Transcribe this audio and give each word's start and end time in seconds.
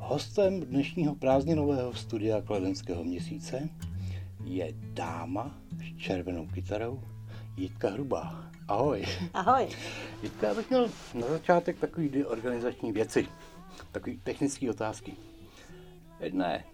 Hostem 0.00 0.60
dnešního 0.60 1.14
prázdninového 1.14 1.94
studia 1.94 2.42
Kladenského 2.42 3.04
měsíce 3.04 3.68
je 4.44 4.72
dáma 4.72 5.54
s 5.78 6.00
červenou 6.02 6.46
kytarou 6.46 7.02
Jitka 7.56 7.90
Hrubá. 7.90 8.50
Ahoj. 8.68 9.04
Ahoj. 9.34 9.68
Jitka, 10.22 10.48
já 10.48 10.54
bych 10.54 10.70
měl 10.70 10.90
na 11.14 11.26
začátek 11.28 11.78
takový 11.78 12.08
dvě 12.08 12.26
organizační 12.26 12.92
věci, 12.92 13.28
takový 13.92 14.18
technické 14.24 14.70
otázky. 14.70 15.14
Jedna 16.20 16.52
je, 16.52 16.64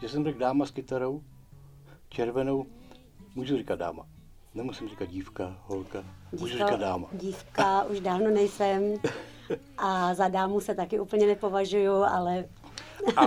že 0.00 0.08
jsem 0.08 0.24
řekl 0.24 0.38
dáma 0.38 0.66
s 0.66 0.70
kytarou, 0.70 1.22
červenou, 2.08 2.66
můžu 3.34 3.56
říkat 3.56 3.76
dáma. 3.76 4.06
Nemusím 4.54 4.88
říkat 4.88 5.08
dívka, 5.08 5.58
holka, 5.62 6.04
můžu 6.32 6.46
Dívka, 6.46 6.66
říkat 6.66 6.80
dáma. 6.80 7.08
Dívka 7.12 7.84
už 7.84 8.00
dávno 8.00 8.30
nejsem 8.30 8.82
a 9.78 10.14
za 10.14 10.28
dámu 10.28 10.60
se 10.60 10.74
taky 10.74 11.00
úplně 11.00 11.26
nepovažuju, 11.26 11.92
ale 11.92 12.44
A 13.16 13.26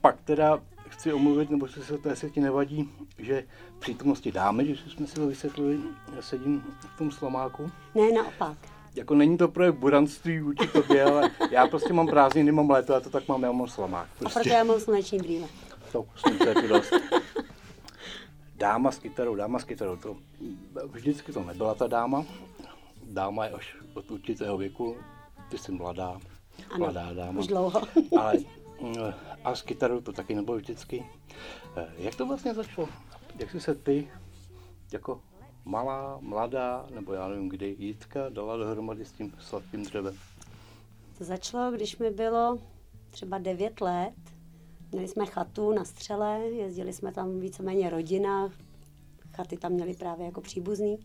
pak 0.00 0.16
teda 0.24 0.60
chci 0.88 1.12
omluvit, 1.12 1.50
nebo 1.50 1.68
se 1.68 1.98
to 1.98 2.08
jestli 2.08 2.30
ti 2.30 2.40
nevadí, 2.40 2.90
že 3.18 3.44
v 3.76 3.80
přítomnosti 3.80 4.32
dámy, 4.32 4.64
když 4.64 4.80
jsme 4.80 5.06
si 5.06 5.14
to 5.14 5.26
vysvětlili, 5.26 5.78
já 6.16 6.22
sedím 6.22 6.64
v 6.94 6.98
tom 6.98 7.10
slamáku. 7.10 7.70
ne 7.94 8.12
naopak. 8.12 8.58
Jako 8.94 9.14
není 9.14 9.38
to 9.38 9.48
projev 9.48 9.74
buranství 9.74 10.40
vůči 10.40 10.66
tobě, 10.66 11.04
ale 11.04 11.30
já 11.50 11.66
prostě 11.66 11.92
mám 11.92 12.06
prázdniny, 12.06 12.52
mám 12.52 12.70
léto, 12.70 12.92
já 12.92 13.00
to 13.00 13.10
tak 13.10 13.28
mám, 13.28 13.42
já 13.42 13.52
mám 13.52 13.68
slamák. 13.68 14.06
A 14.06 14.18
Prostě. 14.18 14.40
proto 14.40 14.54
já 14.54 14.64
mám 14.64 14.80
sluneční 14.80 15.18
brýle. 15.18 15.48
To, 15.92 16.06
slunce 16.16 16.48
je 16.62 16.68
dost. 16.68 16.92
Dáma 18.56 18.90
s 18.92 18.98
kytarou, 18.98 19.34
dáma 19.34 19.58
s 19.58 19.64
kytarou, 19.64 19.96
to 19.96 20.16
vždycky 20.86 21.32
to 21.32 21.44
nebyla 21.44 21.74
ta 21.74 21.86
dáma. 21.86 22.24
Dáma 23.04 23.44
je 23.44 23.50
až 23.50 23.76
od 23.94 24.10
určitého 24.10 24.56
věku, 24.58 24.96
ty 25.50 25.58
jsi 25.58 25.72
mladá, 25.72 26.20
Ano, 26.70 26.78
mladá 26.78 27.12
dáma. 27.12 27.40
už 27.40 27.46
dlouho. 27.46 27.80
Ale 28.20 28.34
mm, 28.80 28.94
a 29.44 29.54
s 29.54 29.62
kytarou 29.62 30.00
to 30.00 30.12
taky 30.12 30.34
nebylo 30.34 30.56
vždycky. 30.56 31.06
Eh, 31.76 31.86
Jak 31.98 32.14
to 32.14 32.26
vlastně 32.26 32.54
začalo? 32.54 32.88
Jak 33.38 33.50
jsi 33.50 33.60
se 33.60 33.74
ty 33.74 34.08
jako 34.92 35.20
malá, 35.64 36.18
mladá, 36.20 36.86
nebo 36.94 37.12
já 37.12 37.28
nevím 37.28 37.48
kdy, 37.48 37.76
Jitka 37.78 38.28
dala 38.28 38.56
dohromady 38.56 39.04
s 39.04 39.12
tím 39.12 39.32
sladkým 39.38 39.82
dřevem? 39.82 40.16
To 41.18 41.24
začalo, 41.24 41.70
když 41.72 41.98
mi 41.98 42.10
bylo 42.10 42.58
třeba 43.10 43.38
9 43.38 43.80
let. 43.80 44.14
Měli 44.92 45.08
jsme 45.08 45.26
chatu 45.26 45.72
na 45.72 45.84
střele, 45.84 46.38
jezdili 46.40 46.92
jsme 46.92 47.12
tam 47.12 47.40
víceméně 47.40 47.90
rodina, 47.90 48.50
chaty 49.36 49.56
tam 49.56 49.72
měli 49.72 49.94
právě 49.94 50.26
jako 50.26 50.40
příbuzný. 50.40 50.98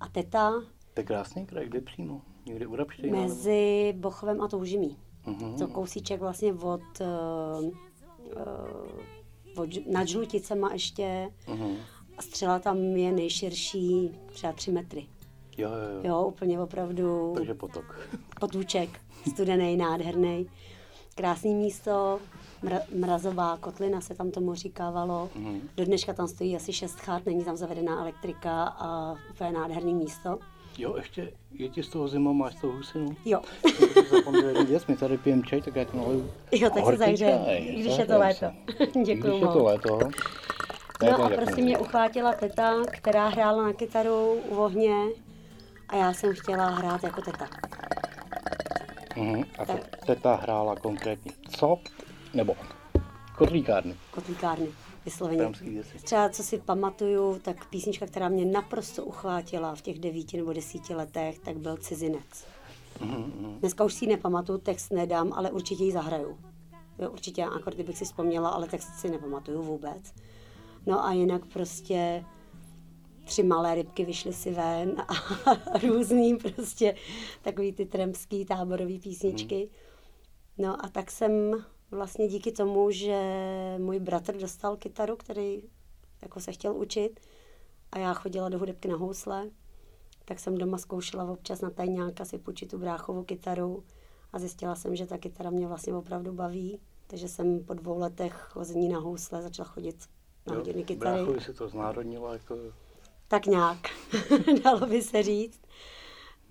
A 0.00 0.08
teta 0.08 0.50
To 0.94 1.00
je 1.00 1.04
krásný 1.04 1.46
kraj, 1.46 1.66
kde 1.66 1.80
přímo? 1.80 2.20
Někde 2.46 2.66
u 2.66 2.76
Rapštejna? 2.76 3.16
nebo? 3.16 3.28
mezi 3.28 3.94
Bochovem 3.96 4.40
a 4.42 4.48
Toužimí. 4.48 4.96
Mhm. 5.26 5.58
To 5.58 5.68
kousíček 5.68 6.20
vlastně 6.20 6.52
od, 6.52 6.80
uh, 7.00 7.64
uh, 7.66 9.62
od 9.62 9.70
nad 9.92 10.08
Žluticema 10.08 10.72
ještě. 10.72 11.28
Mhm. 11.48 11.76
A 12.18 12.22
střela 12.22 12.58
tam 12.58 12.78
je 12.78 13.12
nejširší 13.12 14.10
třeba 14.32 14.52
3 14.52 14.72
metry. 14.72 15.06
Jo, 15.58 15.68
jo, 15.70 15.76
jo. 15.96 16.00
Jo, 16.04 16.22
úplně 16.26 16.60
opravdu 16.60 17.32
Takže 17.36 17.54
potok. 17.54 18.08
potůček, 18.40 19.00
studený, 19.32 19.76
nádherný. 19.76 20.46
Krásný 21.14 21.54
místo, 21.54 22.20
mra, 22.62 22.78
mrazová 22.98 23.56
kotlina 23.56 24.00
se 24.00 24.14
tam 24.14 24.30
tomu 24.30 24.54
říkávalo. 24.54 25.30
Mhm. 25.34 25.68
Do 25.76 25.84
dneška 25.84 26.12
tam 26.12 26.28
stojí 26.28 26.56
asi 26.56 26.72
šest 26.72 26.94
chat, 27.00 27.26
není 27.26 27.44
tam 27.44 27.56
zavedená 27.56 28.00
elektrika 28.00 28.64
a 28.64 29.14
úplně 29.30 29.52
nádherný 29.52 29.94
místo. 29.94 30.38
Jo, 30.78 30.96
ještě 30.96 31.32
je 31.52 31.68
ti 31.68 31.82
z 31.82 31.88
toho 31.88 32.08
zima, 32.08 32.32
máš 32.32 32.54
z 32.54 32.60
toho 32.60 32.72
husinu? 32.72 33.16
Jo, 33.24 33.40
zapomněl 34.10 34.64
věc, 34.64 34.86
my 34.86 34.96
tady 34.96 35.18
pijeme 35.18 35.42
čaj, 35.42 35.62
tak 35.62 35.76
já 35.76 35.84
ti 35.84 35.96
naliju. 35.96 36.30
jo 36.52 36.70
tak 36.70 36.84
se 36.86 36.96
zahřeje, 36.96 37.60
když 37.80 37.98
je 37.98 38.06
to 38.06 38.18
léto. 38.18 38.46
Děkuju 39.04 39.32
Když 39.32 39.40
je 39.42 39.48
to 39.48 39.64
léto. 39.64 39.98
No 41.02 41.16
to 41.16 41.24
a 41.24 41.28
prostě 41.28 41.62
mě 41.62 41.78
uchvátila 41.78 42.32
teta, 42.32 42.74
která 42.90 43.28
hrála 43.28 43.62
na 43.62 43.72
kytaru 43.72 44.32
u 44.48 44.56
ohně 44.56 44.94
a 45.88 45.96
já 45.96 46.12
jsem 46.12 46.34
chtěla 46.34 46.68
hrát 46.68 47.02
jako 47.04 47.20
teta. 47.22 47.48
Mhm. 49.16 49.42
A 49.58 49.64
Tak. 49.64 49.96
teta 50.06 50.34
hrála 50.34 50.76
konkrétně 50.76 51.32
co? 51.58 51.78
Nebo 52.34 52.56
kotlíkárny. 53.38 53.94
Kotlíkárny, 54.10 54.66
vysloveně. 55.04 55.52
Třeba 56.02 56.28
co 56.28 56.42
si 56.42 56.58
pamatuju, 56.58 57.38
tak 57.38 57.68
písnička, 57.68 58.06
která 58.06 58.28
mě 58.28 58.44
naprosto 58.44 59.04
uchvátila 59.04 59.74
v 59.74 59.82
těch 59.82 59.98
devíti 59.98 60.36
nebo 60.36 60.52
desíti 60.52 60.94
letech, 60.94 61.38
tak 61.38 61.56
byl 61.56 61.76
Cizinec. 61.76 62.46
Mhm, 63.00 63.56
Dneska 63.60 63.84
už 63.84 63.94
si 63.94 64.04
ji 64.04 64.08
nepamatuju, 64.08 64.58
text 64.58 64.90
nedám, 64.92 65.32
ale 65.32 65.50
určitě 65.50 65.84
ji 65.84 65.92
zahraju. 65.92 66.38
Jo, 66.98 67.10
určitě 67.10 67.44
akordy 67.44 67.82
bych 67.82 67.98
si 67.98 68.04
vzpomněla, 68.04 68.48
ale 68.48 68.68
text 68.68 68.98
si 68.98 69.10
nepamatuju 69.10 69.62
vůbec. 69.62 70.14
No 70.86 71.04
a 71.04 71.12
jinak 71.12 71.46
prostě 71.46 72.24
tři 73.24 73.42
malé 73.42 73.74
rybky 73.74 74.04
vyšly 74.04 74.32
si 74.32 74.50
ven 74.50 75.02
a 75.08 75.14
různý 75.86 76.36
prostě 76.36 76.94
takový 77.42 77.72
ty 77.72 77.86
trampský 77.86 78.44
táborový 78.44 78.98
písničky. 78.98 79.68
No 80.58 80.84
a 80.84 80.88
tak 80.88 81.10
jsem 81.10 81.64
vlastně 81.94 82.28
díky 82.28 82.52
tomu, 82.52 82.90
že 82.90 83.18
můj 83.78 83.98
bratr 83.98 84.36
dostal 84.36 84.76
kytaru, 84.76 85.16
který 85.16 85.62
jako 86.22 86.40
se 86.40 86.52
chtěl 86.52 86.76
učit 86.76 87.20
a 87.92 87.98
já 87.98 88.14
chodila 88.14 88.48
do 88.48 88.58
hudebky 88.58 88.88
na 88.88 88.96
housle, 88.96 89.50
tak 90.24 90.38
jsem 90.38 90.58
doma 90.58 90.78
zkoušela 90.78 91.24
občas 91.24 91.60
na 91.60 91.70
tajňáka 91.70 92.24
si 92.24 92.38
půjčit 92.38 92.70
tu 92.70 92.78
bráchovou 92.78 93.24
kytaru 93.24 93.84
a 94.32 94.38
zjistila 94.38 94.74
jsem, 94.74 94.96
že 94.96 95.06
ta 95.06 95.18
kytara 95.18 95.50
mě 95.50 95.66
vlastně 95.66 95.94
opravdu 95.94 96.32
baví, 96.32 96.80
takže 97.06 97.28
jsem 97.28 97.64
po 97.64 97.74
dvou 97.74 97.98
letech 97.98 98.32
chození 98.32 98.88
na 98.88 98.98
housle 98.98 99.42
začala 99.42 99.68
chodit 99.68 99.96
na 100.46 100.56
hodiny 100.56 100.84
kytary. 100.84 101.16
Bráchovi 101.16 101.40
se 101.40 101.52
to 101.52 101.68
znárodnilo 101.68 102.32
jako... 102.32 102.56
Tak 103.28 103.46
nějak, 103.46 103.78
dalo 104.64 104.86
by 104.86 105.02
se 105.02 105.22
říct. 105.22 105.60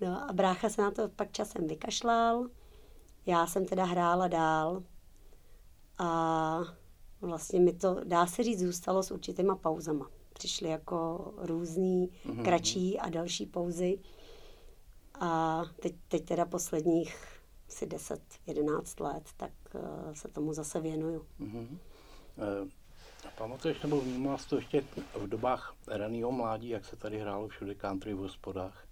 No 0.00 0.30
a 0.30 0.32
brácha 0.32 0.68
se 0.68 0.82
na 0.82 0.90
to 0.90 1.08
pak 1.08 1.32
časem 1.32 1.66
vykašlal. 1.66 2.46
Já 3.26 3.46
jsem 3.46 3.66
teda 3.66 3.84
hrála 3.84 4.28
dál 4.28 4.82
a 5.98 6.60
vlastně 7.20 7.60
mi 7.60 7.72
to, 7.72 7.96
dá 8.04 8.26
se 8.26 8.42
říct, 8.42 8.60
zůstalo 8.60 9.02
s 9.02 9.10
určitýma 9.10 9.56
pauzama. 9.56 10.10
Přišly 10.32 10.68
jako 10.68 11.30
různý, 11.36 12.10
Mhm. 12.24 12.44
kratší 12.44 12.98
a 12.98 13.08
další 13.08 13.46
pauzy. 13.46 13.98
A 15.20 15.62
teď, 15.80 15.94
teď 16.08 16.24
teda 16.24 16.44
posledních 16.44 17.16
asi 17.68 17.86
10-11 17.86 19.00
let, 19.00 19.22
tak 19.36 19.52
eh, 19.74 20.14
se 20.14 20.28
tomu 20.28 20.52
zase 20.52 20.80
věnuju. 20.80 21.26
Mhm. 21.38 21.78
Eh, 22.38 22.68
Pamatuješ 23.38 23.82
nebo 23.82 24.00
vnímal 24.00 24.38
jsi 24.38 24.48
to 24.48 24.56
ještě 24.56 24.84
v 25.14 25.26
dobách 25.28 25.74
raného 25.86 26.32
mládí, 26.32 26.68
jak 26.68 26.84
se 26.84 26.96
tady 26.96 27.18
hrálo 27.18 27.48
všude 27.48 27.74
country 27.74 28.14
v 28.14 28.18
hospodách? 28.18 28.84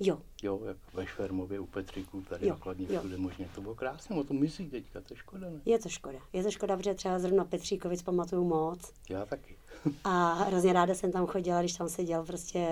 Jo, 0.00 0.18
Jo, 0.42 0.60
jak 0.66 0.76
ve 0.94 1.06
Švermově 1.06 1.60
u 1.60 1.66
Petříků, 1.66 2.22
tady 2.22 2.46
Jo, 2.46 2.52
nakladně 2.54 2.86
jo. 2.90 2.98
všude 3.00 3.16
možně. 3.16 3.48
To 3.54 3.60
bylo 3.60 3.74
krásné, 3.74 4.16
o 4.16 4.24
tom 4.24 4.40
myslí 4.40 4.70
teďka, 4.70 5.00
to 5.00 5.14
je 5.14 5.18
škoda, 5.18 5.50
ne? 5.50 5.60
je 5.64 5.78
to 5.78 5.88
škoda. 5.88 6.18
Je 6.32 6.42
to 6.42 6.50
škoda, 6.50 6.76
protože 6.76 6.94
třeba 6.94 7.18
zrovna 7.18 7.44
Petříkovic 7.44 8.02
pamatuju 8.02 8.44
moc. 8.44 8.92
Já 9.08 9.26
taky. 9.26 9.56
A 10.04 10.32
hrozně 10.32 10.72
ráda 10.72 10.94
jsem 10.94 11.12
tam 11.12 11.26
chodila, 11.26 11.60
když 11.60 11.72
tam 11.72 11.88
seděl 11.88 12.24
prostě 12.24 12.68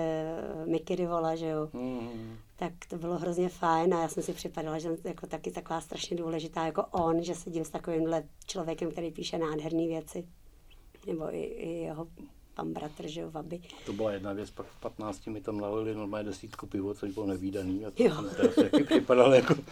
Mickey 0.65 0.95
Rivola, 0.95 1.35
že 1.35 1.45
jo. 1.47 1.69
Mhm. 1.73 2.37
Tak 2.55 2.73
to 2.89 2.97
bylo 2.97 3.17
hrozně 3.17 3.49
fajn 3.49 3.93
a 3.93 4.01
já 4.01 4.07
jsem 4.07 4.23
si 4.23 4.33
připadala, 4.33 4.79
že 4.79 4.89
jako 5.03 5.27
taky 5.27 5.51
taková 5.51 5.81
strašně 5.81 6.17
důležitá 6.17 6.65
jako 6.65 6.85
on, 6.85 7.23
že 7.23 7.35
sedím 7.35 7.65
s 7.65 7.69
takovýmhle 7.69 8.23
člověkem, 8.47 8.91
který 8.91 9.11
píše 9.11 9.37
nádherné 9.37 9.87
věci. 9.87 10.27
Nebo 11.07 11.33
i, 11.33 11.41
i 11.41 11.69
jeho 11.69 12.07
pan 12.53 12.73
bratr, 12.73 13.07
že 13.07 13.21
jo, 13.21 13.31
Vaby. 13.31 13.61
To 13.85 13.93
byla 13.93 14.11
jedna 14.11 14.33
věc, 14.33 14.51
pak 14.51 14.65
v 14.65 14.79
15 14.79 15.27
mi 15.27 15.41
tam 15.41 15.61
nalili 15.61 15.95
normálně 15.95 16.29
desítku 16.29 16.67
pivo, 16.67 16.93
což 16.93 17.11
bylo 17.11 17.25
nevýdaný. 17.25 17.85
A 17.85 17.91
to 17.91 18.03
Jo. 18.03 18.15
jsem 18.15 18.29
teda 18.29 18.51
si 18.53 18.69
taky 18.69 18.83
připadal 18.83 19.33
jako... 19.33 19.55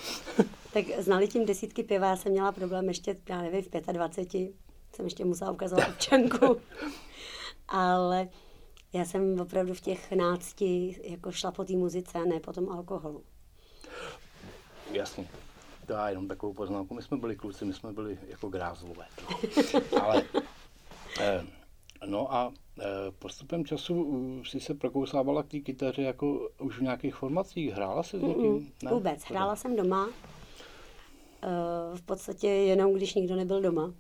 Tak 0.74 0.86
znali 1.00 1.28
tím 1.28 1.46
desítky 1.46 1.84
piva, 1.84 2.08
já 2.08 2.16
jsem 2.16 2.32
měla 2.32 2.52
problém 2.52 2.88
ještě, 2.88 3.18
já 3.30 3.42
nevím, 3.42 3.62
v 3.62 3.70
25, 3.92 4.52
jsem 4.96 5.06
ještě 5.06 5.26
musela 5.26 5.52
ukazovat 5.52 5.90
občanku. 5.90 6.58
Ale 7.68 8.30
já 8.94 9.06
jsem 9.06 9.40
opravdu 9.42 9.74
v 9.74 9.82
těch 9.82 10.12
nácti 10.12 11.02
jako 11.04 11.32
šla 11.32 11.52
po 11.52 11.64
té 11.64 11.74
muzice 11.74 12.18
a 12.18 12.26
ne 12.26 12.40
po 12.40 12.54
tom 12.54 12.70
alkoholu. 12.70 13.24
Jasně. 14.92 15.28
To 15.86 15.94
já 15.94 16.10
jenom 16.10 16.28
takovou 16.28 16.54
poznámku. 16.54 16.94
My 16.94 17.02
jsme 17.02 17.18
byli 17.18 17.36
kluci, 17.36 17.66
my 17.66 17.74
jsme 17.74 17.94
byli 17.94 18.18
jako 18.28 18.50
grázlové. 18.50 19.06
No. 19.30 19.40
Ale, 20.04 20.24
eh, 21.20 21.46
no 22.06 22.34
a 22.34 22.54
eh, 22.80 22.84
postupem 23.20 23.66
času 23.66 24.42
si 24.46 24.60
se 24.60 24.74
prokousávala 24.74 25.44
k 25.44 25.48
té 25.48 25.60
kytaře 25.60 26.02
jako 26.02 26.50
už 26.60 26.80
v 26.80 26.82
nějakých 26.82 27.16
formacích. 27.16 27.74
Hrála 27.74 28.04
se 28.04 28.20
s 28.20 28.22
někým? 28.22 28.52
Mm, 28.54 28.90
vůbec. 28.90 29.24
Hrála 29.24 29.56
jsem 29.56 29.76
doma. 29.76 30.10
Eh, 31.44 31.98
V 31.98 32.02
podstatě 32.02 32.48
jenom, 32.48 32.94
když 32.94 33.14
nikdo 33.16 33.36
nebyl 33.36 33.62
doma. 33.62 33.94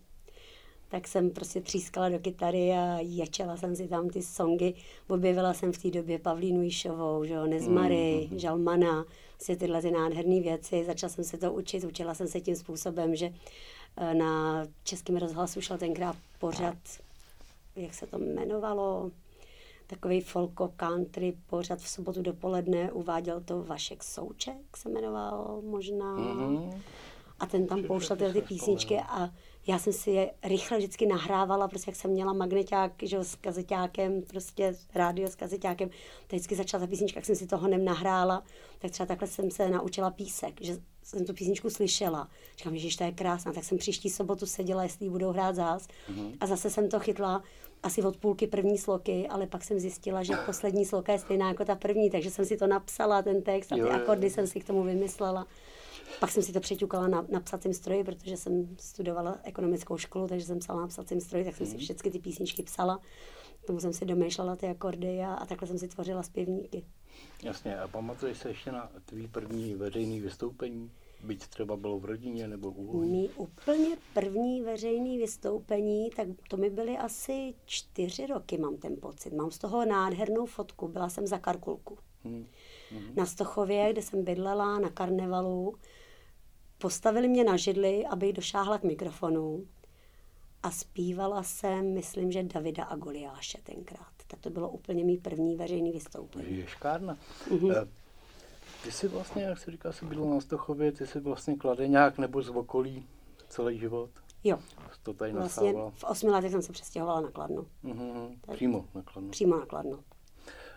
Tak 0.90 1.08
jsem 1.08 1.30
prostě 1.30 1.62
třískala 1.62 2.10
do 2.10 2.20
kytary 2.20 2.72
a 2.72 2.98
ječela 3.00 3.58
jsem 3.58 3.76
si 3.76 3.88
tam 3.88 4.10
ty 4.10 4.22
songy. 4.22 4.74
Objevila 5.08 5.54
jsem 5.54 5.74
v 5.74 5.78
té 5.78 5.90
době 5.92 6.20
Pavlínu 6.20 6.62
Jíšovou, 6.62 7.26
že 7.26 7.34
jo, 7.34 7.46
Nezmary, 7.46 8.28
mm. 8.32 8.40
Žalmana, 8.40 9.06
vlastně 9.32 9.56
tyhle 9.56 9.82
ty 9.82 9.92
nádherné 9.92 10.42
věci. 10.42 10.84
Začala 10.86 11.10
jsem 11.10 11.24
se 11.24 11.38
to 11.38 11.54
učit, 11.54 11.84
učila 11.84 12.14
jsem 12.14 12.28
se 12.28 12.42
tím 12.42 12.56
způsobem, 12.56 13.16
že 13.16 13.34
eh, 13.98 14.14
na 14.14 14.64
Českém 14.84 15.18
rozhlasu 15.18 15.62
šel 15.62 15.78
tenkrát 15.78 16.16
pořad, 16.40 16.78
jak 17.78 17.94
se 17.94 18.08
to 18.08 18.18
jmenovalo, 18.18 19.12
takový 19.88 20.22
folko 20.22 20.74
country 20.76 21.38
pořad 21.48 21.80
v 21.80 21.90
sobotu 21.90 22.22
dopoledne, 22.22 22.92
uváděl 22.92 23.42
to 23.42 23.64
Vašek 23.64 24.04
Souček, 24.04 24.78
se 24.78 24.90
jmenoval 24.90 25.62
možná. 25.66 26.18
Mm-hmm. 26.18 26.82
A 27.40 27.46
ten 27.46 27.68
tam 27.68 27.84
pouštěl 27.84 28.16
tyhle 28.16 28.34
ty 28.34 28.42
písničky 28.42 29.00
a 29.00 29.30
já 29.68 29.80
jsem 29.80 29.94
si 29.94 30.12
je 30.12 30.32
rychle 30.44 30.78
vždycky 30.78 31.06
nahrávala, 31.06 31.68
prostě 31.68 31.90
jak 31.90 31.96
jsem 31.96 32.12
měla 32.12 32.34
magneták, 32.34 32.92
že 33.02 33.24
s 33.24 33.36
kazeťákem, 33.36 34.22
prostě 34.22 34.76
rádio 34.96 35.28
s 35.28 35.36
kazeťákem, 35.36 35.90
tak 35.90 36.32
vždycky 36.32 36.56
začala 36.56 36.82
ta 36.82 36.90
písnička, 36.90 37.18
jak 37.18 37.26
jsem 37.26 37.36
si 37.36 37.48
toho 37.48 37.68
nem 37.68 37.86
nahrála, 37.86 38.44
tak 38.80 38.92
třeba 38.92 39.08
takhle 39.08 39.28
jsem 39.28 39.52
se 39.52 39.70
naučila 39.70 40.12
písek, 40.12 40.62
že 40.62 40.78
jsem 41.04 41.26
tu 41.26 41.34
písničku 41.34 41.70
slyšela. 41.70 42.30
Říkám, 42.58 42.78
že 42.78 42.98
to 42.98 43.04
je 43.04 43.12
krásná, 43.12 43.54
tak 43.54 43.64
jsem 43.64 43.78
příští 43.78 44.10
sobotu 44.10 44.46
seděla, 44.46 44.84
jestli 44.84 45.06
ji 45.06 45.10
budou 45.10 45.32
hrát 45.32 45.56
zás. 45.56 45.88
Mm-hmm. 45.88 46.38
A 46.40 46.46
zase 46.46 46.70
jsem 46.70 46.90
to 46.90 47.00
chytla 47.00 47.44
asi 47.84 48.04
od 48.04 48.18
půlky 48.18 48.48
první 48.48 48.78
sloky, 48.78 49.28
ale 49.28 49.48
pak 49.48 49.64
jsem 49.64 49.80
zjistila, 49.80 50.24
že 50.24 50.34
poslední 50.46 50.86
sloka 50.86 51.12
je 51.12 51.20
stejná 51.20 51.48
jako 51.48 51.66
ta 51.66 51.76
první, 51.76 52.10
takže 52.10 52.32
jsem 52.32 52.46
si 52.46 52.58
to 52.58 52.68
napsala, 52.68 53.22
ten 53.22 53.42
text 53.42 53.72
a 53.72 53.76
ty 53.76 53.82
akordy 53.82 54.30
jsem 54.30 54.48
si 54.48 54.60
k 54.60 54.68
tomu 54.68 54.84
vymyslela. 54.84 55.48
Pak 56.20 56.32
jsem 56.32 56.44
si 56.44 56.54
to 56.54 56.60
přeťukala 56.60 57.08
na, 57.08 57.26
na 57.30 57.40
psacím 57.40 57.74
stroji, 57.74 58.04
protože 58.04 58.38
jsem 58.38 58.78
studovala 58.80 59.40
ekonomickou 59.44 59.98
školu, 59.98 60.28
takže 60.28 60.46
jsem 60.46 60.60
psala 60.60 60.82
na 60.82 60.88
psacím 60.88 61.22
stroji, 61.22 61.46
tak 61.46 61.56
jsem 61.56 61.66
si 61.66 61.74
mhm. 61.74 61.82
všechny 61.82 62.12
ty 62.12 62.20
písničky 62.20 62.64
psala. 62.64 63.00
Tomu 63.66 63.80
jsem 63.80 63.94
si 63.94 64.06
domýšlela 64.06 64.56
ty 64.56 64.68
akordy 64.68 65.22
a, 65.22 65.34
a 65.34 65.46
takhle 65.46 65.68
jsem 65.68 65.78
si 65.78 65.88
tvořila 65.88 66.24
zpěvníky. 66.24 66.84
Jasně, 67.44 67.80
a 67.80 67.88
pamatuješ 67.88 68.38
se 68.38 68.50
ještě 68.50 68.72
na 68.72 68.90
tvý 69.06 69.28
první 69.28 69.76
veřejný 69.76 70.20
vystoupení? 70.20 70.92
Byť 71.24 71.48
třeba 71.48 71.78
bylo 71.78 72.00
v 72.00 72.06
rodině 72.06 72.48
nebo 72.48 72.70
u 72.70 73.02
Mí 73.02 73.30
úplně 73.36 73.98
první 74.14 74.62
veřejný 74.62 75.18
vystoupení, 75.18 76.10
tak 76.10 76.28
to 76.50 76.58
mi 76.58 76.70
byly 76.70 76.98
asi 76.98 77.54
čtyři 77.66 78.28
roky, 78.28 78.58
mám 78.58 78.78
ten 78.78 78.96
pocit. 79.02 79.34
Mám 79.34 79.52
z 79.52 79.58
toho 79.58 79.86
nádhernou 79.86 80.46
fotku, 80.46 80.88
byla 80.88 81.10
jsem 81.10 81.28
za 81.28 81.38
Karkulku. 81.38 81.98
Hmm. 82.24 82.46
Hmm. 82.92 83.16
Na 83.16 83.26
Stochově, 83.26 83.90
kde 83.92 84.02
jsem 84.02 84.24
bydlela, 84.24 84.80
na 84.80 84.90
karnevalu. 84.90 85.76
Postavili 86.78 87.28
mě 87.28 87.44
na 87.44 87.58
židli, 87.58 88.06
abych 88.06 88.34
došáhla 88.34 88.78
k 88.78 88.84
mikrofonu 88.84 89.66
a 90.64 90.72
zpívala 90.72 91.44
jsem, 91.44 91.94
myslím, 91.94 92.32
že 92.32 92.44
Davida 92.44 92.84
a 92.84 92.96
Goliáše 92.96 93.58
tenkrát. 93.64 94.12
Tak 94.28 94.40
to 94.40 94.50
bylo 94.50 94.70
úplně 94.70 95.04
mý 95.04 95.18
první 95.18 95.56
veřejný 95.56 95.92
vystoupení. 95.92 96.58
Ješkárna. 96.58 97.18
Mm-hmm. 97.50 97.88
Ty 98.84 98.92
jsi 98.92 99.08
vlastně, 99.08 99.44
jak 99.44 99.58
se 99.58 99.72
říká, 99.72 99.92
jsi 99.92 100.06
bydl 100.06 100.26
na 100.26 100.42
Stochově, 100.42 100.92
ty 100.92 101.08
jsi 101.08 101.20
vlastně 101.20 101.56
kladeňák 101.56 102.18
nebo 102.18 102.42
z 102.42 102.50
okolí 102.50 103.08
celý 103.50 103.80
život? 103.80 104.10
Jo. 104.44 104.60
To 105.04 105.14
tady 105.14 105.34
vlastně 105.34 105.74
v 105.94 106.04
osmi 106.04 106.30
letech 106.30 106.52
jsem 106.52 106.62
se 106.62 106.72
přestěhovala 106.72 107.22
na 107.22 107.32
Kladno. 107.32 107.66
Mm-hmm. 107.84 108.38
Přímo 108.54 108.86
na 108.96 109.02
Kladno. 109.02 109.32
Přímo 109.32 109.58
na 109.58 109.66
Kladno. 109.66 110.00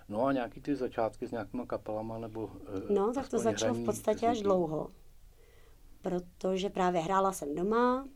No 0.08 0.26
a 0.26 0.32
nějaký 0.32 0.61
ty 0.61 0.76
začátky 0.76 1.26
s 1.26 1.31
nějakýma 1.31 1.67
kapelama 1.67 2.19
nebo... 2.19 2.50
No, 2.91 3.12
tak 3.12 3.29
to 3.29 3.38
začalo 3.38 3.75
v 3.75 3.85
podstatě 3.85 4.26
až 4.26 4.43
dlouho 4.43 4.91
protože 6.03 6.70
právě 6.70 7.00
hrála 7.00 7.32
jsem 7.32 7.55
doma, 7.55 8.08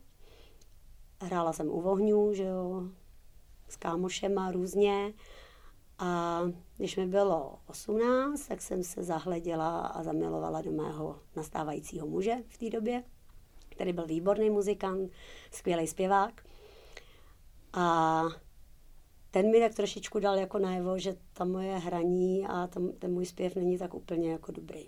hrála 1.21 1.53
jsem 1.53 1.69
u 1.69 1.81
vohňů, 1.81 2.33
že 2.33 2.43
jo, 2.43 2.83
s 3.69 3.75
kámošema 3.75 4.51
různě. 4.51 5.13
A 5.99 6.41
když 6.77 6.95
mi 6.95 7.05
bylo 7.05 7.59
18, 7.67 8.47
tak 8.47 8.61
jsem 8.61 8.83
se 8.83 9.03
zahleděla 9.03 9.79
a 9.79 10.03
zamilovala 10.03 10.61
do 10.61 10.71
mého 10.71 11.19
nastávajícího 11.35 12.07
muže 12.07 12.35
v 12.47 12.57
té 12.57 12.69
době, 12.69 13.03
který 13.69 13.93
byl 13.93 14.05
výborný 14.05 14.49
muzikant, 14.49 15.11
skvělý 15.51 15.87
zpěvák. 15.87 16.41
A 17.73 18.23
ten 19.31 19.51
mi 19.51 19.59
tak 19.59 19.75
trošičku 19.75 20.19
dal 20.19 20.37
jako 20.37 20.59
najevo, 20.59 20.99
že 20.99 21.15
ta 21.33 21.45
moje 21.45 21.77
hraní 21.77 22.47
a 22.47 22.67
ten, 22.67 22.91
ten 22.91 23.13
můj 23.13 23.25
zpěv 23.25 23.55
není 23.55 23.77
tak 23.77 23.93
úplně 23.93 24.31
jako 24.31 24.51
dobrý. 24.51 24.85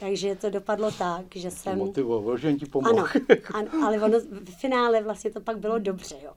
Takže 0.00 0.36
to 0.36 0.50
dopadlo 0.50 0.90
tak, 0.90 1.36
že 1.36 1.50
jsem... 1.50 1.78
Motivoval, 1.78 2.38
že 2.38 2.52
ti 2.52 2.66
pomohl. 2.66 2.98
Ano, 2.98 3.08
ano, 3.54 3.86
ale 3.86 4.00
ono 4.00 4.20
v 4.20 4.60
finále 4.60 5.02
vlastně 5.02 5.30
to 5.30 5.40
pak 5.40 5.58
bylo 5.58 5.78
dobře, 5.78 6.16
jo. 6.24 6.32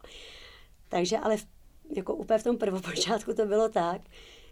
Takže 0.89 1.17
ale 1.17 1.37
v, 1.37 1.45
jako 1.95 2.15
úplně 2.15 2.39
v 2.39 2.43
tom 2.43 2.57
prvopočátku 2.57 3.33
to 3.33 3.45
bylo 3.45 3.69
tak, 3.69 4.01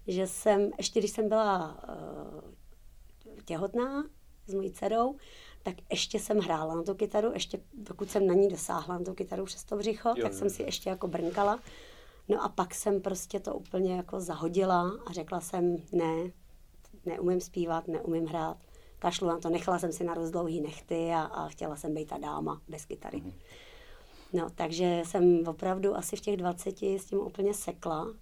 že 0.07 0.27
jsem, 0.27 0.71
ještě 0.77 0.99
když 0.99 1.11
jsem 1.11 1.29
byla 1.29 1.77
uh, 1.89 2.51
těhotná 3.45 4.03
s 4.47 4.53
mojí 4.53 4.71
dcerou, 4.71 5.15
tak 5.63 5.75
ještě 5.91 6.19
jsem 6.19 6.39
hrála 6.39 6.75
na 6.75 6.83
tu 6.83 6.93
kytaru, 6.93 7.31
ještě 7.33 7.59
dokud 7.73 8.09
jsem 8.09 8.27
na 8.27 8.33
ní 8.33 8.47
dosáhla 8.47 8.97
na 8.97 9.03
tu 9.03 9.13
kytaru 9.13 9.45
přes 9.45 9.63
to 9.63 9.77
břicho, 9.77 10.09
jo, 10.09 10.15
tak 10.21 10.31
jo. 10.31 10.37
jsem 10.37 10.49
si 10.49 10.63
ještě 10.63 10.89
jako 10.89 11.07
brnkala. 11.07 11.59
No 12.27 12.43
a 12.43 12.49
pak 12.49 12.75
jsem 12.75 13.01
prostě 13.01 13.39
to 13.39 13.55
úplně 13.55 13.95
jako 13.95 14.19
zahodila 14.19 14.91
a 15.05 15.13
řekla 15.13 15.41
jsem, 15.41 15.77
ne, 15.91 16.31
neumím 17.05 17.41
zpívat, 17.41 17.87
neumím 17.87 18.25
hrát 18.25 18.57
kašlu 18.99 19.27
na 19.27 19.39
to, 19.39 19.49
nechala 19.49 19.79
jsem 19.79 19.91
si 19.91 20.03
na 20.03 20.13
rozdlouhý 20.13 20.61
nechty 20.61 21.11
a, 21.11 21.21
a 21.21 21.47
chtěla 21.47 21.75
jsem 21.75 21.93
být 21.93 22.09
ta 22.09 22.17
dáma 22.17 22.61
bez 22.67 22.85
kytary. 22.85 23.17
Mm-hmm. 23.17 23.33
No, 24.35 24.49
takže 24.55 25.01
jsem 25.05 25.47
opravdu 25.47 25.95
asi 25.95 26.15
v 26.15 26.21
těch 26.21 26.37
20 26.37 26.83
s 26.83 27.05
tím 27.05 27.19
úplně 27.19 27.53
sekla 27.53 28.13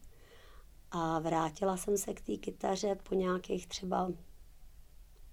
a 0.91 1.19
vrátila 1.19 1.77
jsem 1.77 1.97
se 1.97 2.13
k 2.13 2.21
té 2.21 2.37
kytaře 2.37 2.95
po 3.09 3.15
nějakých 3.15 3.67
třeba 3.67 4.11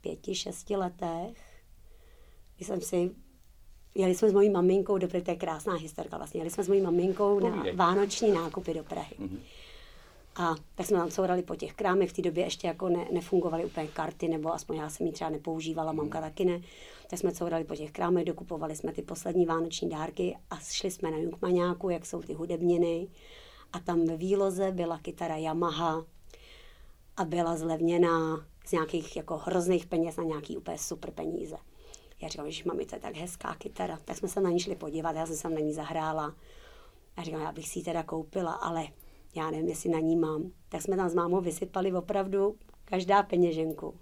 pěti, 0.00 0.35
šesti 0.35 0.77
letech, 0.77 1.62
kdy 2.56 2.65
jsem 2.65 2.81
si 2.81 3.11
Jeli 3.94 4.15
jsme 4.15 4.31
s 4.31 4.32
mojí 4.32 4.50
maminkou 4.50 4.99
do 4.99 5.09
Prahy, 5.09 5.25
to 5.25 5.31
je 5.31 5.37
krásná 5.37 5.75
historka 5.75 6.17
vlastně, 6.17 6.41
jeli 6.41 6.50
jsme 6.50 6.65
s 6.65 6.69
mojí 6.69 6.81
maminkou 6.81 7.41
na 7.41 7.65
vánoční 7.75 8.33
nákupy 8.33 8.75
do 8.75 8.85
Prahy. 8.85 9.17
Mm-hmm. 9.21 9.38
A 10.37 10.55
tak 10.75 10.87
jsme 10.87 10.99
tam 10.99 11.11
courali 11.11 11.43
po 11.43 11.56
těch 11.56 11.75
krámech, 11.75 12.11
v 12.11 12.12
té 12.12 12.23
době 12.23 12.44
ještě 12.44 12.67
jako 12.67 12.88
ne, 12.88 13.06
nefungovaly 13.12 13.65
úplně 13.65 13.88
karty, 13.88 14.29
nebo 14.29 14.55
aspoň 14.55 14.77
já 14.77 14.91
jsem 14.91 15.06
ji 15.06 15.12
třeba 15.12 15.31
nepoužívala, 15.31 15.93
mamka 15.93 16.19
hmm. 16.19 16.29
taky 16.29 16.44
ne. 16.44 16.61
Tak 17.11 17.19
jsme 17.19 17.32
courali 17.32 17.65
po 17.65 17.77
těch 17.77 17.93
krámech, 17.93 18.25
dokupovali 18.25 18.77
jsme 18.77 18.93
ty 18.93 19.03
poslední 19.03 19.47
vánoční 19.47 19.88
dárky 19.88 20.37
a 20.50 20.56
šli 20.56 20.91
jsme 20.91 21.11
na 21.11 21.17
Junkmaňáku, 21.17 21.91
jak 21.91 22.06
jsou 22.06 22.23
ty 22.23 22.35
hudebniny. 22.35 23.09
A 23.73 23.81
tam 23.81 24.06
ve 24.06 24.17
výloze 24.17 24.73
byla 24.73 24.99
kytara 24.99 25.37
Yamaha 25.37 26.05
a 27.17 27.25
byla 27.25 27.56
zlevněná 27.56 28.47
z 28.67 28.73
nějakých 28.73 29.17
jako 29.17 29.37
hrozných 29.37 29.87
peněz 29.87 30.17
na 30.17 30.25
nějaký 30.25 30.56
úplně 30.56 30.79
super 30.79 31.11
peníze. 31.11 31.56
Já 32.23 32.29
říkám, 32.29 32.50
že 32.50 32.65
mami, 32.67 32.87
to 32.87 32.97
je 32.97 33.00
tak 33.00 33.17
hezká 33.17 33.55
kytara. 33.55 33.99
Tak 34.05 34.17
jsme 34.17 34.29
se 34.29 34.41
na 34.41 34.50
ní 34.50 34.61
šli 34.61 34.76
podívat, 34.76 35.17
já 35.17 35.26
jsem 35.26 35.37
se 35.37 35.50
na 35.50 35.61
ní 35.61 35.73
zahrála. 35.73 36.35
A 37.16 37.23
říkám, 37.23 37.40
já 37.40 37.52
bych 37.52 37.69
si 37.69 37.78
ji 37.78 37.85
teda 37.85 38.02
koupila, 38.02 38.52
ale 38.52 38.87
já 39.35 39.51
nevím, 39.51 39.69
jestli 39.69 39.91
na 39.91 39.99
ní 39.99 40.17
mám. 40.17 40.51
Tak 40.69 40.83
jsme 40.83 40.97
tam 40.97 41.09
s 41.09 41.15
mámou 41.15 41.41
vysypali 41.41 41.93
opravdu 41.93 42.57
každá 42.85 43.23
peněženku. 43.23 43.95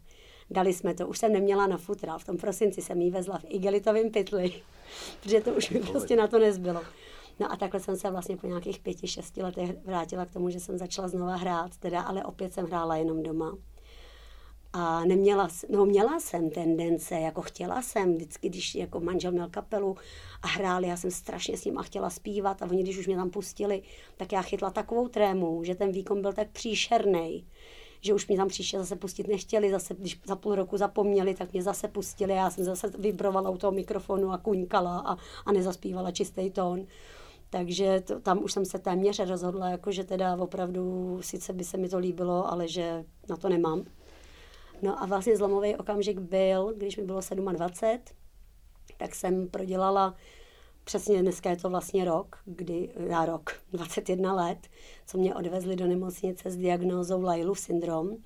Dali 0.51 0.73
jsme 0.73 0.95
to, 0.95 1.09
už 1.09 1.19
jsem 1.19 1.33
neměla 1.33 1.67
na 1.67 1.77
futra, 1.77 2.19
v 2.19 2.25
tom 2.25 2.37
prosinci 2.37 2.83
jsem 2.83 3.01
ji 3.01 3.11
vezla 3.11 3.39
v 3.39 3.45
igelitovém 3.49 4.11
pytli, 4.11 4.53
protože 5.23 5.41
to 5.41 5.55
už 5.55 5.71
mi 5.71 5.81
prostě 5.81 6.17
na 6.17 6.27
to 6.27 6.39
nezbylo. 6.39 6.81
No 7.41 7.53
a 7.53 7.57
takhle 7.57 7.81
jsem 7.81 7.97
se 7.97 8.11
vlastně 8.11 8.37
po 8.37 8.47
nějakých 8.47 8.79
pěti, 8.79 9.09
šesti 9.09 9.43
letech 9.43 9.71
vrátila 9.85 10.27
k 10.27 10.33
tomu, 10.33 10.51
že 10.51 10.61
jsem 10.61 10.79
začala 10.79 11.09
znova 11.09 11.37
hrát, 11.37 11.77
teda 11.77 12.01
ale 12.01 12.25
opět 12.25 12.53
jsem 12.53 12.67
hrála 12.67 12.97
jenom 12.97 13.23
doma. 13.23 13.59
A 14.73 15.05
neměla, 15.05 15.49
no 15.69 15.87
měla 15.87 16.21
jsem 16.21 16.51
tendence, 16.51 17.15
jako 17.15 17.43
chtěla 17.43 17.83
jsem, 17.83 18.15
vždycky, 18.15 18.49
když 18.49 18.75
jako 18.75 19.01
manžel 19.01 19.33
měl 19.33 19.49
kapelu 19.49 19.97
a 20.43 20.47
hráli, 20.47 20.89
já 20.89 20.97
jsem 20.97 21.11
strašně 21.11 21.57
s 21.57 21.65
ním 21.65 21.79
a 21.79 21.83
chtěla 21.83 22.11
zpívat 22.11 22.63
a 22.63 22.67
oni, 22.71 22.83
když 22.83 22.99
už 22.99 23.07
mě 23.07 23.17
tam 23.17 23.31
pustili, 23.31 23.83
tak 24.17 24.33
já 24.33 24.43
chytla 24.43 24.71
takovou 24.71 25.09
trému, 25.09 25.65
že 25.65 25.75
ten 25.75 25.93
výkon 25.93 26.23
byl 26.23 26.33
tak 26.33 26.51
příšerný, 26.51 27.47
že 28.01 28.15
už 28.15 28.29
mě 28.29 28.37
tam 28.37 28.49
příště 28.49 28.79
zase 28.79 28.97
pustit 28.97 29.29
nechtěli, 29.29 29.71
zase 29.71 29.95
když 29.95 30.21
za 30.27 30.37
půl 30.37 30.55
roku 30.55 30.77
zapomněli, 30.77 31.35
tak 31.35 31.53
mě 31.53 31.63
zase 31.63 31.89
pustili, 31.89 32.33
já 32.33 32.51
jsem 32.51 32.65
zase 32.65 32.93
vibrovala 32.99 33.51
u 33.51 33.59
toho 33.59 33.73
mikrofonu 33.73 34.33
a 34.33 34.39
kuňkala 34.39 34.99
a, 34.99 35.17
a 35.47 35.53
nezaspívala 35.53 36.11
čistý 36.11 36.51
tón. 36.51 36.87
Takže 37.51 38.01
to, 38.01 38.21
tam 38.21 38.45
už 38.45 38.53
jsem 38.53 38.65
se 38.65 38.79
téměř 38.79 39.19
rozhodla, 39.19 39.69
jako 39.69 39.93
že 39.93 40.05
teda 40.05 40.37
opravdu, 40.37 41.19
sice 41.23 41.53
by 41.53 41.65
se 41.65 41.77
mi 41.77 41.89
to 41.89 41.99
líbilo, 41.99 42.53
ale 42.53 42.69
že 42.69 43.05
na 43.29 43.37
to 43.37 43.49
nemám. 43.49 43.85
No 44.83 45.03
a 45.03 45.07
vlastně 45.07 45.37
zlomový 45.37 45.77
okamžik 45.77 46.19
byl, 46.19 46.75
když 46.77 46.97
mi 46.97 47.05
bylo 47.05 47.21
27, 47.35 48.01
tak 48.97 49.15
jsem 49.15 49.49
prodělala 49.49 50.15
přesně 50.85 51.23
dneska 51.23 51.51
je 51.51 51.57
to 51.57 51.71
vlastně 51.71 52.05
rok, 52.05 52.37
kdy, 52.45 52.89
já 53.07 53.27
rok, 53.27 53.53
21 53.73 54.35
let, 54.35 54.59
co 55.07 55.19
mě 55.19 55.35
odvezli 55.35 55.77
do 55.77 55.87
nemocnice 55.87 56.51
s 56.51 56.57
diagnózou 56.57 57.23
Lailu 57.23 57.55
syndrom, 57.55 58.17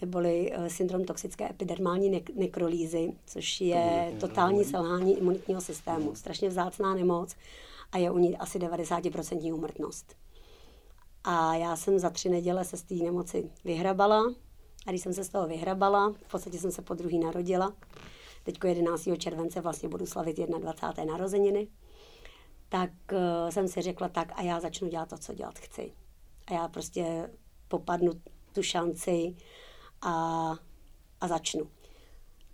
neboli 0.00 0.52
eh, 0.52 0.70
syndrom 0.70 1.04
toxické 1.04 1.50
epidermální 1.50 2.10
ne- 2.10 2.20
nekrolízy, 2.34 3.12
což 3.26 3.60
je 3.60 4.14
totální 4.20 4.64
selhání 4.64 5.18
imunitního 5.18 5.60
systému. 5.60 6.14
Strašně 6.14 6.48
vzácná 6.48 6.94
nemoc 6.94 7.36
a 7.92 7.98
je 7.98 8.10
u 8.10 8.18
ní 8.18 8.36
asi 8.36 8.58
90% 8.58 9.54
úmrtnost. 9.54 10.14
A 11.24 11.54
já 11.54 11.76
jsem 11.76 11.98
za 11.98 12.10
tři 12.10 12.28
neděle 12.28 12.64
se 12.64 12.76
z 12.76 12.82
té 12.82 12.94
nemoci 12.94 13.50
vyhrabala, 13.64 14.34
a 14.86 14.90
když 14.90 15.02
jsem 15.02 15.12
se 15.12 15.24
z 15.24 15.28
toho 15.28 15.46
vyhrabala, 15.46 16.14
v 16.26 16.30
podstatě 16.30 16.58
jsem 16.58 16.70
se 16.70 16.82
po 16.82 16.94
druhý 16.94 17.18
narodila, 17.18 17.72
teďko 18.44 18.66
11. 18.66 19.08
července 19.18 19.60
vlastně 19.60 19.88
budu 19.88 20.06
slavit 20.06 20.36
21. 20.36 21.12
narozeniny, 21.12 21.68
tak 22.68 22.90
uh, 23.12 23.50
jsem 23.50 23.68
si 23.68 23.82
řekla 23.82 24.08
tak 24.08 24.32
a 24.36 24.42
já 24.42 24.60
začnu 24.60 24.88
dělat 24.88 25.08
to, 25.08 25.18
co 25.18 25.34
dělat 25.34 25.58
chci. 25.58 25.92
A 26.46 26.52
já 26.52 26.68
prostě 26.68 27.30
popadnu 27.68 28.12
tu 28.52 28.62
šanci 28.62 29.36
a, 30.02 30.52
a 31.20 31.28
začnu. 31.28 31.70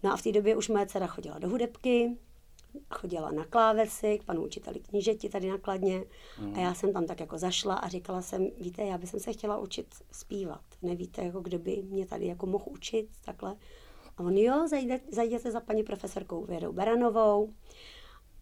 No 0.02 0.12
a 0.12 0.16
v 0.16 0.22
té 0.22 0.32
době 0.32 0.56
už 0.56 0.68
moje 0.68 0.86
dcera 0.86 1.06
chodila 1.06 1.38
do 1.38 1.48
hudebky, 1.48 2.16
chodila 2.90 3.30
na 3.30 3.44
klávesy 3.44 4.18
k 4.18 4.24
panu 4.24 4.44
učiteli 4.44 4.80
knížeti 4.80 5.28
tady 5.28 5.50
na 5.50 5.58
Kladně 5.58 6.04
mm. 6.38 6.54
a 6.54 6.58
já 6.58 6.74
jsem 6.74 6.92
tam 6.92 7.06
tak 7.06 7.20
jako 7.20 7.38
zašla 7.38 7.74
a 7.74 7.88
říkala 7.88 8.22
jsem, 8.22 8.48
víte, 8.60 8.82
já 8.82 8.98
bych 8.98 9.10
se 9.10 9.32
chtěla 9.32 9.58
učit 9.58 9.86
zpívat. 10.12 10.64
Nevíte, 10.82 11.24
jako 11.24 11.40
kdo 11.40 11.58
by 11.58 11.82
mě 11.82 12.06
tady 12.06 12.26
jako 12.26 12.46
mohl 12.46 12.64
učit 12.70 13.08
takhle. 13.24 13.56
A 14.16 14.22
on, 14.22 14.36
jo, 14.36 14.68
zajde, 14.68 15.00
zajděte 15.10 15.50
za 15.50 15.60
paní 15.60 15.82
profesorkou 15.82 16.44
Věrou 16.44 16.72
Baranovou 16.72 17.52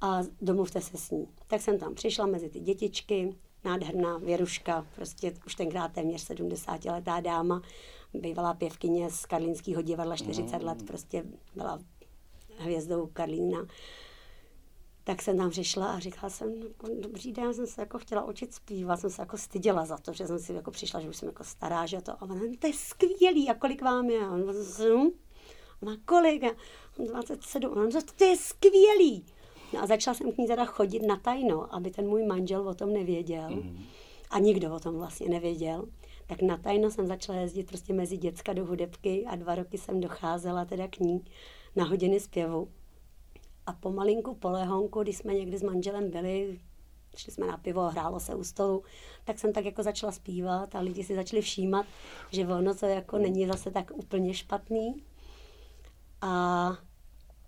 a 0.01 0.23
domluvte 0.43 0.81
se 0.81 0.97
s 0.97 1.11
ní. 1.11 1.29
Tak 1.47 1.61
jsem 1.61 1.79
tam 1.79 1.95
přišla 1.95 2.27
mezi 2.27 2.49
ty 2.49 2.61
dětičky, 2.61 3.35
nádherná 3.65 4.19
Věruška, 4.19 4.87
prostě 4.95 5.35
už 5.47 5.55
tenkrát 5.55 5.93
téměř 5.93 6.21
70 6.21 6.85
letá 6.85 7.21
dáma, 7.21 7.63
bývalá 8.15 8.55
pěvkyně 8.55 9.11
z 9.11 9.27
Karlínského 9.27 9.83
divadla 9.83 10.17
40 10.17 10.59
mm. 10.59 10.65
let, 10.65 10.87
prostě 10.87 11.25
byla 11.55 11.81
hvězdou 12.59 13.07
Karlína 13.13 13.67
tak 15.05 15.23
jsem 15.23 15.37
tam 15.37 15.51
přišla 15.51 15.87
a 15.87 15.99
říkala 15.99 16.31
jsem, 16.31 16.61
no, 16.61 16.89
dobrý 17.01 17.33
den, 17.33 17.55
jsem 17.55 17.67
se 17.67 17.81
jako 17.81 17.99
chtěla 17.99 18.25
učit 18.25 18.55
zpívat, 18.55 19.01
jsem 19.01 19.11
se 19.11 19.23
jako 19.23 19.39
styděla 19.39 19.87
za 19.87 19.99
to, 19.99 20.13
že 20.13 20.27
jsem 20.27 20.39
si 20.39 20.53
jako 20.53 20.71
přišla, 20.71 21.01
že 21.01 21.09
už 21.09 21.17
jsem 21.17 21.29
jako 21.29 21.45
stará, 21.45 21.87
že 21.87 22.01
to, 22.01 22.13
a 22.13 22.23
ona, 22.23 22.35
no, 22.35 22.41
to 22.59 22.67
je 22.67 22.73
skvělý, 22.73 23.51
a 23.51 23.55
kolik 23.55 23.83
vám 23.83 24.11
je? 24.11 24.27
A 24.27 24.31
on, 24.31 24.51
a 24.51 24.55
má 25.85 25.97
kolik? 26.05 26.45
A 26.45 26.51
on 26.99 27.07
27, 27.07 27.79
a 27.79 27.83
on, 27.83 27.91
to 28.17 28.25
je 28.25 28.37
skvělý. 28.37 29.25
No 29.73 29.83
a 29.83 29.87
začala 29.87 30.15
jsem 30.15 30.33
k 30.33 30.39
ní 30.39 30.47
teda 30.47 30.65
chodit 30.65 31.07
na 31.07 31.17
tajno, 31.17 31.75
aby 31.75 31.91
ten 31.91 32.09
můj 32.09 32.27
manžel 32.27 32.69
o 32.69 32.75
tom 32.75 32.93
nevěděl. 32.93 33.49
Mm-hmm. 33.49 33.85
A 34.31 34.39
nikdo 34.39 34.75
o 34.75 34.81
tom 34.81 34.95
vlastně 34.95 35.29
nevěděl. 35.29 35.89
Tak 36.27 36.43
na 36.43 36.57
tajno 36.57 36.91
jsem 36.91 37.07
začala 37.07 37.39
jezdit 37.39 37.67
prostě 37.67 37.93
mezi 37.93 38.17
děcka 38.17 38.53
do 38.53 38.67
hudebky 38.67 39.25
a 39.27 39.37
dva 39.37 39.55
roky 39.55 39.79
jsem 39.79 40.01
docházela 40.01 40.65
teda 40.65 40.89
k 40.89 40.99
ní 40.99 41.25
na 41.77 41.85
hodiny 41.85 42.21
zpěvu 42.21 42.69
a 43.67 43.73
pomalinku, 43.73 44.35
polehonku, 44.35 45.03
když 45.03 45.17
jsme 45.17 45.35
někdy 45.35 45.59
s 45.59 45.63
manželem 45.63 46.11
byli, 46.11 46.61
šli 47.17 47.33
jsme 47.33 47.47
na 47.47 47.57
pivo, 47.57 47.89
hrálo 47.89 48.21
se 48.21 48.35
u 48.35 48.45
stolu, 48.45 48.85
tak 49.25 49.39
jsem 49.39 49.53
tak 49.53 49.65
jako 49.65 49.83
začala 49.83 50.13
zpívat 50.13 50.75
a 50.75 50.81
lidi 50.81 51.05
si 51.05 51.15
začali 51.15 51.43
všímat, 51.43 51.87
že 52.31 52.47
ono 52.47 52.75
to 52.75 52.87
jako 52.87 53.19
není 53.19 53.47
zase 53.47 53.71
tak 53.71 53.91
úplně 53.95 54.35
špatný. 54.35 55.03
A 56.21 56.73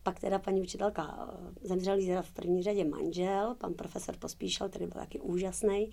pak 0.03 0.21
teda 0.21 0.39
paní 0.39 0.61
učitelka 0.61 1.29
eh, 1.33 1.69
zemřel 1.69 1.99
jí 1.99 2.13
v 2.23 2.33
první 2.33 2.63
řadě 2.63 2.85
manžel, 2.85 3.55
pan 3.59 3.75
profesor 3.75 4.17
Pospíšel, 4.17 4.69
který 4.69 4.87
byl 4.87 5.01
taky 5.01 5.21
úžasný. 5.21 5.91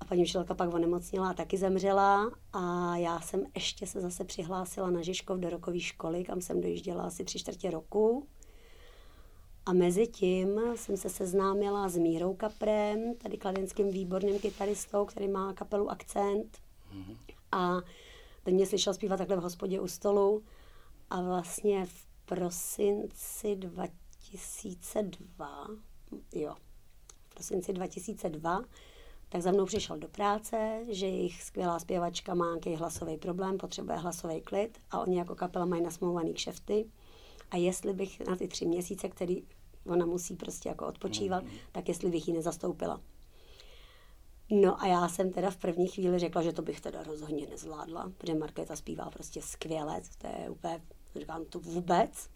A 0.00 0.04
paní 0.04 0.22
učitelka 0.22 0.54
pak 0.54 0.74
onemocnila 0.74 1.30
a 1.30 1.34
taky 1.34 1.56
zemřela. 1.56 2.30
A 2.52 2.96
já 2.96 3.20
jsem 3.20 3.46
ještě 3.54 3.86
se 3.86 4.00
zase 4.00 4.24
přihlásila 4.24 4.90
na 4.90 5.02
Žižkov 5.02 5.38
do 5.38 5.50
rokové 5.50 5.80
školy, 5.80 6.24
kam 6.24 6.40
jsem 6.40 6.60
dojížděla 6.60 7.04
asi 7.04 7.24
tři 7.24 7.38
čtvrtě 7.38 7.70
roku. 7.70 8.26
A 9.66 9.72
mezi 9.72 10.06
tím 10.06 10.60
jsem 10.74 10.96
se 10.96 11.08
seznámila 11.08 11.88
s 11.88 11.96
Mírou 11.96 12.34
Kaprem, 12.34 13.14
tady 13.14 13.36
kladenským 13.36 13.90
výborným 13.90 14.38
kytaristou, 14.38 15.04
který 15.04 15.28
má 15.28 15.52
kapelu 15.52 15.90
Akcent. 15.90 16.58
Mm-hmm. 16.94 17.16
A 17.52 17.76
ten 18.42 18.54
mě 18.54 18.66
slyšel 18.66 18.94
zpívat 18.94 19.18
takhle 19.18 19.36
v 19.36 19.42
hospodě 19.42 19.80
u 19.80 19.88
stolu. 19.88 20.42
A 21.10 21.22
vlastně 21.22 21.86
v 21.86 22.06
prosinci 22.24 23.56
2002, 23.56 25.66
jo, 26.34 26.54
v 27.30 27.34
prosinci 27.34 27.72
2002, 27.72 28.64
tak 29.28 29.42
za 29.42 29.52
mnou 29.52 29.64
přišel 29.64 29.98
do 29.98 30.08
práce, 30.08 30.84
že 30.88 31.06
jejich 31.06 31.42
skvělá 31.42 31.78
zpěvačka 31.78 32.34
má 32.34 32.46
nějaký 32.46 32.74
hlasový 32.74 33.16
problém, 33.16 33.58
potřebuje 33.58 33.98
hlasový 33.98 34.40
klid 34.40 34.78
a 34.90 35.00
oni 35.00 35.18
jako 35.18 35.34
kapela 35.34 35.64
mají 35.64 35.82
nasmouvaný 35.82 36.34
kšefty 36.34 36.86
a 37.54 37.56
jestli 37.56 37.92
bych 37.92 38.20
na 38.20 38.36
ty 38.36 38.48
tři 38.48 38.66
měsíce, 38.66 39.08
který 39.08 39.42
ona 39.86 40.06
musí 40.06 40.36
prostě 40.36 40.68
jako 40.68 40.86
odpočívat, 40.86 41.44
mm. 41.44 41.50
tak 41.72 41.88
jestli 41.88 42.10
bych 42.10 42.28
ji 42.28 42.34
nezastoupila. 42.34 43.00
No 44.50 44.82
a 44.82 44.86
já 44.86 45.08
jsem 45.08 45.32
teda 45.32 45.50
v 45.50 45.56
první 45.56 45.88
chvíli 45.88 46.18
řekla, 46.18 46.42
že 46.42 46.52
to 46.52 46.62
bych 46.62 46.80
teda 46.80 47.02
rozhodně 47.02 47.46
nezvládla, 47.46 48.12
protože 48.18 48.34
Markéta 48.34 48.76
zpívá 48.76 49.10
prostě 49.10 49.42
skvěle, 49.42 50.00
to 50.18 50.26
je 50.26 50.50
úplně, 50.50 50.82
říkám 51.16 51.44
to 51.44 51.58
vůbec. 51.58 52.30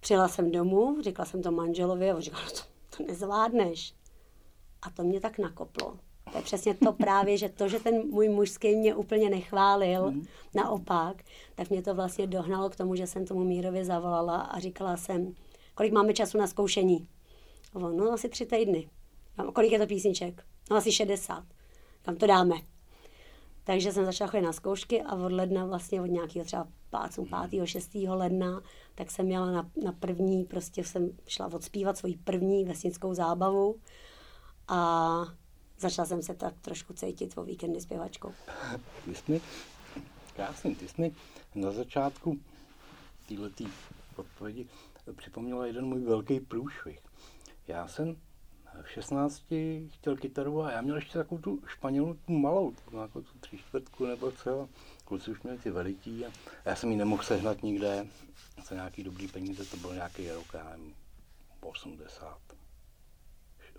Přijela 0.00 0.28
jsem 0.28 0.50
domů, 0.50 1.02
řekla 1.02 1.24
jsem 1.24 1.42
to 1.42 1.52
manželovi 1.52 2.10
a 2.10 2.14
on 2.14 2.22
říkal, 2.22 2.40
no 2.44 2.50
to, 2.50 2.96
to 2.96 3.02
nezvládneš. 3.02 3.94
A 4.82 4.90
to 4.90 5.02
mě 5.02 5.20
tak 5.20 5.38
nakoplo. 5.38 5.98
To 6.32 6.38
je 6.38 6.42
přesně 6.42 6.74
to 6.74 6.92
právě, 6.92 7.36
že 7.36 7.48
to, 7.48 7.68
že 7.68 7.80
ten 7.80 8.10
můj 8.10 8.28
mužský 8.28 8.76
mě 8.76 8.94
úplně 8.94 9.30
nechválil, 9.30 10.10
mm. 10.10 10.26
naopak, 10.54 11.22
tak 11.54 11.70
mě 11.70 11.82
to 11.82 11.94
vlastně 11.94 12.26
dohnalo 12.26 12.70
k 12.70 12.76
tomu, 12.76 12.94
že 12.94 13.06
jsem 13.06 13.26
tomu 13.26 13.44
Mírovi 13.44 13.84
zavolala 13.84 14.36
a 14.36 14.58
říkala 14.58 14.96
jsem, 14.96 15.34
kolik 15.74 15.92
máme 15.92 16.12
času 16.12 16.38
na 16.38 16.46
zkoušení. 16.46 17.08
A 17.74 17.78
on, 17.78 17.96
no 17.96 18.12
asi 18.12 18.28
tři 18.28 18.46
týdny. 18.46 18.88
A 19.38 19.52
kolik 19.52 19.72
je 19.72 19.78
to 19.78 19.86
písniček? 19.86 20.44
No 20.70 20.76
asi 20.76 20.92
60. 20.92 21.44
Kam 22.02 22.16
to 22.16 22.26
dáme? 22.26 22.56
Takže 23.64 23.92
jsem 23.92 24.04
začala 24.04 24.30
chodit 24.30 24.44
na 24.44 24.52
zkoušky 24.52 25.02
a 25.02 25.14
od 25.14 25.32
ledna 25.32 25.66
vlastně 25.66 26.02
od 26.02 26.06
nějakého 26.06 26.44
třeba 26.44 26.68
5. 27.14 27.26
5. 27.50 27.66
6. 27.66 27.94
ledna, 27.94 28.62
tak 28.94 29.10
jsem 29.10 29.26
měla 29.26 29.50
na, 29.50 29.70
na 29.84 29.92
první, 29.92 30.44
prostě 30.44 30.84
jsem 30.84 31.10
šla 31.26 31.46
odspívat 31.52 31.96
svoji 31.96 32.16
první 32.16 32.64
vesnickou 32.64 33.14
zábavu 33.14 33.76
a 34.68 35.24
začala 35.78 36.06
jsem 36.06 36.22
se 36.22 36.34
tak 36.34 36.54
trošku 36.60 36.92
cítit 36.92 37.38
o 37.38 37.42
víkendy 37.42 37.80
zpěvačkou. 37.80 38.32
Ty 39.04 39.14
jsi 39.14 39.40
krásný, 40.36 40.74
ty 40.74 40.88
jsi 40.88 41.14
na 41.54 41.70
začátku 41.70 42.38
této 43.28 43.64
odpovědi 44.16 44.66
připomněla 45.16 45.66
jeden 45.66 45.86
můj 45.86 46.04
velký 46.04 46.40
průšvih. 46.40 47.00
Já 47.68 47.88
jsem 47.88 48.16
v 48.82 48.90
16 48.90 49.42
chtěl 49.90 50.16
kytaru 50.16 50.62
a 50.62 50.72
já 50.72 50.80
měl 50.80 50.96
ještě 50.96 51.18
takovou 51.18 51.40
tu 51.40 51.62
španělu, 51.66 52.18
tu 52.26 52.32
malou, 52.32 52.70
tu, 52.70 52.96
jako 52.96 53.20
tu 53.20 53.38
tři 53.40 53.58
čtvrtku 53.58 54.06
nebo 54.06 54.32
co. 54.32 54.68
Kluci 55.04 55.30
už 55.30 55.42
měli 55.42 55.58
ty 55.58 55.70
veliký 55.70 56.26
a 56.26 56.30
já 56.64 56.76
jsem 56.76 56.90
ji 56.90 56.96
nemohl 56.96 57.22
sehnat 57.22 57.62
nikde. 57.62 58.06
Za 58.68 58.74
nějaký 58.74 59.02
dobrý 59.02 59.28
peníze, 59.28 59.64
to 59.64 59.76
byl 59.76 59.94
nějaký 59.94 60.30
rok, 60.30 60.46
já 60.54 60.70
nevím, 60.70 60.94
80. 61.60 62.38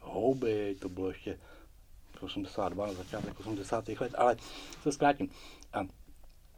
Houby, 0.02 0.76
to 0.80 0.90
bylo 0.90 1.08
ještě 1.08 1.40
82 2.24 2.88
na 2.88 2.94
začátek 2.94 3.40
80. 3.40 3.88
let, 3.88 4.16
ale 4.18 4.38
to 4.84 4.92
zkrátím. 4.92 5.30
A 5.74 5.86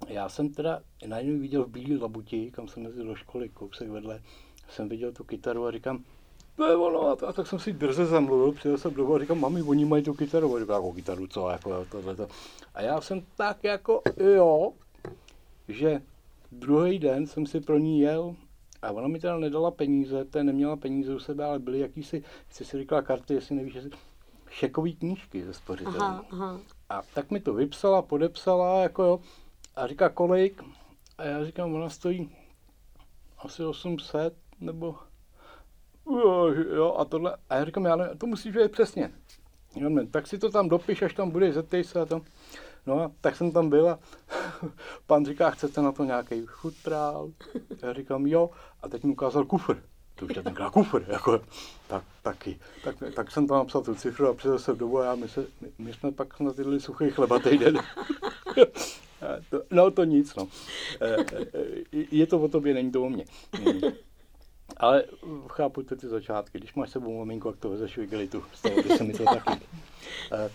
já 0.08 0.30
jsem 0.30 0.50
teda 0.50 0.82
najednou 1.08 1.40
viděl 1.40 1.64
v 1.64 1.70
Bílý 1.70 1.98
labuti, 1.98 2.52
kam 2.52 2.68
jsem 2.68 2.84
jezdil 2.84 3.06
do 3.06 3.16
školy, 3.16 3.50
kousek 3.50 3.90
vedle, 3.90 4.22
jsem 4.70 4.90
viděl 4.90 5.12
tu 5.12 5.24
kytaru 5.24 5.66
a 5.66 5.72
říkám, 5.72 6.04
to 6.56 6.68
je 6.68 6.76
ono. 6.76 7.08
A, 7.08 7.28
a 7.28 7.34
tak 7.34 7.48
jsem 7.48 7.60
si 7.60 7.74
drze 7.74 8.06
zamluvil, 8.06 8.52
přijel 8.52 8.78
jsem 8.78 8.94
domů 8.94 9.16
a 9.16 9.20
říkám, 9.20 9.40
mami, 9.40 9.62
oni 9.62 9.86
mají 9.86 10.04
tu 10.04 10.14
kytaru. 10.14 10.56
A 10.56 10.60
říkám, 10.60 10.76
jako 10.76 10.94
kytaru, 10.94 11.28
co, 11.28 11.50
jako 11.50 11.86
tohle. 11.92 12.16
A 12.74 12.82
já 12.82 13.02
jsem 13.02 13.22
tak 13.38 13.64
jako, 13.64 14.02
jo, 14.36 14.74
že 15.68 16.02
druhý 16.52 17.00
den 17.00 17.28
jsem 17.28 17.46
si 17.46 17.62
pro 17.62 17.78
ní 17.78 18.00
jel 18.00 18.36
a 18.82 18.92
ona 18.92 19.08
mi 19.08 19.20
teda 19.20 19.38
nedala 19.38 19.72
peníze, 19.72 20.26
to 20.26 20.44
neměla 20.44 20.76
peníze 20.76 21.16
u 21.16 21.20
sebe, 21.20 21.46
ale 21.46 21.60
byly 21.60 21.80
jakýsi, 21.80 22.24
jsi 22.50 22.66
si 22.66 22.78
říkala 22.78 23.02
karty, 23.02 23.34
jestli 23.34 23.56
nevíš, 23.56 23.74
jestli 23.74 23.92
šekový 24.52 24.96
knížky 24.96 25.46
ze 25.46 25.54
spořitelů. 25.54 26.02
Aha, 26.02 26.26
aha. 26.32 26.60
A 26.90 27.02
tak 27.14 27.32
mi 27.32 27.40
to 27.40 27.54
vypsala, 27.54 28.02
podepsala, 28.02 28.84
jako 28.84 29.04
jo, 29.04 29.20
a 29.76 29.88
říká 29.88 30.10
kolik, 30.10 30.64
a 31.18 31.24
já 31.24 31.46
říkám, 31.46 31.74
ona 31.74 31.90
stojí 31.90 32.36
asi 33.38 33.66
800, 33.66 34.34
nebo 34.60 34.96
jo, 36.12 36.46
jo, 36.76 36.96
a 36.98 37.06
tohle, 37.06 37.38
a 37.50 37.56
já 37.56 37.66
říkám, 37.66 37.86
já 37.86 37.96
ne, 37.96 38.16
to 38.18 38.28
musíš 38.28 38.54
vědět 38.54 38.72
přesně. 38.72 39.12
Jo, 39.76 39.90
ne, 39.90 40.08
tak 40.08 40.28
si 40.28 40.38
to 40.38 40.50
tam 40.50 40.70
dopiš, 40.70 41.02
až 41.02 41.14
tam 41.14 41.30
bude, 41.30 41.54
zeptej 41.54 41.84
se 41.84 42.02
a 42.02 42.06
to. 42.06 42.22
No 42.86 43.00
a 43.00 43.12
tak 43.22 43.36
jsem 43.36 43.52
tam 43.52 43.70
byl 43.70 43.90
a 43.90 44.00
pan 45.08 45.26
říká, 45.26 45.50
chcete 45.50 45.82
na 45.82 45.92
to 45.92 46.04
nějaký 46.04 46.46
futrál? 46.46 47.32
Já 47.82 47.94
říkám, 47.94 48.28
jo, 48.28 48.50
a 48.82 48.90
teď 48.90 49.04
mi 49.04 49.12
ukázal 49.12 49.46
kufr. 49.46 49.91
To 50.22 50.26
už 50.26 50.36
je 50.36 50.44
tenkrát 50.44 50.70
kufr, 50.70 51.06
jako, 51.08 51.42
tak, 51.88 52.04
taky. 52.22 52.60
Tak, 52.84 52.96
tak 53.16 53.32
jsem 53.32 53.48
tam 53.48 53.58
napsal 53.58 53.82
tu 53.82 53.96
cifru 53.96 54.28
a 54.28 54.34
přišel 54.34 54.60
jsem 54.60 54.78
domů 54.78 55.00
a 55.00 55.06
já, 55.06 55.16
my, 55.16 55.28
se, 55.28 55.46
my, 55.62 55.72
my 55.78 55.94
jsme 55.94 56.12
pak 56.12 56.40
na 56.40 56.54
tyhle 56.54 56.80
suchý 56.80 57.10
chleba 57.10 57.40
týden. 57.40 57.80
no 59.72 59.92
to 59.92 60.04
nic, 60.04 60.36
no. 60.36 60.48
Eh, 61.02 61.26
eh, 61.34 62.06
je 62.12 62.28
to 62.28 62.40
o 62.40 62.48
tobě, 62.48 62.74
není 62.74 62.92
to 62.92 63.04
o 63.04 63.10
mně. 63.10 63.26
Ale 64.78 65.04
chápu 65.48 65.84
ty, 65.84 65.96
ty 65.96 66.08
začátky. 66.08 66.58
Když 66.58 66.74
máš 66.74 66.90
sebou 66.90 67.18
maminku, 67.18 67.48
jak 67.48 67.58
to 67.58 67.70
vezeš 67.70 67.98
v 67.98 68.02
igelitu. 68.02 68.44
Stalo 68.54 68.76
by 68.76 68.98
se 68.98 69.04
mi 69.04 69.14
to 69.14 69.24
taky. 69.24 69.66
Eh, 70.32 70.52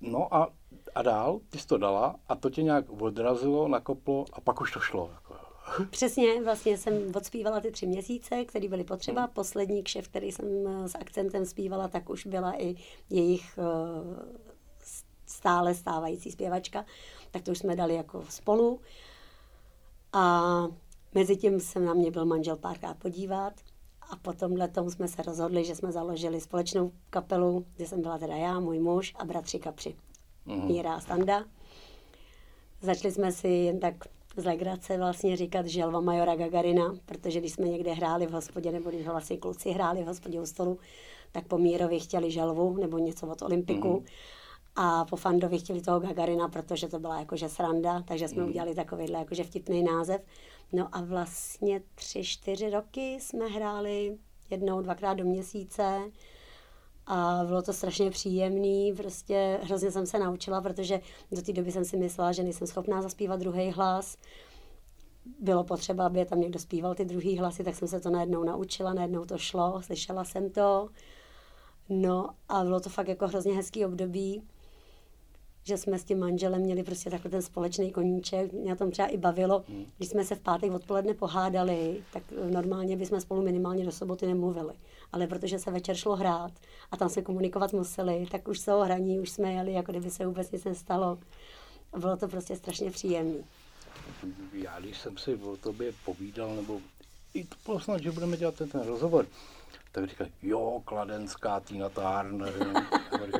no 0.00 0.34
a, 0.34 0.48
a 0.94 1.02
dál, 1.02 1.40
ty 1.50 1.58
jsi 1.58 1.66
to 1.66 1.78
dala 1.78 2.16
a 2.28 2.34
to 2.34 2.50
tě 2.50 2.62
nějak 2.62 2.84
odrazilo, 2.88 3.68
nakoplo 3.68 4.24
a 4.32 4.40
pak 4.40 4.60
už 4.60 4.72
to 4.72 4.80
šlo. 4.80 5.10
Jako, 5.14 5.49
Přesně, 5.90 6.42
vlastně 6.42 6.78
jsem 6.78 7.12
odspívala 7.14 7.60
ty 7.60 7.70
tři 7.70 7.86
měsíce, 7.86 8.44
které 8.44 8.68
byly 8.68 8.84
potřeba. 8.84 9.20
Hmm. 9.20 9.30
Poslední 9.30 9.82
kšef, 9.82 10.08
který 10.08 10.32
jsem 10.32 10.46
eh, 10.66 10.88
s 10.88 10.94
akcentem 10.94 11.46
zpívala, 11.46 11.88
tak 11.88 12.10
už 12.10 12.26
byla 12.26 12.60
i 12.60 12.76
jejich 13.10 13.58
uh, 13.58 14.18
stále 15.26 15.74
stávající 15.74 16.30
zpěvačka. 16.30 16.84
Tak 17.30 17.42
to 17.42 17.50
už 17.50 17.58
jsme 17.58 17.76
dali 17.76 17.94
jako 17.94 18.24
spolu. 18.28 18.80
A 20.12 20.44
mezi 21.14 21.36
tím 21.36 21.60
se 21.60 21.80
na 21.80 21.94
mě 21.94 22.10
byl 22.10 22.24
manžel 22.24 22.56
párkrát 22.56 22.96
podívat. 22.98 23.52
A 24.10 24.16
potom 24.16 24.56
tom 24.72 24.90
jsme 24.90 25.08
se 25.08 25.22
rozhodli, 25.22 25.64
že 25.64 25.76
jsme 25.76 25.92
založili 25.92 26.40
společnou 26.40 26.92
kapelu, 27.10 27.66
kde 27.76 27.86
jsem 27.86 28.02
byla 28.02 28.18
teda 28.18 28.36
já, 28.36 28.60
můj 28.60 28.78
muž 28.78 29.14
a 29.18 29.24
bratři 29.24 29.58
kapři. 29.58 29.96
Mm. 30.46 30.66
Míra 30.66 30.94
a 30.94 31.00
Standa. 31.00 31.44
Začali 32.80 33.14
jsme 33.14 33.32
si 33.32 33.48
jen 33.48 33.80
tak 33.80 33.94
z 34.36 34.44
legrace 34.44 34.98
vlastně 34.98 35.36
říkat 35.36 35.66
želva 35.66 36.00
majora 36.00 36.36
Gagarina, 36.36 36.94
protože 37.06 37.40
když 37.40 37.52
jsme 37.52 37.68
někde 37.68 37.92
hráli 37.92 38.26
v 38.26 38.30
hospodě, 38.30 38.72
nebo 38.72 38.90
když 38.90 39.06
vlastně 39.06 39.36
kluci 39.36 39.70
hráli 39.70 40.02
v 40.02 40.06
hospodě 40.06 40.40
u 40.40 40.46
stolu, 40.46 40.78
tak 41.32 41.46
po 41.46 41.58
Mírovi 41.58 42.00
chtěli 42.00 42.30
želvu 42.30 42.76
nebo 42.76 42.98
něco 42.98 43.26
od 43.26 43.42
Olympiku. 43.42 44.00
Mm. 44.00 44.06
A 44.76 45.04
po 45.04 45.16
Fandovi 45.16 45.58
chtěli 45.58 45.80
toho 45.80 46.00
Gagarina, 46.00 46.48
protože 46.48 46.88
to 46.88 46.98
byla 46.98 47.18
jakože 47.18 47.48
sranda, 47.48 48.02
takže 48.02 48.28
jsme 48.28 48.42
mm. 48.42 48.48
udělali 48.48 48.74
takovýhle 48.74 49.18
jakože 49.18 49.44
vtipný 49.44 49.82
název. 49.82 50.22
No 50.72 50.88
a 50.92 51.00
vlastně 51.00 51.82
tři, 51.94 52.24
čtyři 52.24 52.70
roky 52.70 53.18
jsme 53.20 53.46
hráli 53.46 54.18
jednou, 54.50 54.80
dvakrát 54.80 55.14
do 55.14 55.24
měsíce 55.24 56.10
a 57.12 57.44
bylo 57.46 57.62
to 57.62 57.72
strašně 57.72 58.10
příjemný, 58.10 58.92
prostě 58.96 59.58
hrozně 59.62 59.90
jsem 59.90 60.06
se 60.06 60.18
naučila, 60.18 60.60
protože 60.60 61.00
do 61.32 61.42
té 61.42 61.52
doby 61.52 61.72
jsem 61.72 61.84
si 61.84 61.96
myslela, 61.96 62.32
že 62.32 62.42
nejsem 62.42 62.66
schopná 62.66 63.02
zaspívat 63.02 63.40
druhý 63.40 63.70
hlas. 63.70 64.16
Bylo 65.40 65.64
potřeba, 65.64 66.06
aby 66.06 66.24
tam 66.24 66.40
někdo 66.40 66.58
zpíval 66.58 66.94
ty 66.94 67.04
druhý 67.04 67.38
hlasy, 67.38 67.64
tak 67.64 67.74
jsem 67.74 67.88
se 67.88 68.00
to 68.00 68.10
najednou 68.10 68.44
naučila, 68.44 68.94
najednou 68.94 69.24
to 69.24 69.38
šlo, 69.38 69.82
slyšela 69.82 70.24
jsem 70.24 70.50
to. 70.50 70.88
No 71.88 72.30
a 72.48 72.64
bylo 72.64 72.80
to 72.80 72.88
fakt 72.88 73.08
jako 73.08 73.28
hrozně 73.28 73.54
hezký 73.54 73.84
období 73.84 74.42
že 75.64 75.76
jsme 75.76 75.98
s 75.98 76.04
tím 76.04 76.18
manželem 76.18 76.62
měli 76.62 76.82
prostě 76.82 77.10
takhle 77.10 77.30
ten 77.30 77.42
společný 77.42 77.90
koníček. 77.92 78.52
Mě 78.52 78.76
tom 78.76 78.90
třeba 78.90 79.08
i 79.08 79.16
bavilo, 79.16 79.64
hmm. 79.68 79.86
když 79.96 80.08
jsme 80.08 80.24
se 80.24 80.34
v 80.34 80.40
pátek 80.40 80.72
odpoledne 80.72 81.14
pohádali, 81.14 82.02
tak 82.12 82.22
normálně 82.50 82.96
bychom 82.96 83.20
spolu 83.20 83.42
minimálně 83.42 83.84
do 83.84 83.92
soboty 83.92 84.26
nemluvili. 84.26 84.72
Ale 85.12 85.26
protože 85.26 85.58
se 85.58 85.70
večer 85.70 85.96
šlo 85.96 86.16
hrát 86.16 86.52
a 86.90 86.96
tam 86.96 87.08
se 87.08 87.22
komunikovat 87.22 87.72
museli, 87.72 88.26
tak 88.30 88.48
už 88.48 88.60
toho 88.60 88.84
hraní 88.84 89.20
už 89.20 89.30
jsme 89.30 89.52
jeli, 89.52 89.72
jako 89.72 89.92
kdyby 89.92 90.10
se 90.10 90.26
vůbec 90.26 90.50
nic 90.50 90.64
nestalo. 90.64 91.18
Bylo 91.98 92.16
to 92.16 92.28
prostě 92.28 92.56
strašně 92.56 92.90
příjemné. 92.90 93.38
Já 94.52 94.80
když 94.80 94.98
jsem 94.98 95.18
si 95.18 95.34
o 95.34 95.56
tobě 95.56 95.92
povídal, 96.04 96.56
nebo 96.56 96.80
i 97.34 97.44
to 97.44 97.56
bylo 97.66 97.80
snad, 97.80 98.02
že 98.02 98.12
budeme 98.12 98.36
dělat 98.36 98.54
ten, 98.54 98.68
ten 98.68 98.80
rozhovor, 98.80 99.26
tak 99.92 100.08
říkají, 100.08 100.30
jo, 100.42 100.82
Kladenská, 100.84 101.60
Tina 101.60 101.88
Turner, 101.88 102.52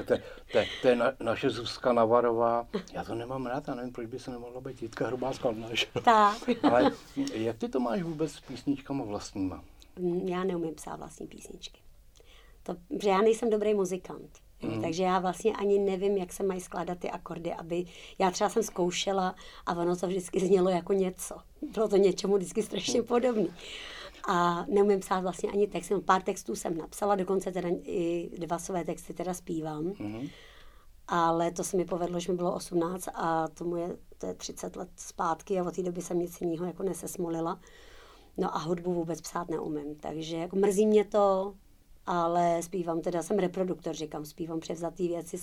to, 0.07 0.14
to, 0.52 0.59
to 0.83 0.88
je 0.88 0.97
na, 0.97 1.12
naše 1.21 1.50
Zuzka 1.50 1.92
Navarová. 1.92 2.66
Já 2.92 3.04
to 3.04 3.14
nemám 3.14 3.47
rád, 3.47 3.69
já 3.69 3.75
nevím, 3.75 3.92
proč 3.92 4.07
by 4.07 4.19
se 4.19 4.30
nemohla 4.30 4.61
být 4.61 4.83
Jitka 4.83 5.07
Hrubá 5.07 5.33
skladná. 5.33 5.69
Tak. 6.04 6.37
Ale 6.62 6.90
jak 7.35 7.59
ty 7.59 7.69
to 7.69 7.80
máš 7.80 8.02
vůbec 8.02 8.33
s 8.33 8.40
písničkama 8.40 9.04
vlastníma? 9.04 9.64
Mm, 9.99 10.28
já 10.28 10.45
neumím 10.45 10.75
psát 10.75 10.97
vlastní 10.97 11.26
písničky. 11.26 11.80
To, 12.62 12.76
protože 12.88 13.11
já 13.11 13.23
nejsem 13.23 13.50
dobrý 13.50 13.75
muzikant. 13.75 14.30
Mm. 14.62 14.83
Takže 14.83 15.02
já 15.02 15.19
vlastně 15.19 15.52
ani 15.52 15.78
nevím, 15.78 16.16
jak 16.16 16.33
se 16.33 16.42
mají 16.42 16.61
skládat 16.61 16.99
ty 16.99 17.11
akordy, 17.11 17.52
aby... 17.52 17.85
Já 18.19 18.30
třeba 18.30 18.50
jsem 18.50 18.62
zkoušela 18.62 19.35
a 19.66 19.75
ono 19.75 19.97
to 19.97 20.07
vždycky 20.07 20.40
znělo 20.40 20.71
jako 20.71 20.92
něco. 20.92 21.37
Bylo 21.73 21.88
to 21.88 21.97
něčemu 21.97 22.37
vždycky 22.37 22.62
strašně 22.62 23.02
podobné 23.02 23.49
a 24.28 24.64
neumím 24.68 25.00
psát 25.00 25.20
vlastně 25.20 25.50
ani 25.50 25.66
text, 25.66 25.90
jenom 25.90 26.04
pár 26.04 26.22
textů 26.22 26.54
jsem 26.54 26.76
napsala, 26.76 27.14
dokonce 27.14 27.52
teda 27.52 27.68
i 27.82 28.30
dva 28.38 28.58
své 28.58 28.84
texty 28.84 29.14
teda 29.14 29.34
zpívám. 29.34 29.84
Mm-hmm. 29.84 30.30
Ale 31.08 31.50
to 31.50 31.64
se 31.64 31.76
mi 31.76 31.84
povedlo, 31.84 32.21
že 32.21 32.32
mi 32.32 32.36
bylo 32.36 32.54
18 32.54 33.08
a 33.14 33.49
tomu 33.49 33.76
je, 33.76 33.97
to 34.18 34.26
je 34.26 34.34
30 34.34 34.76
let 34.76 34.88
zpátky 34.97 35.60
a 35.60 35.64
od 35.64 35.76
té 35.76 35.82
doby 35.82 36.02
jsem 36.02 36.18
nic 36.18 36.40
jiného 36.40 36.66
jako 36.66 36.82
nesesmolila. 36.82 37.60
No 38.36 38.56
a 38.56 38.58
hudbu 38.58 38.95
vůbec 38.95 39.21
psát 39.21 39.49
neumím, 39.49 39.95
takže 39.95 40.36
jako 40.36 40.56
mrzí 40.56 40.86
mě 40.86 41.04
to, 41.04 41.54
ale 42.06 42.62
zpívám 42.62 43.00
teda, 43.00 43.23
jsem 43.23 43.38
reproduktor, 43.38 43.95
říkám, 43.95 44.25
zpívám 44.25 44.60
převzatý 44.60 45.08
věci, 45.08 45.36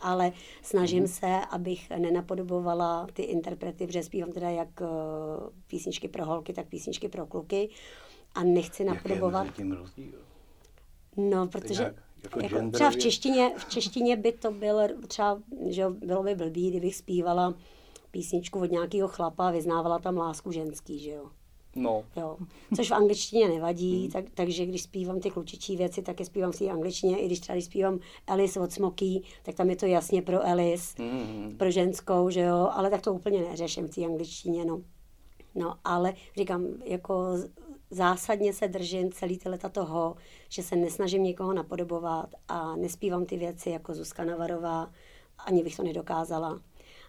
ale 0.00 0.32
snažím 0.62 1.04
mm-hmm. 1.04 1.40
se, 1.40 1.46
abych 1.50 1.90
nenapodobovala 1.90 3.06
ty 3.12 3.22
interprety, 3.22 3.86
protože 3.86 4.02
zpívám 4.02 4.32
teda 4.32 4.50
jak 4.50 4.80
uh, 4.80 4.86
písničky 5.66 6.08
pro 6.08 6.24
holky, 6.24 6.52
tak 6.52 6.66
písničky 6.66 7.08
pro 7.08 7.26
kluky 7.26 7.68
a 8.34 8.44
nechci 8.44 8.84
napodobovat. 8.84 9.46
Jaký 9.46 9.68
je 9.68 9.74
rozdíl? 9.74 10.18
No, 11.16 11.46
protože 11.46 11.82
jak, 11.82 11.94
jako 12.22 12.40
jako 12.40 12.70
třeba 12.70 12.90
v 12.90 12.96
češtině, 12.96 13.52
v 13.56 13.68
češtině 13.68 14.16
by 14.16 14.32
to 14.32 14.50
bylo 14.50 14.88
třeba, 15.08 15.42
že 15.66 15.88
bylo 15.88 16.22
by 16.22 16.34
blbý, 16.34 16.70
kdybych 16.70 16.96
zpívala 16.96 17.54
písničku 18.10 18.60
od 18.60 18.70
nějakého 18.70 19.08
chlapa 19.08 19.48
a 19.48 19.50
vyznávala 19.50 19.98
tam 19.98 20.16
lásku 20.16 20.52
ženský, 20.52 20.98
že 20.98 21.10
jo. 21.10 21.30
No. 21.76 22.04
Jo. 22.16 22.36
Což 22.76 22.90
v 22.90 22.94
angličtině 22.94 23.48
nevadí, 23.48 24.04
mm. 24.04 24.10
tak, 24.10 24.24
takže 24.34 24.66
když 24.66 24.82
zpívám 24.82 25.20
ty 25.20 25.30
klučičí 25.30 25.76
věci, 25.76 26.02
tak 26.02 26.20
je 26.20 26.26
zpívám 26.26 26.52
si 26.52 26.70
angličtině. 26.70 27.18
I 27.18 27.26
když 27.26 27.40
třeba 27.40 27.54
když 27.54 27.64
zpívám 27.64 27.98
Alice 28.26 28.60
od 28.60 28.72
Smoky, 28.72 29.22
tak 29.42 29.54
tam 29.54 29.70
je 29.70 29.76
to 29.76 29.86
jasně 29.86 30.22
pro 30.22 30.46
Alice, 30.46 31.02
mm. 31.02 31.54
pro 31.58 31.70
ženskou, 31.70 32.30
že 32.30 32.40
jo, 32.40 32.68
ale 32.72 32.90
tak 32.90 33.02
to 33.02 33.14
úplně 33.14 33.40
neřeším 33.40 33.86
v 33.86 33.94
té 33.94 34.04
angličtině, 34.04 34.64
no. 34.64 34.82
No, 35.54 35.74
ale 35.84 36.14
říkám, 36.36 36.66
jako 36.84 37.36
zásadně 37.90 38.52
se 38.52 38.68
držím 38.68 39.12
celý 39.12 39.38
ty 39.38 39.48
leta 39.48 39.68
toho, 39.68 40.16
že 40.48 40.62
se 40.62 40.76
nesnažím 40.76 41.22
někoho 41.22 41.52
napodobovat 41.52 42.34
a 42.48 42.76
nespívám 42.76 43.26
ty 43.26 43.36
věci 43.36 43.70
jako 43.70 43.94
Zuzka 43.94 44.24
Navarová, 44.24 44.90
ani 45.38 45.62
bych 45.62 45.76
to 45.76 45.82
nedokázala, 45.82 46.60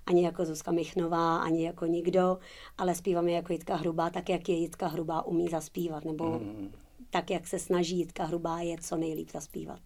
ani 0.05 0.25
jako 0.25 0.45
Zuzka 0.45 0.71
Michnová, 0.71 1.37
ani 1.37 1.65
jako 1.65 1.85
nikdo, 1.85 2.37
ale 2.77 2.95
zpívám 2.95 3.27
je 3.27 3.35
jako 3.35 3.53
Jitka 3.53 3.75
Hrubá, 3.75 4.09
tak 4.09 4.29
jak 4.29 4.49
je 4.49 4.55
Jitka 4.55 4.87
Hrubá 4.87 5.21
umí 5.21 5.47
zaspívat, 5.49 6.05
nebo 6.05 6.39
mm. 6.39 6.71
tak, 7.09 7.29
jak 7.29 7.47
se 7.47 7.59
snaží 7.59 7.97
Jitka 7.97 8.23
Hrubá 8.23 8.59
je 8.59 8.77
co 8.77 8.97
nejlíp 8.97 9.31
zaspívat. 9.31 9.79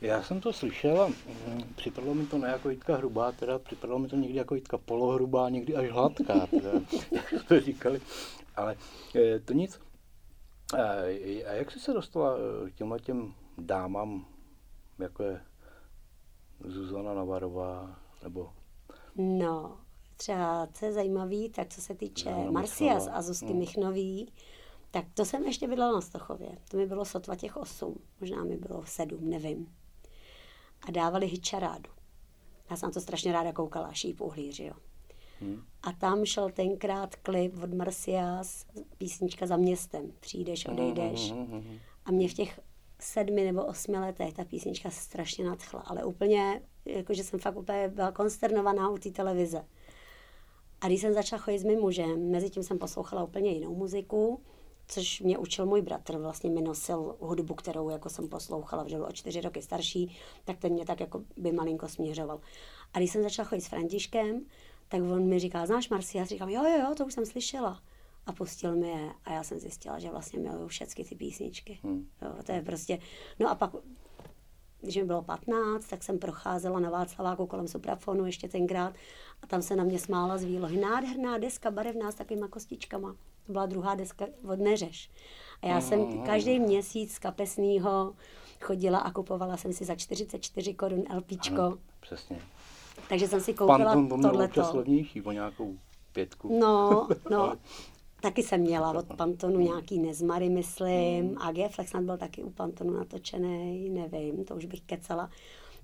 Já 0.00 0.22
jsem 0.22 0.40
to 0.40 0.52
slyšela, 0.52 1.06
mm, 1.06 1.62
připadlo 1.76 2.14
mi 2.14 2.26
to 2.26 2.38
ne 2.38 2.48
jako 2.48 2.70
Jitka 2.70 2.96
hrubá, 2.96 3.32
teda 3.32 3.58
připadlo 3.58 3.98
mi 3.98 4.08
to 4.08 4.16
někdy 4.16 4.38
jako 4.38 4.54
Jitka 4.54 4.78
polohrubá, 4.78 5.48
někdy 5.48 5.74
až 5.74 5.90
hladká, 5.90 6.46
teda, 6.46 6.70
jak 7.10 7.44
to 7.48 7.60
říkali. 7.60 8.00
Ale 8.56 8.76
e, 9.14 9.38
to 9.38 9.52
nic. 9.52 9.80
A 10.74 11.52
jak 11.52 11.70
jsi 11.70 11.80
se 11.80 11.92
dostala 11.92 12.36
eh, 12.36 12.70
k 12.70 12.74
těmhle 12.74 12.98
těm 12.98 13.34
dámám, 13.58 14.26
jako 14.98 15.22
je 15.22 15.40
Zuzana 16.64 17.14
Navarová, 17.14 18.00
nebo... 18.22 18.52
No, 19.16 19.78
třeba, 20.16 20.68
co 20.72 20.84
je 20.84 20.92
zajímavý, 20.92 21.50
tak 21.50 21.68
co 21.68 21.80
se 21.80 21.94
týče 21.94 22.30
no, 22.30 22.52
Marcias 22.52 23.08
a 23.12 23.22
Zuzky 23.22 23.52
no. 23.52 23.54
Michnový, 23.54 24.32
tak 24.90 25.04
to 25.14 25.24
jsem 25.24 25.44
ještě 25.44 25.68
bydlela 25.68 25.92
na 25.92 26.00
Stochově. 26.00 26.58
To 26.70 26.76
mi 26.76 26.86
bylo 26.86 27.04
sotva 27.04 27.36
těch 27.36 27.56
osm, 27.56 27.94
možná 28.20 28.44
mi 28.44 28.56
bylo 28.56 28.86
sedm, 28.86 29.30
nevím. 29.30 29.74
A 30.88 30.90
dávali 30.90 31.26
hitčarádu. 31.26 31.90
Já 32.70 32.76
jsem 32.76 32.86
na 32.86 32.92
to 32.92 33.00
strašně 33.00 33.32
ráda 33.32 33.52
koukala, 33.52 33.92
šíp 33.92 34.20
uhlí, 34.20 34.52
že 34.52 34.64
jo. 34.64 34.74
Hmm. 35.40 35.62
A 35.82 35.92
tam 35.92 36.24
šel 36.24 36.50
tenkrát 36.50 37.16
klip 37.16 37.62
od 37.62 37.74
Marcias, 37.74 38.66
písnička 38.98 39.46
za 39.46 39.56
městem. 39.56 40.12
Přijdeš, 40.20 40.66
hmm, 40.66 40.78
odejdeš. 40.78 41.32
Hmm. 41.32 41.78
A 42.04 42.10
mě 42.10 42.28
v 42.28 42.34
těch 42.34 42.60
sedmi 43.00 43.44
nebo 43.44 43.64
osmi 43.64 43.98
letech 43.98 44.34
ta 44.34 44.44
písnička 44.44 44.90
strašně 44.90 45.44
nadchla. 45.44 45.80
Ale 45.80 46.04
úplně, 46.04 46.62
jakože 46.84 47.24
jsem 47.24 47.38
fakt 47.38 47.56
úplně 47.56 47.88
byla 47.88 48.12
konsternovaná 48.12 48.90
u 48.90 48.98
té 48.98 49.10
televize. 49.10 49.64
A 50.80 50.86
když 50.86 51.00
jsem 51.00 51.14
začala 51.14 51.42
chodit 51.42 51.58
s 51.58 51.64
mým 51.64 51.80
mužem, 51.80 52.30
mezi 52.30 52.50
tím 52.50 52.62
jsem 52.62 52.78
poslouchala 52.78 53.24
úplně 53.24 53.50
jinou 53.50 53.74
muziku, 53.74 54.40
což 54.88 55.20
mě 55.20 55.38
učil 55.38 55.66
můj 55.66 55.82
bratr, 55.82 56.18
vlastně 56.18 56.50
mi 56.50 56.62
nosil 56.62 57.16
hudbu, 57.20 57.54
kterou 57.54 57.88
jako 57.88 58.08
jsem 58.08 58.28
poslouchala, 58.28 58.84
protože 58.84 58.96
byl 58.96 59.06
o 59.06 59.12
čtyři 59.12 59.40
roky 59.40 59.62
starší, 59.62 60.16
tak 60.44 60.58
ten 60.58 60.72
mě 60.72 60.84
tak 60.84 61.00
jako 61.00 61.24
by 61.36 61.52
malinko 61.52 61.88
směřoval. 61.88 62.40
A 62.92 62.98
když 62.98 63.10
jsem 63.10 63.22
začala 63.22 63.48
chodit 63.48 63.60
s 63.60 63.68
Františkem, 63.68 64.40
tak 64.88 65.00
on 65.02 65.28
mi 65.28 65.38
říká, 65.38 65.66
znáš 65.66 65.88
Marci? 65.88 66.18
Já 66.18 66.24
říkám, 66.24 66.48
jo, 66.48 66.64
jo, 66.64 66.78
jo, 66.80 66.94
to 66.94 67.06
už 67.06 67.14
jsem 67.14 67.26
slyšela. 67.26 67.80
A 68.26 68.32
pustil 68.32 68.76
mi 68.76 68.88
je 68.88 69.10
a 69.24 69.32
já 69.32 69.42
jsem 69.42 69.58
zjistila, 69.58 69.98
že 69.98 70.10
vlastně 70.10 70.38
miluju 70.38 70.68
všechny 70.68 71.04
ty 71.04 71.14
písničky. 71.14 71.78
Hmm. 71.82 72.08
Jo, 72.22 72.32
to 72.46 72.52
je 72.52 72.62
prostě, 72.62 72.98
no 73.38 73.50
a 73.50 73.54
pak, 73.54 73.70
když 74.80 74.96
mi 74.96 75.04
bylo 75.04 75.22
15, 75.22 75.84
tak 75.88 76.02
jsem 76.02 76.18
procházela 76.18 76.80
na 76.80 76.90
Václaváku 76.90 77.46
kolem 77.46 77.68
suprafonu 77.68 78.26
ještě 78.26 78.48
tenkrát 78.48 78.94
a 79.42 79.46
tam 79.46 79.62
se 79.62 79.76
na 79.76 79.84
mě 79.84 79.98
smála 79.98 80.38
z 80.38 80.44
výlohy. 80.44 80.76
Nádherná 80.76 81.38
deska, 81.38 81.70
barevná 81.70 82.12
s 82.12 82.14
takovýma 82.14 82.48
kostičkama. 82.48 83.16
To 83.46 83.52
byla 83.52 83.66
druhá 83.66 83.94
deska 83.94 84.26
od 84.48 84.58
Neřeš. 84.58 85.10
A 85.62 85.66
já 85.66 85.80
jsem 85.80 86.22
každý 86.22 86.60
měsíc 86.60 87.14
z 87.14 87.18
kapesního 87.18 88.14
chodila 88.60 88.98
a 88.98 89.12
kupovala 89.12 89.56
jsem 89.56 89.72
si 89.72 89.84
za 89.84 89.94
44 89.94 90.74
korun 90.74 91.04
LPčko. 91.16 91.62
Ano, 91.62 91.78
přesně. 92.00 92.40
Takže 93.08 93.28
jsem 93.28 93.40
si 93.40 93.54
koupila 93.54 93.94
Pan, 93.94 94.08
tohleto. 94.08 94.62
Pan 94.62 94.76
levnější, 94.76 95.22
o 95.22 95.32
nějakou 95.32 95.74
pětku. 96.12 96.58
No, 96.58 97.08
no. 97.30 97.56
Taky 98.20 98.42
jsem 98.42 98.60
měla 98.60 98.92
od 98.92 99.06
Pantonu 99.16 99.60
nějaký 99.60 99.98
nezmary, 99.98 100.48
myslím. 100.48 101.38
AG 101.38 101.56
Flex 101.70 101.90
snad 101.90 102.02
byl 102.02 102.16
taky 102.16 102.42
u 102.42 102.50
Pantonu 102.50 102.92
natočený, 102.92 103.90
nevím, 103.90 104.44
to 104.44 104.56
už 104.56 104.64
bych 104.64 104.80
kecala. 104.80 105.30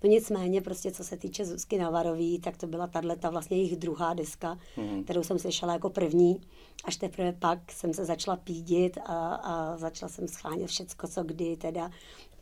No 0.05 0.11
nicméně, 0.11 0.61
prostě 0.61 0.90
co 0.90 1.05
se 1.05 1.16
týče 1.16 1.44
Zuzky 1.44 1.79
Navarový, 1.79 2.38
tak 2.38 2.57
to 2.57 2.66
byla 2.66 2.87
tato 2.87 3.31
vlastně 3.31 3.57
jejich 3.57 3.77
druhá 3.77 4.14
deska, 4.14 4.59
mm. 4.77 5.05
kterou 5.05 5.22
jsem 5.22 5.38
slyšela 5.38 5.72
jako 5.72 5.90
první. 5.90 6.40
Až 6.85 6.96
teprve 6.96 7.33
pak 7.33 7.72
jsem 7.72 7.94
se 7.94 8.05
začala 8.05 8.37
pídit 8.37 8.98
a, 9.07 9.35
a 9.35 9.77
začala 9.77 10.11
jsem 10.11 10.29
schánět 10.29 10.68
všecko, 10.68 11.09
co 11.09 11.24
kdy 11.24 11.57
teda 11.57 11.90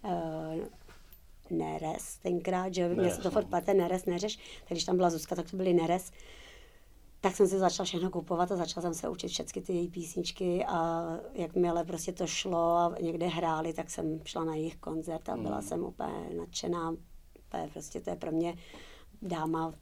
uh, 0.04 0.10
Neres 1.52 2.18
tenkrát, 2.18 2.74
že 2.74 2.88
mě 2.88 3.10
se 3.10 3.20
to 3.20 3.30
furt 3.30 3.46
plete 3.46 3.74
Neres, 3.74 4.06
Neřeš, 4.06 4.36
tak 4.36 4.68
když 4.70 4.84
tam 4.84 4.96
byla 4.96 5.10
Zuzka, 5.10 5.36
tak 5.36 5.50
to 5.50 5.56
byly 5.56 5.74
Neres 5.74 6.12
tak 7.22 7.36
jsem 7.36 7.48
si 7.48 7.58
začala 7.58 7.84
všechno 7.84 8.10
kupovat 8.10 8.52
a 8.52 8.56
začala 8.56 8.82
jsem 8.82 8.94
se 8.94 9.08
učit 9.08 9.28
všechny 9.28 9.62
ty 9.62 9.72
její 9.72 9.88
písničky 9.88 10.64
a 10.64 11.06
jakmile 11.32 11.84
prostě 11.84 12.12
to 12.12 12.26
šlo 12.26 12.76
a 12.76 12.94
někde 13.00 13.26
hráli, 13.26 13.72
tak 13.72 13.90
jsem 13.90 14.20
šla 14.24 14.44
na 14.44 14.54
jejich 14.54 14.76
koncert 14.76 15.28
a 15.28 15.36
byla 15.36 15.56
mm. 15.56 15.62
jsem 15.62 15.84
úplně 15.84 16.36
nadšená. 16.36 16.90
Úplně 17.46 17.68
prostě 17.72 18.00
to 18.00 18.10
je 18.10 18.16
pro 18.16 18.32
mě 18.32 18.56
dáma 19.22 19.74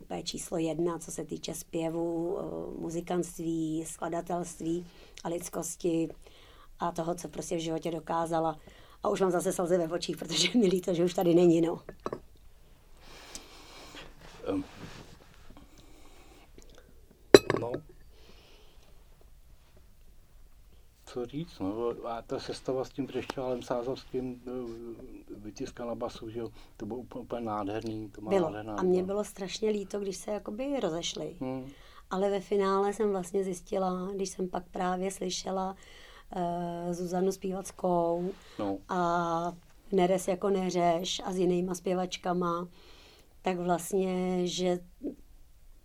úplně 0.00 0.22
číslo 0.22 0.58
jedna, 0.58 0.98
co 0.98 1.10
se 1.10 1.24
týče 1.24 1.54
zpěvu, 1.54 2.38
muzikantství, 2.78 3.84
skladatelství 3.86 4.86
a 5.24 5.28
lidskosti 5.28 6.08
a 6.78 6.92
toho, 6.92 7.14
co 7.14 7.28
prostě 7.28 7.56
v 7.56 7.60
životě 7.60 7.90
dokázala. 7.90 8.58
A 9.02 9.08
už 9.08 9.20
mám 9.20 9.30
zase 9.30 9.52
slzy 9.52 9.78
ve 9.78 9.88
očích, 9.88 10.16
protože 10.16 10.58
mi 10.58 10.66
líto, 10.66 10.94
že 10.94 11.04
už 11.04 11.14
tady 11.14 11.34
není, 11.34 11.60
no. 11.60 11.80
Um 14.52 14.64
No. 17.60 17.72
Co 21.06 21.26
říct, 21.26 21.58
no, 21.58 21.94
a 22.04 22.22
ta 22.22 22.38
sestava 22.38 22.84
s 22.84 22.90
tím 22.90 23.06
Třešťálem 23.06 23.62
Sázavským 23.62 24.42
eh, 24.46 24.50
vytiska 25.36 25.84
na 25.84 25.94
basu, 25.94 26.30
že 26.30 26.38
jo, 26.38 26.50
to 26.76 26.86
bylo 26.86 26.98
úplně, 26.98 27.22
úplně 27.22 27.46
nádherný. 27.46 28.10
To 28.10 28.20
má 28.20 28.30
bylo. 28.30 28.50
Nádherná, 28.50 28.74
a 28.74 28.82
mě 28.82 29.02
bylo 29.02 29.24
strašně 29.24 29.70
líto, 29.70 30.00
když 30.00 30.16
se 30.16 30.30
jakoby 30.30 30.80
rozešli. 30.80 31.36
Hmm. 31.40 31.70
Ale 32.10 32.30
ve 32.30 32.40
finále 32.40 32.92
jsem 32.92 33.10
vlastně 33.10 33.44
zjistila, 33.44 34.08
když 34.14 34.28
jsem 34.28 34.48
pak 34.48 34.64
právě 34.68 35.10
slyšela 35.10 35.76
uh, 36.36 36.92
Zuzanu 36.92 37.32
zpívackou 37.32 38.30
no. 38.58 38.78
a 38.88 39.52
Neres 39.92 40.28
jako 40.28 40.50
neřeš 40.50 41.22
a 41.24 41.32
s 41.32 41.36
jinýma 41.36 41.74
zpěvačkama, 41.74 42.68
tak 43.42 43.58
vlastně, 43.58 44.46
že 44.46 44.78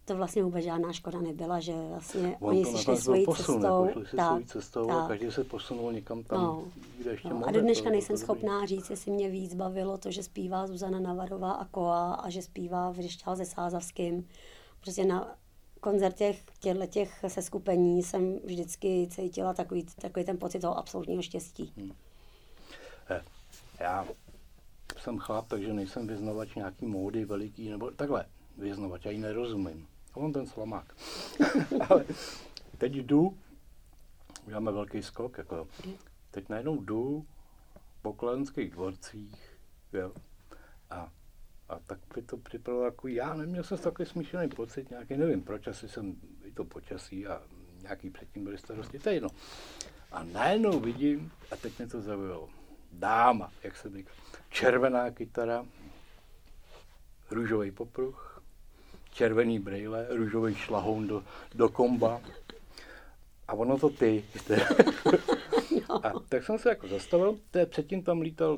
to 0.05 0.15
vlastně 0.15 0.43
vůbec 0.43 0.63
žádná 0.63 0.93
škoda 0.93 1.21
nebyla, 1.21 1.59
že 1.59 1.73
vlastně 1.89 2.37
On 2.39 2.49
oni 2.49 2.65
si 2.65 2.77
šli 2.77 2.97
svojí 2.97 3.25
posun, 3.25 3.55
cestou. 3.55 3.85
Jako 3.85 3.99
šli 3.99 4.09
si 4.09 4.15
tak, 4.15 4.27
svojí 4.27 4.45
cestou 4.45 4.87
tak. 4.87 4.97
a 4.97 5.07
každý 5.07 5.31
se 5.31 5.43
posunul 5.43 5.91
někam 5.91 6.23
tam, 6.23 6.43
no. 6.43 6.63
kde 6.97 7.11
ještě 7.11 7.29
no. 7.29 7.41
A 7.47 7.51
do 7.51 7.61
dneška 7.61 7.89
nejsem 7.89 8.15
to 8.15 8.21
schopná 8.21 8.65
říct, 8.65 8.89
jestli 8.89 9.11
mě 9.11 9.29
víc 9.29 9.53
bavilo 9.53 9.97
to, 9.97 10.11
že 10.11 10.23
zpívá 10.23 10.67
Zuzana 10.67 10.99
Navarová 10.99 11.51
a 11.51 11.65
Koa 11.65 12.13
a 12.13 12.29
že 12.29 12.41
zpívá 12.41 12.91
Vřešťál 12.91 13.35
se 13.35 13.45
Sázavským. 13.45 14.27
Prostě 14.81 15.05
na 15.05 15.35
koncertech 15.79 16.43
těchto 16.59 16.85
těch 16.85 17.25
seskupení 17.27 18.03
jsem 18.03 18.39
vždycky 18.39 19.07
cítila 19.11 19.53
takový, 19.53 19.85
takový 20.01 20.25
ten 20.25 20.37
pocit 20.37 20.59
toho 20.59 20.77
absolutního 20.77 21.21
štěstí. 21.21 21.73
Hmm. 21.77 21.91
Eh, 23.09 23.21
já 23.79 24.07
jsem 24.97 25.17
chlap, 25.17 25.47
takže 25.47 25.73
nejsem 25.73 26.07
vyznavač 26.07 26.55
nějaký 26.55 26.85
módy 26.85 27.25
veliký, 27.25 27.69
nebo 27.69 27.91
takhle, 27.91 28.25
vyznavač, 28.57 29.05
já 29.05 29.11
ji 29.11 29.17
nerozumím 29.17 29.87
on 30.17 30.33
ten 30.33 30.45
slamák. 30.45 30.95
Ale 31.89 32.05
teď 32.77 32.93
jdu, 32.93 33.37
uděláme 34.45 34.71
velký 34.71 35.03
skok, 35.03 35.37
jako 35.37 35.67
teď 36.31 36.49
najednou 36.49 36.81
jdu 36.81 37.25
po 38.01 38.13
klenských 38.13 38.71
dvorcích, 38.71 39.59
jo, 39.93 40.11
a, 40.89 41.11
a 41.69 41.79
tak 41.79 41.99
by 42.15 42.21
to 42.21 42.37
připravilo 42.37 42.85
jako 42.85 43.07
já, 43.07 43.33
neměl 43.33 43.63
jsem 43.63 43.77
takový 43.77 44.09
smíšený 44.09 44.49
pocit, 44.49 44.89
nějaký, 44.89 45.17
nevím 45.17 45.41
proč, 45.41 45.67
asi 45.67 45.89
jsem 45.89 46.15
i 46.45 46.51
to 46.51 46.63
počasí 46.65 47.27
a 47.27 47.41
nějaký 47.81 48.09
předtím 48.09 48.43
byly 48.43 48.57
starosti, 48.57 48.99
to 48.99 49.09
je 49.09 49.15
jedno. 49.15 49.29
A 50.11 50.23
najednou 50.23 50.79
vidím, 50.79 51.31
a 51.51 51.55
teď 51.55 51.77
mě 51.77 51.87
to 51.87 52.01
zaujalo, 52.01 52.49
dáma, 52.91 53.51
jak 53.63 53.77
se 53.77 53.89
říká, 53.89 54.11
červená 54.49 55.11
kytara, 55.11 55.65
růžový 57.31 57.71
popruh, 57.71 58.43
červený 59.11 59.59
brejle, 59.59 60.07
růžový 60.09 60.55
šlahoun 60.55 61.07
do, 61.07 61.23
do 61.55 61.69
komba. 61.69 62.21
A 63.47 63.53
ono 63.53 63.77
to 63.77 63.89
ty. 63.89 64.23
A 66.03 66.13
tak 66.29 66.43
jsem 66.43 66.59
se 66.59 66.69
jako 66.69 66.87
zastavil, 66.87 67.39
předtím 67.65 68.03
tam 68.03 68.21
lítal 68.21 68.57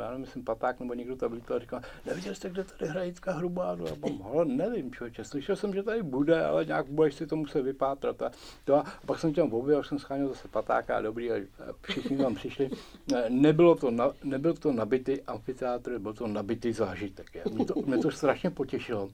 já 0.00 0.06
nevím, 0.06 0.20
myslím 0.20 0.44
Paták 0.44 0.80
nebo 0.80 0.94
někdo 0.94 1.16
tam 1.16 1.32
lítal 1.32 1.56
a 1.56 1.60
říkal, 1.60 1.80
neviděl 2.06 2.34
jste, 2.34 2.50
kde 2.50 2.64
tady 2.64 2.90
hraje 2.90 3.06
Jitka 3.06 3.32
Hrubá? 3.32 3.76
Já 3.86 3.94
mám, 4.08 4.22
ale 4.22 4.44
nevím, 4.44 4.92
člověče, 4.92 5.24
slyšel 5.24 5.56
jsem, 5.56 5.74
že 5.74 5.82
tady 5.82 6.02
bude, 6.02 6.44
ale 6.44 6.64
nějak 6.64 6.86
budeš 6.86 7.14
si 7.14 7.26
to 7.26 7.36
muset 7.36 7.62
vypátrat. 7.62 8.22
A, 8.22 8.30
to 8.64 8.74
a 8.74 8.84
pak 9.06 9.18
jsem 9.18 9.32
těm 9.32 9.52
objevil, 9.52 9.82
jsem 9.82 9.98
scháněl 9.98 10.28
zase 10.28 10.48
Patáka, 10.48 11.00
dobrý, 11.00 11.32
a 11.32 11.34
všichni 11.82 12.16
tam 12.16 12.34
přišli. 12.34 12.70
Nebylo 13.28 13.74
to, 13.74 13.90
na, 13.90 14.12
nebyl 14.24 14.54
to 14.54 14.72
nabitý 14.72 15.22
amfiteátr, 15.22 15.98
byl 15.98 16.12
to 16.12 16.26
nabitý 16.26 16.72
zážitek. 16.72 17.46
Mě 17.52 17.64
to, 17.64 17.74
mě 17.86 17.98
to 17.98 18.10
strašně 18.10 18.50
potěšilo. 18.50 19.10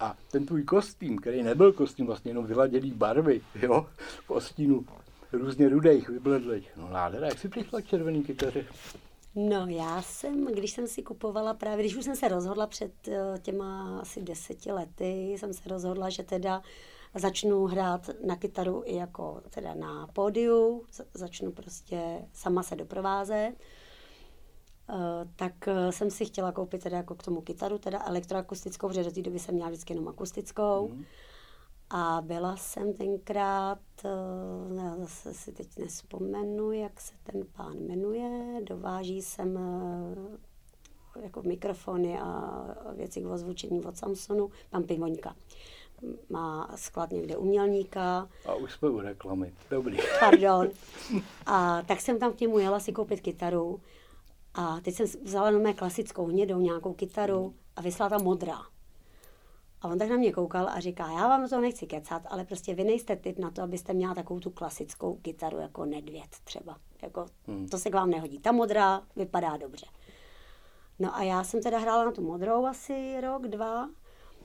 A 0.00 0.16
ten 0.30 0.46
tvůj 0.46 0.62
kostým, 0.62 1.18
který 1.18 1.42
nebyl 1.42 1.72
kostým, 1.72 2.06
vlastně 2.06 2.30
jenom 2.30 2.46
vyladěný 2.46 2.90
barvy, 2.90 3.40
jo, 3.62 3.86
v 4.26 4.30
ostínu 4.30 4.86
různě 5.32 5.68
rudých, 5.68 6.08
vybledlých. 6.08 6.70
No 6.76 6.88
nádhera, 6.90 7.26
jak 7.26 7.38
jsi 7.38 7.48
přišla 7.48 7.80
k 7.80 7.86
červený 7.86 8.24
kytaře? 8.24 8.64
No 9.38 9.66
já 9.66 10.02
jsem, 10.02 10.46
když 10.46 10.70
jsem 10.70 10.88
si 10.88 11.02
kupovala 11.02 11.54
právě, 11.54 11.84
když 11.84 11.96
už 11.96 12.04
jsem 12.04 12.16
se 12.16 12.28
rozhodla 12.28 12.66
před 12.66 13.08
eh, 13.08 13.38
těma 13.42 14.00
asi 14.00 14.22
deseti 14.22 14.72
lety, 14.72 15.32
jsem 15.32 15.54
se 15.54 15.68
rozhodla, 15.68 16.10
že 16.10 16.22
teda 16.22 16.62
začnu 17.14 17.64
hrát 17.64 18.10
na 18.26 18.36
kytaru 18.36 18.82
i 18.86 18.94
jako 18.94 19.42
teda 19.50 19.74
na 19.74 20.06
pódiu, 20.06 20.84
začnu 21.14 21.52
prostě 21.52 22.28
sama 22.32 22.62
se 22.62 22.76
doprovázet. 22.76 23.52
Eh, 24.90 24.94
tak 25.36 25.68
eh, 25.68 25.92
jsem 25.92 26.10
si 26.10 26.24
chtěla 26.24 26.52
koupit 26.52 26.82
teda 26.82 26.96
jako 26.96 27.14
k 27.14 27.22
tomu 27.22 27.40
kytaru, 27.40 27.78
teda 27.78 28.04
elektroakustickou, 28.06 28.88
protože 28.88 29.04
do 29.04 29.10
té 29.10 29.22
doby 29.22 29.38
jsem 29.38 29.54
měla 29.54 29.70
vždycky 29.70 29.92
jenom 29.92 30.08
akustickou. 30.08 30.88
Mm. 30.88 31.04
A 31.90 32.22
byla 32.24 32.56
jsem 32.56 32.92
tenkrát, 32.92 33.78
eh, 34.04 34.08
já 34.76 34.96
zase 34.96 35.34
si 35.34 35.52
teď 35.52 35.78
nespomenu, 35.78 36.72
jak 36.72 37.00
se 37.00 37.14
ten 37.22 37.44
pán 37.56 37.78
jmenuje, 37.78 38.60
dováží 38.64 39.22
jsem 39.22 39.58
jako 41.22 41.42
mikrofony 41.42 42.18
a 42.18 42.64
věci 42.92 43.20
k 43.20 43.26
ozvučení 43.26 43.84
od 43.84 43.96
Samsonu, 43.96 44.50
pan 44.70 44.82
Pivoňka. 44.82 45.36
Má 46.28 46.70
sklad 46.76 47.10
někde 47.10 47.36
umělníka. 47.36 48.28
A 48.46 48.54
už 48.54 48.72
jsme 48.72 48.88
u 48.88 49.00
reklamy, 49.00 49.54
dobrý. 49.70 49.98
Pardon. 50.20 50.68
A 51.46 51.82
tak 51.82 52.00
jsem 52.00 52.18
tam 52.18 52.32
k 52.32 52.40
němu 52.40 52.58
jela 52.58 52.80
si 52.80 52.92
koupit 52.92 53.20
kytaru 53.20 53.80
a 54.54 54.80
teď 54.80 54.94
jsem 54.94 55.06
vzala 55.24 55.50
mé 55.50 55.74
klasickou 55.74 56.26
hnědou 56.26 56.60
nějakou 56.60 56.92
kytaru 56.92 57.54
a 57.76 57.80
vyslala 57.80 58.10
tam 58.10 58.22
modrá. 58.22 58.62
A 59.86 59.88
on 59.88 59.98
tak 59.98 60.08
na 60.08 60.16
mě 60.16 60.32
koukal 60.32 60.68
a 60.68 60.80
říká, 60.80 61.10
já 61.10 61.28
vám 61.28 61.48
to 61.48 61.60
nechci 61.60 61.86
kecat, 61.86 62.22
ale 62.26 62.44
prostě 62.44 62.74
vy 62.74 62.84
nejste 62.84 63.16
typ 63.16 63.38
na 63.38 63.50
to, 63.50 63.62
abyste 63.62 63.92
měla 63.92 64.14
takovou 64.14 64.40
tu 64.40 64.50
klasickou 64.50 65.14
kytaru 65.14 65.58
jako 65.58 65.84
nedvěd 65.84 66.28
třeba. 66.44 66.76
Jako, 67.02 67.26
hmm. 67.46 67.68
To 67.68 67.78
se 67.78 67.90
k 67.90 67.94
vám 67.94 68.10
nehodí. 68.10 68.38
Ta 68.38 68.52
modrá 68.52 69.02
vypadá 69.16 69.56
dobře. 69.56 69.86
No 70.98 71.16
a 71.16 71.22
já 71.22 71.44
jsem 71.44 71.62
teda 71.62 71.78
hrála 71.78 72.04
na 72.04 72.12
tu 72.12 72.22
modrou 72.22 72.66
asi 72.66 73.20
rok, 73.20 73.48
dva. 73.48 73.88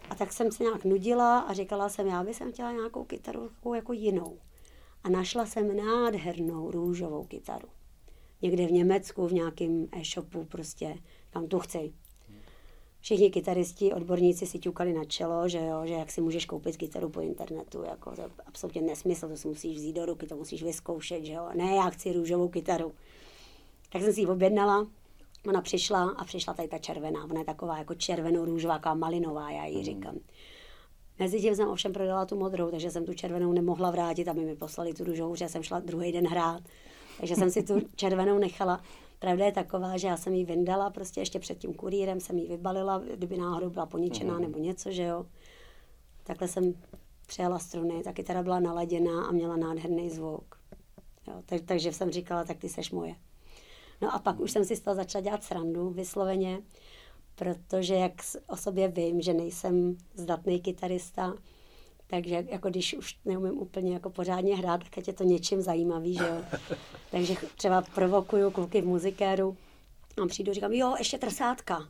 A 0.09 0.15
tak 0.15 0.33
jsem 0.33 0.51
se 0.51 0.63
nějak 0.63 0.85
nudila 0.85 1.39
a 1.39 1.53
říkala 1.53 1.89
jsem, 1.89 2.07
já 2.07 2.23
bych 2.23 2.41
chtěla 2.49 2.71
nějakou 2.71 3.03
kytaru 3.03 3.51
jako 3.75 3.93
jinou. 3.93 4.39
A 5.03 5.09
našla 5.09 5.45
jsem 5.45 5.85
nádhernou 5.85 6.71
růžovou 6.71 7.23
kytaru 7.23 7.67
někde 8.41 8.67
v 8.67 8.71
Německu, 8.71 9.27
v 9.27 9.33
nějakém 9.33 9.87
e-shopu 9.91 10.45
prostě, 10.45 10.95
tam 11.29 11.47
tu 11.47 11.59
chci. 11.59 11.93
Všichni 13.01 13.29
kytaristi, 13.29 13.93
odborníci 13.93 14.45
si 14.45 14.59
ťukali 14.59 14.93
na 14.93 15.05
čelo, 15.05 15.49
že 15.49 15.57
jo, 15.57 15.81
že 15.85 15.93
jak 15.93 16.11
si 16.11 16.21
můžeš 16.21 16.45
koupit 16.45 16.77
kytaru 16.77 17.09
po 17.09 17.21
internetu, 17.21 17.83
jako 17.83 18.15
to 18.15 18.21
je 18.21 18.29
absolutně 18.45 18.81
nesmysl, 18.81 19.27
to 19.27 19.37
si 19.37 19.47
musíš 19.47 19.77
vzít 19.77 19.93
do 19.93 20.05
ruky, 20.05 20.27
to 20.27 20.35
musíš 20.35 20.63
vyzkoušet, 20.63 21.25
že 21.25 21.33
jo. 21.33 21.49
Ne, 21.53 21.75
já 21.75 21.89
chci 21.89 22.13
růžovou 22.13 22.47
kytaru. 22.47 22.93
Tak 23.91 24.01
jsem 24.01 24.13
si 24.13 24.21
ji 24.21 24.27
objednala, 24.27 24.87
ona 25.47 25.61
přišla 25.61 26.09
a 26.09 26.25
přišla 26.25 26.53
tady 26.53 26.67
ta 26.67 26.77
červená, 26.77 27.23
ona 27.23 27.39
je 27.39 27.45
taková 27.45 27.77
jako 27.77 27.93
červeno-růžová, 27.93 28.73
taková 28.73 28.95
malinová, 28.95 29.51
já 29.51 29.65
jí 29.65 29.77
mm. 29.77 29.83
říkám. 29.83 30.15
Mezi 31.19 31.41
tím 31.41 31.55
jsem 31.55 31.69
ovšem 31.69 31.93
prodala 31.93 32.25
tu 32.25 32.35
modrou, 32.35 32.71
takže 32.71 32.91
jsem 32.91 33.05
tu 33.05 33.13
červenou 33.13 33.53
nemohla 33.53 33.91
vrátit, 33.91 34.27
aby 34.27 34.45
mi 34.45 34.55
poslali 34.55 34.93
tu 34.93 35.03
růžovou, 35.03 35.35
že 35.35 35.49
jsem 35.49 35.63
šla 35.63 35.79
druhý 35.79 36.11
den 36.11 36.27
hrát. 36.27 36.63
Takže 37.19 37.35
jsem 37.35 37.51
si 37.51 37.63
tu 37.63 37.81
červenou 37.95 38.39
nechala. 38.39 38.81
Pravda 39.21 39.45
je 39.45 39.51
taková, 39.51 39.97
že 39.97 40.07
já 40.07 40.17
jsem 40.17 40.33
ji 40.33 40.45
vyndala, 40.45 40.89
prostě 40.89 41.21
ještě 41.21 41.39
před 41.39 41.57
tím 41.57 41.73
kurýrem 41.73 42.19
jsem 42.19 42.37
ji 42.37 42.47
vybalila, 42.47 42.99
kdyby 42.99 43.37
náhodou 43.37 43.69
byla 43.69 43.85
poničená 43.85 44.33
uh-huh. 44.33 44.41
nebo 44.41 44.59
něco, 44.59 44.91
že 44.91 45.03
jo. 45.03 45.25
Takhle 46.23 46.47
jsem 46.47 46.73
přijela 47.27 47.59
struny, 47.59 48.03
ta 48.03 48.13
kytara 48.13 48.43
byla 48.43 48.59
naladěná 48.59 49.25
a 49.25 49.31
měla 49.31 49.57
nádherný 49.57 50.09
zvuk. 50.09 50.59
Jo, 51.27 51.33
tak, 51.45 51.61
takže 51.61 51.93
jsem 51.93 52.11
říkala, 52.11 52.43
tak 52.43 52.57
ty 52.57 52.69
seš 52.69 52.91
moje. 52.91 53.15
No 54.01 54.15
a 54.15 54.19
pak 54.19 54.39
už 54.39 54.51
jsem 54.51 54.65
si 54.65 54.75
z 54.75 54.81
toho 54.81 54.95
začala 54.95 55.21
dělat 55.21 55.43
srandu 55.43 55.89
vysloveně, 55.89 56.61
protože 57.35 57.95
jak 57.95 58.13
o 58.47 58.57
sobě 58.57 58.87
vím, 58.87 59.21
že 59.21 59.33
nejsem 59.33 59.97
zdatný 60.13 60.61
kytarista, 60.61 61.33
takže 62.11 62.45
jako 62.49 62.69
když 62.69 62.93
už 62.93 63.17
neumím 63.25 63.59
úplně 63.59 63.93
jako 63.93 64.09
pořádně 64.09 64.55
hrát, 64.55 64.81
tak 64.95 65.07
je 65.07 65.13
to 65.13 65.23
něčím 65.23 65.61
zajímavý, 65.61 66.13
že 66.13 66.27
jo. 66.27 66.59
Takže 67.11 67.35
třeba 67.55 67.81
provokuju 67.81 68.51
kluky 68.51 68.81
v 68.81 68.85
muzikéru 68.85 69.57
a 70.23 70.27
přijdu 70.27 70.51
a 70.51 70.53
říkám, 70.53 70.73
jo, 70.73 70.95
ještě 70.97 71.17
trsátka. 71.17 71.87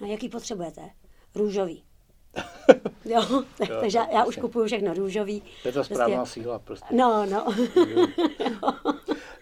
No 0.00 0.06
jaký 0.06 0.28
potřebujete? 0.28 0.90
Růžový. 1.34 1.82
jo, 3.04 3.22
jo, 3.30 3.44
takže 3.80 3.98
já, 3.98 4.10
já 4.10 4.24
už 4.24 4.36
kupuju 4.36 4.66
všechno 4.66 4.94
růžový. 4.94 5.42
To 5.62 5.68
je 5.68 5.72
ta 5.72 5.84
správná 5.84 6.16
prostě, 6.16 6.40
síla 6.40 6.58
prostě. 6.58 6.94
No, 6.94 7.26
no. 7.26 7.46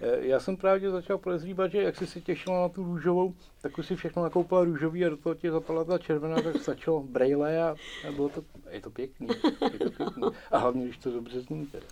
Já 0.00 0.40
jsem 0.40 0.56
právě 0.56 0.90
začal 0.90 1.18
podezřívat, 1.18 1.70
že 1.70 1.82
jak 1.82 1.96
jsi 1.96 2.06
si 2.06 2.20
těšila 2.20 2.60
na 2.60 2.68
tu 2.68 2.84
růžovou, 2.84 3.34
tak 3.60 3.78
už 3.78 3.86
si 3.86 3.96
všechno 3.96 4.22
nakoupila 4.22 4.64
růžový 4.64 5.04
a 5.04 5.08
do 5.08 5.16
toho 5.16 5.34
ti 5.34 5.50
zapala 5.50 5.84
ta 5.84 5.98
červená, 5.98 6.42
tak 6.42 6.56
stačilo 6.56 7.02
brejle 7.02 7.62
a, 7.62 7.76
a 8.08 8.12
bylo 8.12 8.28
to, 8.28 8.44
je 8.70 8.80
to 8.80 8.90
pěkný, 8.90 9.28
je 9.72 9.78
to 9.78 9.90
pěkný. 9.90 10.22
A 10.50 10.58
hlavně, 10.58 10.84
když 10.84 10.98
to 10.98 11.10
dobře 11.10 11.40
zní 11.40 11.66
teda. 11.66 11.86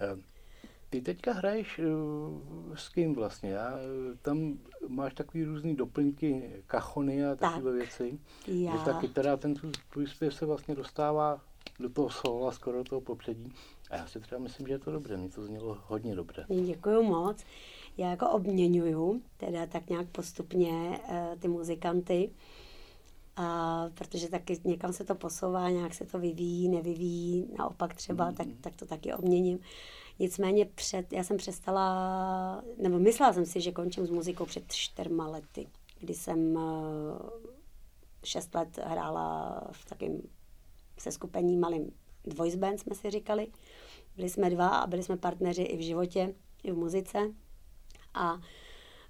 Eh, 0.00 0.16
ty 0.90 1.00
teďka 1.00 1.32
hraješ 1.32 1.78
uh, 1.78 2.74
s 2.74 2.88
kým 2.88 3.14
vlastně? 3.14 3.50
Já, 3.50 3.72
tam 4.22 4.58
máš 4.88 5.14
takový 5.14 5.44
různý 5.44 5.76
doplňky, 5.76 6.50
kachony 6.66 7.26
a 7.26 7.34
takové 7.34 7.70
tak. 7.70 7.80
věci. 7.80 8.18
Já. 8.46 8.76
Že 8.76 8.84
ta 8.84 9.00
kytara, 9.00 9.36
ten 9.36 9.54
tvůj 9.92 10.06
zpěv 10.06 10.34
se 10.34 10.46
vlastně 10.46 10.74
dostává 10.74 11.40
do 11.80 11.88
toho 11.88 12.10
sola, 12.10 12.52
skoro 12.52 12.78
do 12.78 12.84
toho 12.84 13.00
popředí. 13.00 13.52
A 13.90 13.96
já 13.96 14.06
si 14.06 14.20
třeba 14.20 14.40
myslím, 14.40 14.66
že 14.66 14.72
je 14.72 14.78
to 14.78 14.92
dobré, 14.92 15.16
mně 15.16 15.28
to 15.28 15.44
znělo 15.44 15.78
hodně 15.86 16.14
dobře. 16.14 16.46
Děkuji 16.66 17.02
moc. 17.02 17.44
Já 17.96 18.10
jako 18.10 18.30
obměňuju, 18.30 19.22
teda 19.36 19.66
tak 19.66 19.90
nějak 19.90 20.08
postupně 20.08 20.70
uh, 20.70 21.38
ty 21.38 21.48
muzikanty, 21.48 22.30
a 23.36 23.84
protože 23.94 24.28
taky 24.28 24.60
někam 24.64 24.92
se 24.92 25.04
to 25.04 25.14
posouvá, 25.14 25.70
nějak 25.70 25.94
se 25.94 26.04
to 26.04 26.18
vyvíjí, 26.18 26.68
nevyvíjí, 26.68 27.48
naopak 27.58 27.94
třeba, 27.94 28.30
mm-hmm. 28.30 28.36
tak, 28.36 28.46
tak 28.60 28.74
to 28.76 28.86
taky 28.86 29.14
obměním. 29.14 29.58
Nicméně 30.18 30.64
před, 30.64 31.12
já 31.12 31.24
jsem 31.24 31.36
přestala, 31.36 32.62
nebo 32.82 32.98
myslela 32.98 33.32
jsem 33.32 33.46
si, 33.46 33.60
že 33.60 33.72
končím 33.72 34.06
s 34.06 34.10
muzikou 34.10 34.44
před 34.44 34.72
čtyřma 34.72 35.28
lety, 35.28 35.68
kdy 36.00 36.14
jsem 36.14 36.56
uh, 36.56 36.62
šest 38.24 38.54
let 38.54 38.78
hrála 38.84 39.60
v 39.72 39.84
takém 39.84 40.22
seskupení 40.98 41.56
malým 41.56 41.92
voice 42.34 42.56
band, 42.56 42.80
jsme 42.80 42.94
si 42.94 43.10
říkali. 43.10 43.48
Byli 44.16 44.28
jsme 44.28 44.50
dva 44.50 44.68
a 44.68 44.86
byli 44.86 45.02
jsme 45.02 45.16
partneři 45.16 45.62
i 45.62 45.76
v 45.76 45.80
životě, 45.80 46.34
i 46.62 46.72
v 46.72 46.76
muzice. 46.76 47.18
A 48.14 48.40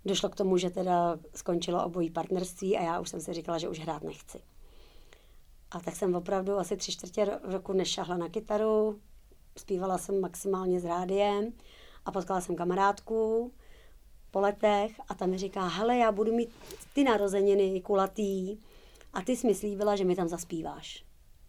došlo 0.05 0.29
k 0.29 0.37
tomu, 0.37 0.57
že 0.59 0.71
teda 0.71 1.19
skončilo 1.35 1.85
obojí 1.85 2.11
partnerství 2.11 2.79
a 2.79 2.83
já 2.83 3.01
už 3.01 3.09
jsem 3.09 3.21
si 3.21 3.33
říkala, 3.33 3.59
že 3.59 3.69
už 3.69 3.79
hrát 3.79 4.03
nechci. 4.03 4.41
A 5.71 5.81
tak 5.81 5.97
jsem 5.97 6.15
opravdu 6.15 6.59
asi 6.59 6.77
tři 6.77 6.93
čtvrtě 6.93 7.39
roku 7.43 7.73
nešahla 7.73 8.17
na 8.17 8.29
kytaru, 8.29 9.01
zpívala 9.59 9.99
jsem 9.99 10.21
maximálně 10.21 10.81
s 10.81 10.85
rádiem 10.85 11.53
a 12.05 12.13
potkala 12.13 12.41
jsem 12.41 12.57
kamarádku 12.57 13.53
po 14.31 14.41
letech 14.41 15.01
a 15.09 15.15
ta 15.15 15.27
mi 15.27 15.39
říká, 15.39 15.67
hele, 15.67 15.97
já 15.97 16.13
budu 16.13 16.33
mít 16.33 16.51
ty 16.95 17.05
narozeniny 17.05 17.81
kulatý 17.81 18.59
a 19.13 19.23
ty 19.23 19.37
jsi 19.37 19.47
mi 19.47 19.55
slíbila, 19.55 19.97
že 19.97 20.05
mi 20.05 20.17
tam 20.17 20.29
zaspíváš. 20.29 21.06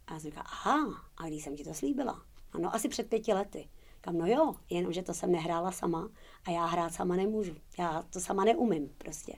A 0.07 0.13
já 0.13 0.19
jsem 0.19 0.29
říkala, 0.29 0.45
aha, 0.49 1.03
a 1.17 1.27
když 1.27 1.43
jsem 1.43 1.55
ti 1.55 1.63
to 1.63 1.73
slíbila? 1.73 2.21
Ano, 2.51 2.75
asi 2.75 2.89
před 2.89 3.09
pěti 3.09 3.33
lety. 3.33 3.69
Kam, 4.01 4.17
no 4.17 4.27
jo, 4.27 4.55
jenomže 4.69 5.03
to 5.03 5.13
jsem 5.13 5.31
nehrála 5.31 5.71
sama 5.71 6.09
a 6.45 6.51
já 6.51 6.65
hrát 6.65 6.93
sama 6.93 7.15
nemůžu. 7.15 7.55
Já 7.79 8.03
to 8.09 8.19
sama 8.19 8.45
neumím 8.45 8.89
prostě. 8.97 9.33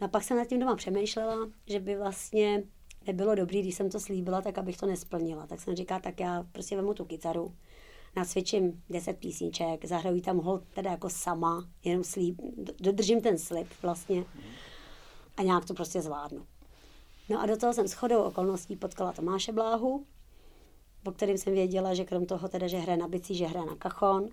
No 0.00 0.04
a 0.04 0.08
pak 0.08 0.22
jsem 0.22 0.36
nad 0.36 0.44
tím 0.44 0.60
doma 0.60 0.76
přemýšlela, 0.76 1.36
že 1.66 1.80
by 1.80 1.96
vlastně 1.96 2.62
nebylo 3.06 3.34
dobrý, 3.34 3.62
když 3.62 3.74
jsem 3.74 3.90
to 3.90 4.00
slíbila, 4.00 4.42
tak 4.42 4.58
abych 4.58 4.76
to 4.76 4.86
nesplnila. 4.86 5.46
Tak 5.46 5.60
jsem 5.60 5.76
říkala, 5.76 6.00
tak 6.00 6.20
já 6.20 6.46
prostě 6.52 6.76
vemu 6.76 6.94
tu 6.94 7.04
kytaru, 7.04 7.54
nacvičím 8.16 8.82
10 8.90 9.18
písniček, 9.18 9.84
zahraju 9.84 10.20
tam 10.20 10.38
hol 10.38 10.62
teda 10.74 10.90
jako 10.90 11.10
sama, 11.10 11.68
jenom 11.84 12.04
slíb, 12.04 12.40
dodržím 12.80 13.20
ten 13.20 13.38
slib 13.38 13.68
vlastně 13.82 14.24
a 15.36 15.42
nějak 15.42 15.64
to 15.64 15.74
prostě 15.74 16.02
zvládnu. 16.02 16.46
No 17.28 17.40
a 17.40 17.46
do 17.46 17.56
toho 17.56 17.72
jsem 17.72 17.86
shodou 17.86 18.22
okolností 18.22 18.76
potkala 18.76 19.12
Tomáše 19.12 19.52
Bláhu, 19.52 20.06
po 21.02 21.12
kterým 21.12 21.38
jsem 21.38 21.52
věděla, 21.52 21.94
že 21.94 22.04
krom 22.04 22.26
toho 22.26 22.48
teda, 22.48 22.66
že 22.66 22.78
hraje 22.78 22.96
na 22.96 23.08
bicí, 23.08 23.34
že 23.34 23.46
hraje 23.46 23.66
na 23.66 23.76
kachon. 23.76 24.28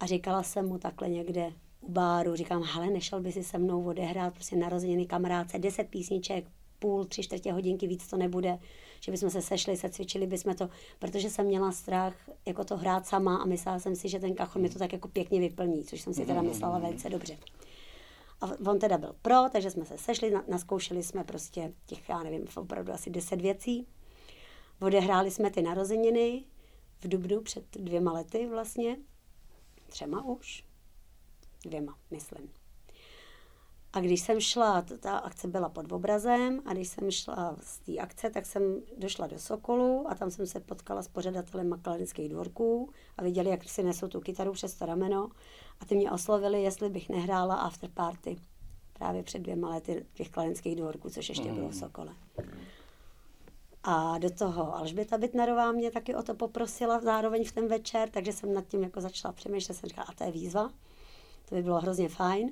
A 0.00 0.06
říkala 0.06 0.42
jsem 0.42 0.68
mu 0.68 0.78
takhle 0.78 1.08
někde 1.08 1.52
u 1.80 1.92
báru, 1.92 2.36
říkám, 2.36 2.62
hele, 2.62 2.90
nešel 2.90 3.20
by 3.20 3.32
si 3.32 3.44
se 3.44 3.58
mnou 3.58 3.84
odehrát 3.84 4.34
prostě 4.34 4.56
narozeniny 4.56 5.06
kamarádce, 5.06 5.58
deset 5.58 5.88
písniček, 5.88 6.44
půl, 6.78 7.04
tři 7.04 7.22
čtvrtě 7.22 7.52
hodinky, 7.52 7.86
víc 7.86 8.06
to 8.06 8.16
nebude, 8.16 8.58
že 9.00 9.12
bychom 9.12 9.30
se 9.30 9.42
sešli, 9.42 9.76
se 9.76 9.88
cvičili 9.88 10.26
bychom 10.26 10.54
to, 10.54 10.68
protože 10.98 11.30
jsem 11.30 11.46
měla 11.46 11.72
strach 11.72 12.14
jako 12.46 12.64
to 12.64 12.76
hrát 12.76 13.06
sama 13.06 13.36
a 13.36 13.44
myslela 13.44 13.78
jsem 13.78 13.96
si, 13.96 14.08
že 14.08 14.20
ten 14.20 14.34
kachon 14.34 14.62
mi 14.62 14.68
to 14.68 14.78
tak 14.78 14.92
jako 14.92 15.08
pěkně 15.08 15.40
vyplní, 15.40 15.84
což 15.84 16.00
jsem 16.00 16.14
si 16.14 16.26
teda 16.26 16.42
myslela 16.42 16.78
velice 16.78 17.10
dobře. 17.10 17.36
A 18.44 18.70
on 18.70 18.78
teda 18.78 18.98
byl 18.98 19.16
pro, 19.22 19.36
takže 19.52 19.70
jsme 19.70 19.84
se 19.84 19.98
sešli, 19.98 20.32
naskoušeli 20.48 21.02
jsme 21.02 21.24
prostě 21.24 21.72
těch, 21.86 22.08
já 22.08 22.22
nevím, 22.22 22.46
opravdu 22.56 22.92
asi 22.92 23.10
deset 23.10 23.40
věcí. 23.40 23.86
Odehráli 24.80 25.30
jsme 25.30 25.50
ty 25.50 25.62
narozeniny 25.62 26.44
v 27.00 27.08
Dubnu 27.08 27.40
před 27.40 27.64
dvěma 27.76 28.12
lety 28.12 28.46
vlastně. 28.46 28.96
Třema 29.86 30.24
už. 30.24 30.64
Dvěma, 31.64 31.98
myslím. 32.10 32.63
A 33.94 34.00
když 34.00 34.20
jsem 34.20 34.40
šla, 34.40 34.82
ta 35.00 35.18
akce 35.18 35.48
byla 35.48 35.68
pod 35.68 35.92
obrazem, 35.92 36.62
a 36.66 36.72
když 36.72 36.88
jsem 36.88 37.10
šla 37.10 37.56
z 37.60 37.78
té 37.78 37.98
akce, 37.98 38.30
tak 38.30 38.46
jsem 38.46 38.80
došla 38.98 39.26
do 39.26 39.38
Sokolu 39.38 40.06
a 40.08 40.14
tam 40.14 40.30
jsem 40.30 40.46
se 40.46 40.60
potkala 40.60 41.02
s 41.02 41.08
pořadatelem 41.08 41.68
makladinských 41.68 42.28
dvorků 42.28 42.90
a 43.16 43.22
viděli, 43.22 43.50
jak 43.50 43.64
si 43.64 43.82
nesou 43.82 44.08
tu 44.08 44.20
kytaru 44.20 44.52
přes 44.52 44.74
to 44.74 44.86
rameno 44.86 45.30
a 45.80 45.84
ty 45.84 45.96
mě 45.96 46.10
oslovili, 46.10 46.62
jestli 46.62 46.90
bych 46.90 47.08
nehrála 47.08 47.54
after 47.54 47.90
party 47.90 48.36
právě 48.92 49.22
před 49.22 49.38
dvěma 49.38 49.68
lety 49.68 50.06
těch 50.14 50.30
kladenských 50.30 50.76
dvorků, 50.76 51.10
což 51.10 51.28
ještě 51.28 51.52
bylo 51.52 51.68
v 51.68 51.74
mm. 51.74 51.80
Sokole. 51.80 52.14
A 53.82 54.18
do 54.18 54.30
toho 54.30 54.76
Alžběta 54.76 55.18
Bitnerová 55.18 55.72
mě 55.72 55.90
taky 55.90 56.14
o 56.14 56.22
to 56.22 56.34
poprosila 56.34 57.00
zároveň 57.00 57.44
v 57.44 57.52
ten 57.52 57.68
večer, 57.68 58.10
takže 58.10 58.32
jsem 58.32 58.54
nad 58.54 58.66
tím 58.66 58.82
jako 58.82 59.00
začala 59.00 59.32
přemýšlet, 59.32 59.74
jsem 59.74 59.88
říkala, 59.88 60.06
a 60.10 60.12
to 60.12 60.24
je 60.24 60.30
výzva, 60.30 60.70
to 61.48 61.54
by 61.54 61.62
bylo 61.62 61.80
hrozně 61.80 62.08
fajn. 62.08 62.50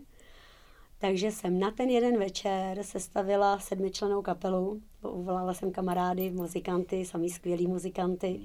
Takže 1.03 1.31
jsem 1.31 1.59
na 1.59 1.71
ten 1.71 1.91
jeden 1.91 2.19
večer 2.19 2.83
sestavila 2.83 3.59
sedmičlenou 3.59 4.23
kapelu, 4.23 4.83
uvolala 5.03 5.55
jsem 5.55 5.73
kamarády, 5.73 6.31
muzikanty, 6.31 7.05
samý 7.05 7.31
skvělí 7.31 7.67
muzikanty. 7.67 8.41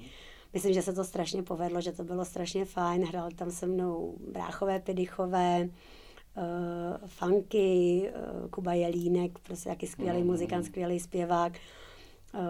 Myslím, 0.52 0.74
že 0.74 0.82
se 0.82 0.92
to 0.92 1.04
strašně 1.04 1.42
povedlo, 1.42 1.80
že 1.80 1.92
to 1.92 2.04
bylo 2.04 2.24
strašně 2.24 2.64
fajn. 2.64 3.04
Hrál 3.04 3.30
tam 3.36 3.50
se 3.50 3.66
mnou 3.66 4.14
bráchové, 4.32 4.80
pidychové, 4.80 5.68
uh, 5.68 7.06
funky, 7.06 8.10
uh, 8.42 8.48
Kuba 8.48 8.74
Jelínek, 8.74 9.38
prostě 9.38 9.68
jaký 9.68 9.86
skvělý 9.86 10.20
mm. 10.20 10.26
muzikant, 10.26 10.66
skvělý 10.66 11.00
zpěvák, 11.00 11.52
uh, 11.52 12.40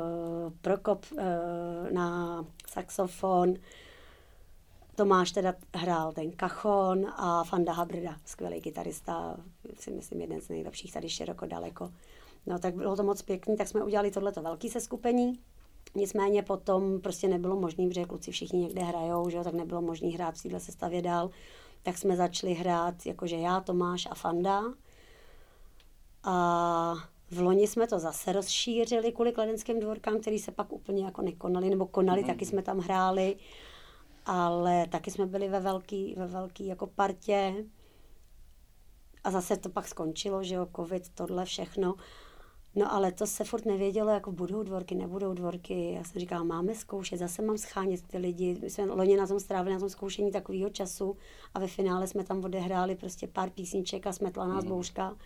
Prokop 0.61 1.07
uh, 1.13 1.19
na 1.93 2.45
saxofon, 2.67 3.55
Tomáš 4.99 5.33
teda 5.33 5.55
hrál 5.75 6.13
ten 6.13 6.31
kachon 6.31 7.07
a 7.17 7.45
Fanda 7.45 7.73
Habrda, 7.73 8.17
skvělý 8.25 8.61
kytarista, 8.61 9.37
si 9.79 9.91
myslím 9.91 10.21
jeden 10.21 10.41
z 10.41 10.49
nejlepších 10.49 10.93
tady 10.93 11.09
široko 11.09 11.47
daleko. 11.47 11.91
No 12.47 12.59
tak 12.59 12.75
bylo 12.75 12.97
to 12.97 13.03
moc 13.03 13.23
pěkný, 13.23 13.57
tak 13.57 13.69
jsme 13.69 13.85
udělali 13.85 14.11
tohleto 14.11 14.43
velké 14.43 14.69
seskupení. 14.69 15.41
Nicméně 15.95 16.43
potom 16.43 17.01
prostě 17.01 17.29
nebylo 17.29 17.57
možné, 17.61 17.89
protože 17.89 18.05
kluci 18.05 18.31
všichni 18.31 18.59
někde 18.59 18.83
hrajou, 18.83 19.31
že 19.31 19.37
jo, 19.37 19.45
tak 19.45 19.55
nebylo 19.55 19.83
možné 19.83 20.09
hrát 20.09 20.35
v 20.35 20.43
téhle 20.43 20.61
sestavě 20.61 21.03
dál. 21.03 21.31
Tak 21.83 21.99
jsme 21.99 22.17
začali 22.17 22.55
hrát 22.55 23.07
jakože 23.07 23.37
já, 23.37 23.61
Tomáš 23.61 24.09
a 24.11 24.15
Fanda. 24.15 24.63
A 26.25 26.95
v 27.31 27.41
loni 27.41 27.67
jsme 27.67 27.87
to 27.87 27.99
zase 27.99 28.33
rozšířili 28.33 29.13
kvůli 29.13 29.33
kladenským 29.33 29.81
dvorkám, 29.81 30.21
který 30.21 30.39
se 30.39 30.53
pak 30.53 30.73
úplně 30.73 31.05
jako 31.05 31.23
nekonali, 31.23 31.71
nebo 31.71 31.87
konali, 31.87 32.23
mm-hmm. 32.23 32.27
taky 32.27 32.47
jsme 32.47 32.63
tam 32.63 32.79
hráli 32.79 33.37
ale 34.29 34.87
taky 34.89 35.11
jsme 35.11 35.27
byli 35.27 35.49
ve 35.49 35.61
velký, 35.61 36.15
ve 36.15 36.27
velký 36.27 36.67
jako 36.67 36.87
partě 36.87 37.65
a 39.25 39.31
zase 39.31 39.57
to 39.57 39.69
pak 39.69 39.89
skončilo, 39.89 40.45
že 40.45 40.55
jo, 40.55 40.69
covid, 40.77 41.09
tohle 41.09 41.45
všechno. 41.45 41.95
No 42.75 42.93
ale 42.93 43.13
to 43.13 43.27
se 43.27 43.45
furt 43.45 43.67
nevědělo, 43.67 44.11
jako 44.11 44.33
budou 44.33 44.63
dvorky, 44.63 44.95
nebudou 44.95 45.35
dvorky. 45.35 45.93
Já 45.93 46.05
jsem 46.05 46.21
říkala, 46.21 46.45
máme 46.45 46.75
zkoušet, 46.75 47.19
zase 47.19 47.43
mám 47.43 47.59
schánět 47.59 48.07
ty 48.07 48.19
lidi. 48.19 48.59
My 48.63 48.71
jsme 48.71 48.85
loni 48.85 49.17
na 49.17 49.27
tom 49.27 49.41
strávili, 49.41 49.75
na 49.75 49.81
tom 49.81 49.89
zkoušení 49.89 50.33
takového 50.33 50.71
času 50.71 51.17
a 51.55 51.59
ve 51.59 51.67
finále 51.67 52.07
jsme 52.07 52.25
tam 52.25 52.45
odehráli 52.45 52.95
prostě 52.95 53.27
pár 53.27 53.51
písniček 53.51 54.07
a 54.07 54.13
smetla 54.13 54.47
nás 54.47 54.65
mm. 54.65 54.71
bouřka. 54.71 55.17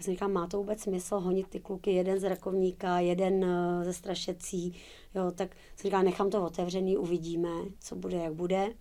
Tak 0.00 0.04
jsem 0.04 0.14
říkala, 0.14 0.32
má 0.32 0.46
to 0.46 0.58
vůbec 0.58 0.80
smysl 0.80 1.18
honit 1.20 1.48
ty 1.48 1.60
kluky, 1.60 1.92
jeden 1.92 2.20
z 2.20 2.28
rakovníka, 2.28 3.00
jeden 3.00 3.44
eh, 3.44 3.84
ze 3.84 3.92
strašecí, 3.92 4.74
jo, 5.14 5.30
tak 5.30 5.56
jsem 5.76 5.88
říkala, 5.88 6.02
nechám 6.02 6.30
to 6.30 6.44
otevřený, 6.44 6.96
uvidíme, 6.96 7.48
co 7.80 7.96
bude, 7.96 8.16
jak 8.16 8.34
bude. 8.34 8.74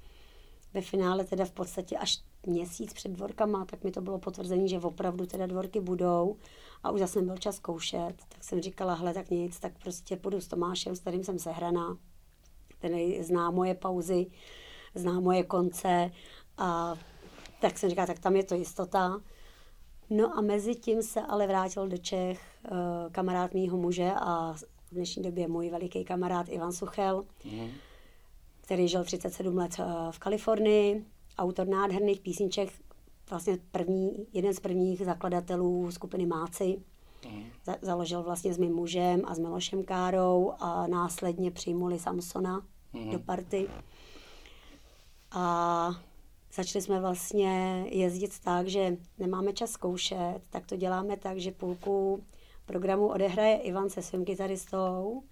Ve 0.73 0.81
finále 0.81 1.23
teda 1.23 1.45
v 1.45 1.51
podstatě 1.51 1.97
až 1.97 2.23
měsíc 2.45 2.93
před 2.93 3.11
dvorkama, 3.11 3.65
tak 3.65 3.83
mi 3.83 3.91
to 3.91 4.01
bylo 4.01 4.19
potvrzení, 4.19 4.69
že 4.69 4.79
opravdu 4.79 5.25
teda 5.25 5.45
dvorky 5.45 5.79
budou 5.79 6.35
a 6.83 6.91
už 6.91 6.99
zase 6.99 7.21
byl 7.21 7.37
čas 7.37 7.55
zkoušet, 7.55 8.13
tak 8.29 8.43
jsem 8.43 8.61
říkala, 8.61 8.93
hle, 8.93 9.13
tak 9.13 9.29
nic, 9.29 9.59
tak 9.59 9.79
prostě 9.83 10.15
půjdu 10.15 10.41
s 10.41 10.47
Tomášem, 10.47 10.95
s 10.95 10.99
kterým 10.99 11.23
jsem 11.23 11.39
sehraná, 11.39 11.97
ten 12.79 13.23
zná 13.23 13.51
moje 13.51 13.75
pauzy, 13.75 14.27
zná 14.95 15.19
moje 15.19 15.43
konce 15.43 16.11
a 16.57 16.95
tak 17.61 17.77
jsem 17.77 17.89
říkala, 17.89 18.07
tak 18.07 18.19
tam 18.19 18.35
je 18.35 18.43
to 18.43 18.55
jistota. 18.55 19.21
No 20.09 20.37
a 20.37 20.41
mezi 20.41 20.75
tím 20.75 21.01
se 21.01 21.21
ale 21.21 21.47
vrátil 21.47 21.87
do 21.87 21.97
Čech 21.97 22.41
uh, 22.71 22.77
kamarád 23.11 23.53
mýho 23.53 23.77
muže 23.77 24.11
a 24.15 24.53
v 24.53 24.63
dnešní 24.91 25.23
době 25.23 25.47
můj 25.47 25.69
veliký 25.69 26.03
kamarád 26.03 26.49
Ivan 26.49 26.71
Suchel, 26.71 27.25
mm. 27.45 27.69
který 28.61 28.87
žil 28.87 29.03
37 29.03 29.57
let 29.57 29.71
uh, 29.79 30.11
v 30.11 30.19
Kalifornii, 30.19 31.05
autor 31.37 31.67
nádherných 31.67 32.19
písniček, 32.19 32.69
vlastně 33.29 33.57
první, 33.71 34.27
jeden 34.33 34.53
z 34.53 34.59
prvních 34.59 35.05
zakladatelů 35.05 35.91
skupiny 35.91 36.25
Máci. 36.25 36.81
Mm. 37.31 37.43
Za, 37.65 37.75
založil 37.81 38.23
vlastně 38.23 38.53
s 38.53 38.57
mým 38.57 38.73
mužem 38.73 39.21
a 39.25 39.35
s 39.35 39.39
Milošem 39.39 39.83
Károu 39.83 40.53
a 40.59 40.87
následně 40.87 41.51
přijmuli 41.51 41.99
Samsona 41.99 42.61
mm. 42.93 43.11
do 43.11 43.19
party. 43.19 43.67
A 45.31 45.89
začali 46.53 46.81
jsme 46.81 46.99
vlastně 46.99 47.85
jezdit 47.89 48.39
tak, 48.39 48.67
že 48.67 48.97
nemáme 49.17 49.53
čas 49.53 49.71
zkoušet, 49.71 50.39
tak 50.49 50.65
to 50.65 50.75
děláme 50.75 51.17
tak, 51.17 51.37
že 51.37 51.51
půlku 51.51 52.23
programu 52.65 53.07
odehraje 53.07 53.57
Ivan 53.57 53.89
se 53.89 54.01
svým 54.01 54.25
kytaristou, 54.25 55.23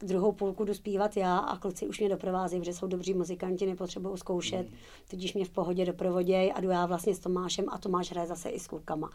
druhou 0.00 0.32
půlku 0.32 0.64
jdu 0.64 0.74
zpívat 0.74 1.16
já 1.16 1.38
a 1.38 1.58
kluci 1.58 1.88
už 1.88 2.00
mě 2.00 2.08
doprovází, 2.08 2.58
protože 2.58 2.74
jsou 2.74 2.86
dobří 2.86 3.14
muzikanti, 3.14 3.66
nepotřebují 3.66 4.18
zkoušet, 4.18 4.70
mm. 4.70 4.76
tudíž 5.10 5.34
mě 5.34 5.44
v 5.44 5.50
pohodě 5.50 5.84
doprovodějí 5.84 6.52
a 6.52 6.60
jdu 6.60 6.70
já 6.70 6.86
vlastně 6.86 7.14
s 7.14 7.18
Tomášem 7.18 7.64
a 7.68 7.78
Tomáš 7.78 8.10
hraje 8.10 8.26
zase 8.26 8.48
i 8.48 8.60
s 8.60 8.66
klukama. 8.66 9.10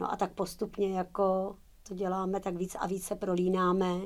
No 0.00 0.12
a 0.12 0.16
tak 0.16 0.32
postupně 0.32 0.98
jako 0.98 1.56
to 1.88 1.94
děláme, 1.94 2.40
tak 2.40 2.56
víc 2.56 2.76
a 2.80 2.86
víc 2.86 3.04
se 3.04 3.14
prolínáme. 3.14 4.00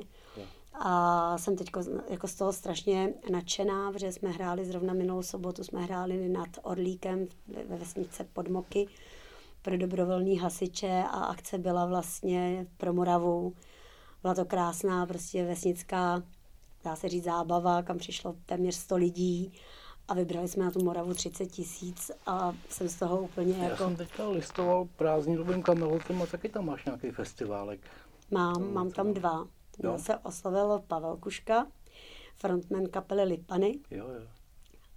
A 0.73 1.37
jsem 1.37 1.55
teď 1.55 1.67
jako 2.09 2.27
z 2.27 2.35
toho 2.35 2.53
strašně 2.53 3.13
nadšená, 3.31 3.91
protože 3.91 4.11
jsme 4.11 4.29
hráli 4.29 4.65
zrovna 4.65 4.93
minulou 4.93 5.23
sobotu, 5.23 5.63
jsme 5.63 5.81
hráli 5.81 6.29
nad 6.29 6.49
Orlíkem 6.63 7.27
ve 7.67 7.77
vesnice 7.77 8.23
Podmoky 8.33 8.87
pro 9.61 9.77
dobrovolní 9.77 10.39
hasiče 10.39 11.03
a 11.11 11.25
akce 11.25 11.57
byla 11.57 11.85
vlastně 11.85 12.67
pro 12.77 12.93
Moravu. 12.93 13.53
Byla 14.21 14.33
to 14.33 14.45
krásná 14.45 15.05
prostě 15.05 15.45
vesnická, 15.45 16.23
dá 16.83 16.95
se 16.95 17.09
říct, 17.09 17.23
zábava, 17.23 17.83
kam 17.83 17.97
přišlo 17.97 18.35
téměř 18.45 18.75
100 18.75 18.95
lidí 18.95 19.53
a 20.07 20.13
vybrali 20.13 20.47
jsme 20.47 20.65
na 20.65 20.71
tu 20.71 20.83
Moravu 20.83 21.13
30 21.13 21.45
tisíc 21.45 22.11
a 22.25 22.53
jsem 22.69 22.89
z 22.89 22.95
toho 22.95 23.21
úplně 23.21 23.53
Já 23.57 23.63
jako... 23.63 23.77
jsem 23.77 23.95
teďka 23.95 24.29
listoval 24.29 24.87
prázdninovým 24.95 25.63
kamelotem 25.63 26.21
a 26.21 26.25
taky 26.25 26.49
tam 26.49 26.65
máš 26.65 26.85
nějaký 26.85 27.11
festiválek. 27.11 27.79
Mám, 28.31 28.73
mám 28.73 28.91
tam 28.91 29.13
dva. 29.13 29.47
Mě 29.77 29.99
se 29.99 30.17
oslovil 30.17 30.83
Pavel 30.87 31.17
Kuška, 31.17 31.67
frontman 32.35 32.85
kapely 32.85 33.23
Lipany 33.23 33.79
jo, 33.91 34.07
jo. 34.07 34.27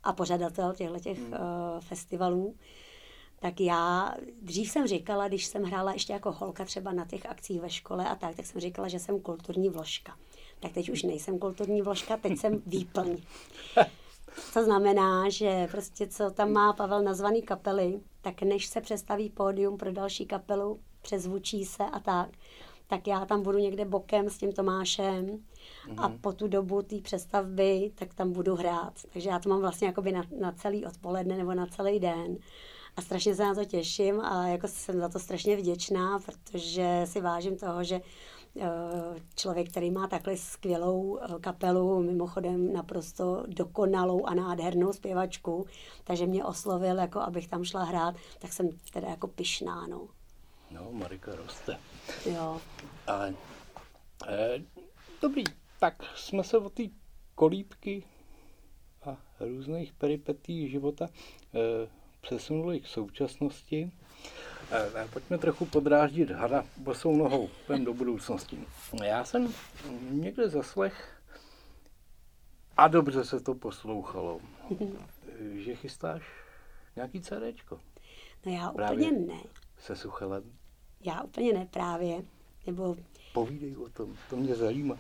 a 0.03 0.13
pořadatel 0.13 0.75
těchto 0.75 0.99
těch 0.99 1.19
hmm. 1.19 1.33
uh, 1.33 1.81
festivalů. 1.81 2.55
Tak 3.41 3.61
já, 3.61 4.15
dřív 4.43 4.71
jsem 4.71 4.87
říkala, 4.87 5.29
když 5.29 5.47
jsem 5.47 5.63
hrála 5.63 5.93
ještě 5.93 6.13
jako 6.13 6.33
holka 6.33 6.65
třeba 6.65 6.93
na 6.93 7.05
těch 7.05 7.27
akcích 7.27 7.61
ve 7.61 7.71
škole 7.71 8.09
a 8.09 8.15
tak, 8.15 8.37
tak 8.37 8.47
jsem 8.47 8.61
říkala, 8.61 8.89
že 8.89 8.99
jsem 8.99 9.21
kulturní 9.21 9.69
vložka. 9.69 10.17
Tak 10.61 10.73
teď 10.73 10.91
už 10.91 11.03
nejsem 11.03 11.39
kulturní 11.39 11.83
vložka, 11.83 12.17
teď 12.17 12.39
jsem 12.39 12.63
výplň. 12.67 13.17
Co 14.53 14.65
znamená, 14.65 15.29
že 15.29 15.69
prostě 15.71 16.07
co 16.07 16.31
tam 16.31 16.53
má 16.53 16.73
Pavel 16.73 17.03
nazvaný 17.03 17.43
kapely, 17.43 18.01
tak 18.23 18.43
než 18.43 18.67
se 18.67 18.81
přestaví 18.81 19.31
pódium 19.31 19.77
pro 19.77 19.93
další 19.93 20.27
kapelu, 20.27 20.81
přezvučí 21.03 21.65
se 21.65 21.85
a 21.85 22.01
tak, 22.01 22.29
tak 22.87 23.07
já 23.07 23.25
tam 23.25 23.43
budu 23.43 23.59
někde 23.59 23.85
bokem 23.85 24.31
s 24.31 24.39
tím 24.39 24.53
Tomášem 24.53 25.27
mm-hmm. 25.27 25.95
a 25.97 26.09
mhm. 26.09 26.19
po 26.19 26.33
tu 26.33 26.49
dobu 26.49 26.83
té 26.83 27.01
přestavby, 27.01 27.93
tak 27.95 28.15
tam 28.15 28.33
budu 28.33 28.57
hrát. 28.57 28.93
Takže 29.13 29.29
já 29.29 29.39
to 29.39 29.49
mám 29.49 29.61
vlastně 29.61 29.87
jakoby 29.87 30.13
na, 30.13 30.23
na 30.41 30.53
celý 30.53 30.87
odpoledne 30.87 31.37
nebo 31.37 31.55
na 31.55 31.67
celý 31.67 32.01
den. 32.01 32.37
A 32.97 33.03
strašně 33.03 33.35
se 33.35 33.43
na 33.43 33.55
to 33.55 33.65
těším 33.65 34.21
a 34.21 34.49
jako 34.49 34.69
jsem 34.69 35.01
za 35.01 35.09
to 35.09 35.19
strašně 35.19 35.57
vděčná, 35.57 36.19
protože 36.19 37.03
si 37.05 37.21
vážím 37.21 37.57
toho, 37.57 37.85
že 37.85 38.01
eh, 38.61 38.71
člověk, 39.35 39.71
který 39.71 39.91
má 39.91 40.07
takhle 40.07 40.37
skvělou 40.37 41.19
eh, 41.19 41.35
kapelu, 41.41 42.03
mimochodem 42.03 42.73
naprosto 42.73 43.45
dokonalou 43.47 44.27
a 44.27 44.35
nádhernou 44.35 44.93
zpěvačku, 44.93 45.67
takže 46.05 46.27
mě 46.27 46.45
oslovil, 46.45 46.99
jako 46.99 47.21
abych 47.21 47.49
tam 47.49 47.65
šla 47.65 47.85
hrát, 47.85 48.15
tak 48.39 48.53
jsem 48.53 48.69
teda 48.93 49.09
jako 49.09 49.27
pyšná, 49.27 49.87
no. 49.87 50.09
No, 50.71 50.89
Marika 50.93 51.35
roste. 51.35 51.79
Jo. 52.27 52.61
Ale, 53.07 53.35
eh, 54.29 54.63
dobrý, 55.23 55.45
tak 55.81 56.03
jsme 56.15 56.45
se 56.45 56.59
o 56.59 56.71
té 56.71 56.83
kolíbky 57.35 58.05
a 59.07 59.17
různých 59.41 59.93
peripetí 59.93 60.69
života 60.69 61.09
eh, 61.55 61.89
přesunuli 62.21 62.81
k 62.81 62.87
současnosti. 62.87 63.91
Eh, 64.73 65.09
pojďme 65.13 65.39
trochu 65.39 65.67
podráždit 65.67 66.31
hada 66.31 66.65
bosou 66.77 67.17
nohou 67.17 67.49
do 67.85 67.95
budoucnosti. 67.95 68.59
Já 69.05 69.25
jsem 69.25 69.55
někde 70.11 70.49
zaslech 70.49 71.23
a 72.77 72.89
dobře 72.89 73.25
se 73.25 73.41
to 73.41 73.55
poslouchalo, 73.55 74.41
že 75.55 75.75
chystáš 75.75 76.23
nějaký 76.97 77.21
CDčko. 77.21 77.81
No 78.47 78.53
já 78.53 78.71
Právě 78.71 79.07
úplně 79.07 79.27
ne. 79.27 79.41
Se 79.79 79.97
Suchelem. 79.97 80.53
Já 81.01 81.23
úplně 81.23 81.53
ne 81.53 81.69
právě. 81.71 82.25
Nebo... 82.67 82.97
Povídej 83.35 83.77
o 83.77 83.89
tom, 83.89 84.17
to 84.31 84.37
mě 84.37 84.55
zajímá. 84.55 84.97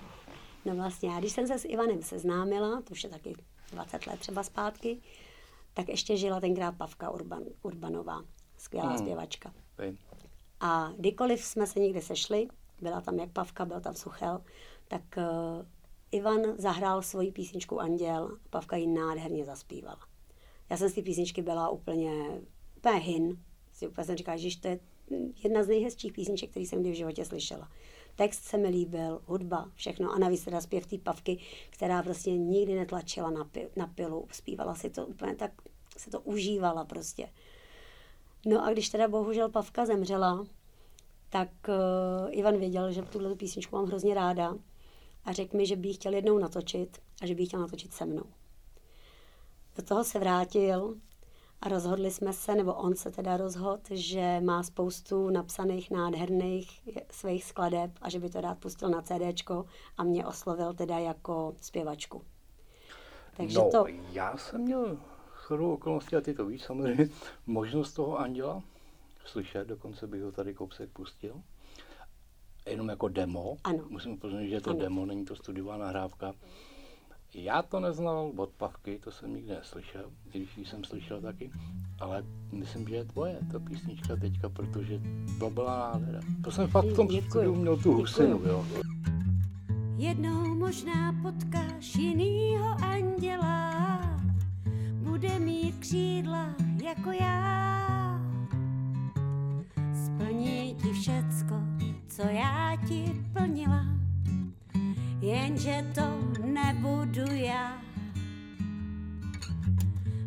No 0.64 0.76
vlastně, 0.76 1.10
já 1.10 1.18
když 1.18 1.32
jsem 1.32 1.46
se 1.46 1.58
s 1.58 1.64
Ivanem 1.64 2.02
seznámila, 2.02 2.82
to 2.82 2.92
už 2.92 3.04
je 3.04 3.10
taky 3.10 3.34
20 3.72 4.06
let 4.06 4.20
třeba 4.20 4.42
zpátky, 4.42 5.00
tak 5.74 5.88
ještě 5.88 6.16
žila 6.16 6.40
tenkrát 6.40 6.76
Pavka 6.76 7.10
Urban, 7.10 7.42
Urbanová, 7.62 8.24
skvělá 8.56 8.88
hmm. 8.88 8.98
zpěvačka. 8.98 9.52
Vím. 9.78 9.98
A 10.60 10.92
kdykoliv 10.96 11.44
jsme 11.44 11.66
se 11.66 11.80
někde 11.80 12.02
sešli, 12.02 12.48
byla 12.80 13.00
tam 13.00 13.18
jak 13.18 13.30
Pavka, 13.30 13.64
byl 13.64 13.80
tam 13.80 13.94
Suchel, 13.94 14.42
tak 14.88 15.02
uh, 15.16 15.66
Ivan 16.10 16.40
zahrál 16.58 17.02
svoji 17.02 17.32
písničku 17.32 17.80
Anděl, 17.80 18.38
Pavka 18.50 18.76
ji 18.76 18.86
nádherně 18.86 19.44
zaspívala. 19.44 20.00
Já 20.70 20.76
jsem 20.76 20.88
z 20.88 20.92
té 20.92 21.02
písničky 21.02 21.42
byla 21.42 21.68
úplně, 21.68 22.40
úplně 22.76 22.96
hin. 22.98 23.42
Si 23.72 23.88
úplně 23.88 24.04
jsem 24.04 24.16
říkala, 24.16 24.36
že 24.36 24.60
to 24.60 24.68
je 24.68 24.80
jedna 25.44 25.62
z 25.62 25.68
nejhezčích 25.68 26.12
písniček, 26.12 26.50
který 26.50 26.66
jsem 26.66 26.80
kdy 26.80 26.90
v 26.90 26.94
životě 26.94 27.24
slyšela. 27.24 27.68
Text 28.16 28.44
se 28.44 28.58
mi 28.58 28.68
líbil, 28.68 29.20
hudba, 29.24 29.70
všechno 29.74 30.10
a 30.10 30.18
navíc 30.18 30.44
teda 30.44 30.60
zpěv 30.60 30.86
té 30.86 30.98
pavky, 30.98 31.38
která 31.70 32.02
prostě 32.02 32.30
nikdy 32.30 32.74
netlačila 32.74 33.30
na, 33.30 33.44
pi, 33.44 33.68
na 33.76 33.86
pilu, 33.86 34.28
zpívala 34.32 34.74
si 34.74 34.90
to 34.90 35.06
úplně 35.06 35.34
tak, 35.34 35.52
se 35.96 36.10
to 36.10 36.20
užívala 36.20 36.84
prostě. 36.84 37.28
No 38.46 38.64
a 38.64 38.72
když 38.72 38.88
teda 38.88 39.08
bohužel 39.08 39.48
Pavka 39.48 39.86
zemřela, 39.86 40.46
tak 41.28 41.48
uh, 41.68 42.38
Ivan 42.38 42.56
věděl, 42.58 42.92
že 42.92 43.02
tuhle 43.02 43.34
písničku 43.34 43.76
mám 43.76 43.86
hrozně 43.86 44.14
ráda 44.14 44.54
a 45.24 45.32
řekl 45.32 45.56
mi, 45.56 45.66
že 45.66 45.76
by 45.76 45.88
ji 45.88 45.94
chtěl 45.94 46.14
jednou 46.14 46.38
natočit 46.38 46.98
a 47.22 47.26
že 47.26 47.34
by 47.34 47.42
ji 47.42 47.46
chtěl 47.46 47.60
natočit 47.60 47.92
se 47.92 48.06
mnou. 48.06 48.24
Do 49.76 49.82
toho 49.82 50.04
se 50.04 50.18
vrátil 50.18 50.96
a 51.60 51.68
rozhodli 51.68 52.10
jsme 52.10 52.32
se, 52.32 52.54
nebo 52.54 52.74
on 52.74 52.94
se 52.94 53.10
teda 53.10 53.36
rozhodl, 53.36 53.82
že 53.90 54.40
má 54.40 54.62
spoustu 54.62 55.30
napsaných 55.30 55.90
nádherných 55.90 56.80
svých 57.10 57.44
skladeb 57.44 57.90
a 58.00 58.10
že 58.10 58.20
by 58.20 58.30
to 58.30 58.40
rád 58.40 58.58
pustil 58.58 58.88
na 58.88 59.02
CDčko 59.02 59.64
a 59.96 60.04
mě 60.04 60.26
oslovil 60.26 60.74
teda 60.74 60.98
jako 60.98 61.54
zpěvačku. 61.60 62.22
Takže 63.36 63.58
no, 63.58 63.70
to... 63.70 63.84
já 64.12 64.36
jsem 64.36 64.60
měl 64.60 64.98
chodou 65.32 65.72
okolností, 65.72 66.16
a 66.16 66.20
ty 66.20 66.34
to 66.34 66.46
víš 66.46 66.62
samozřejmě, 66.62 67.08
možnost 67.46 67.92
toho 67.92 68.18
Anděla 68.18 68.62
slyšet, 69.24 69.68
dokonce 69.68 70.06
bych 70.06 70.22
ho 70.22 70.32
tady 70.32 70.54
kousek 70.54 70.90
pustil. 70.90 71.42
Jenom 72.66 72.88
jako 72.88 73.08
demo. 73.08 73.56
Ano. 73.64 73.84
Musím 73.88 74.12
upozornit, 74.12 74.48
že 74.48 74.54
je 74.54 74.60
to 74.60 74.70
ano. 74.70 74.78
demo, 74.78 75.06
není 75.06 75.24
to 75.24 75.36
studiová 75.36 75.76
nahrávka. 75.76 76.32
Já 77.46 77.62
to 77.62 77.80
neznal 77.80 78.32
od 78.36 78.50
Pavky, 78.50 78.98
to 79.04 79.10
jsem 79.10 79.34
nikdy 79.34 79.54
neslyšel, 79.54 80.04
když 80.30 80.58
jsem 80.64 80.84
slyšel 80.84 81.20
taky, 81.20 81.50
ale 82.00 82.24
myslím, 82.52 82.88
že 82.88 82.94
je 82.94 83.04
tvoje 83.04 83.38
ta 83.52 83.58
písnička 83.58 84.16
teďka, 84.16 84.48
protože 84.48 85.00
to 85.38 85.50
byla 85.50 85.78
nádhera. 85.78 86.20
To 86.44 86.50
jsem 86.50 86.68
fakt 86.68 86.84
v 86.84 86.96
tom 86.96 87.08
studiu 87.28 87.54
měl 87.54 87.76
tu 87.76 87.92
husinu, 87.92 88.42
jo. 88.44 88.66
Jednou 89.96 90.54
možná 90.54 91.12
potkáš 91.22 91.94
jinýho 91.94 92.76
anděla, 92.84 94.00
bude 95.02 95.38
mít 95.38 95.76
křídla 95.78 96.54
jako 96.84 97.10
já. 97.10 98.20
Splní 100.06 100.74
ti 100.74 100.92
všecko, 100.92 101.54
co 102.08 102.22
já 102.22 102.76
ti 102.88 103.22
plnila. 103.32 103.95
Jenže 105.26 105.84
to 105.94 106.02
nebudu 106.44 107.32
já. 107.32 107.82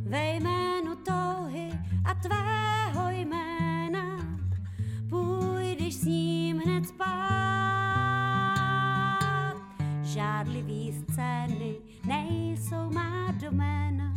Ve 0.04 0.36
jménu 0.36 0.96
touhy 0.96 1.70
a 2.06 2.14
tvého 2.14 3.10
jména 3.10 4.38
půjdeš 5.10 5.96
s 5.96 6.04
ním 6.04 6.58
hned 6.58 6.88
spát. 6.88 7.40
Žádlivý 10.04 10.94
scény 10.94 11.76
nejsou 12.08 12.90
má 12.94 13.32
doména, 13.32 14.14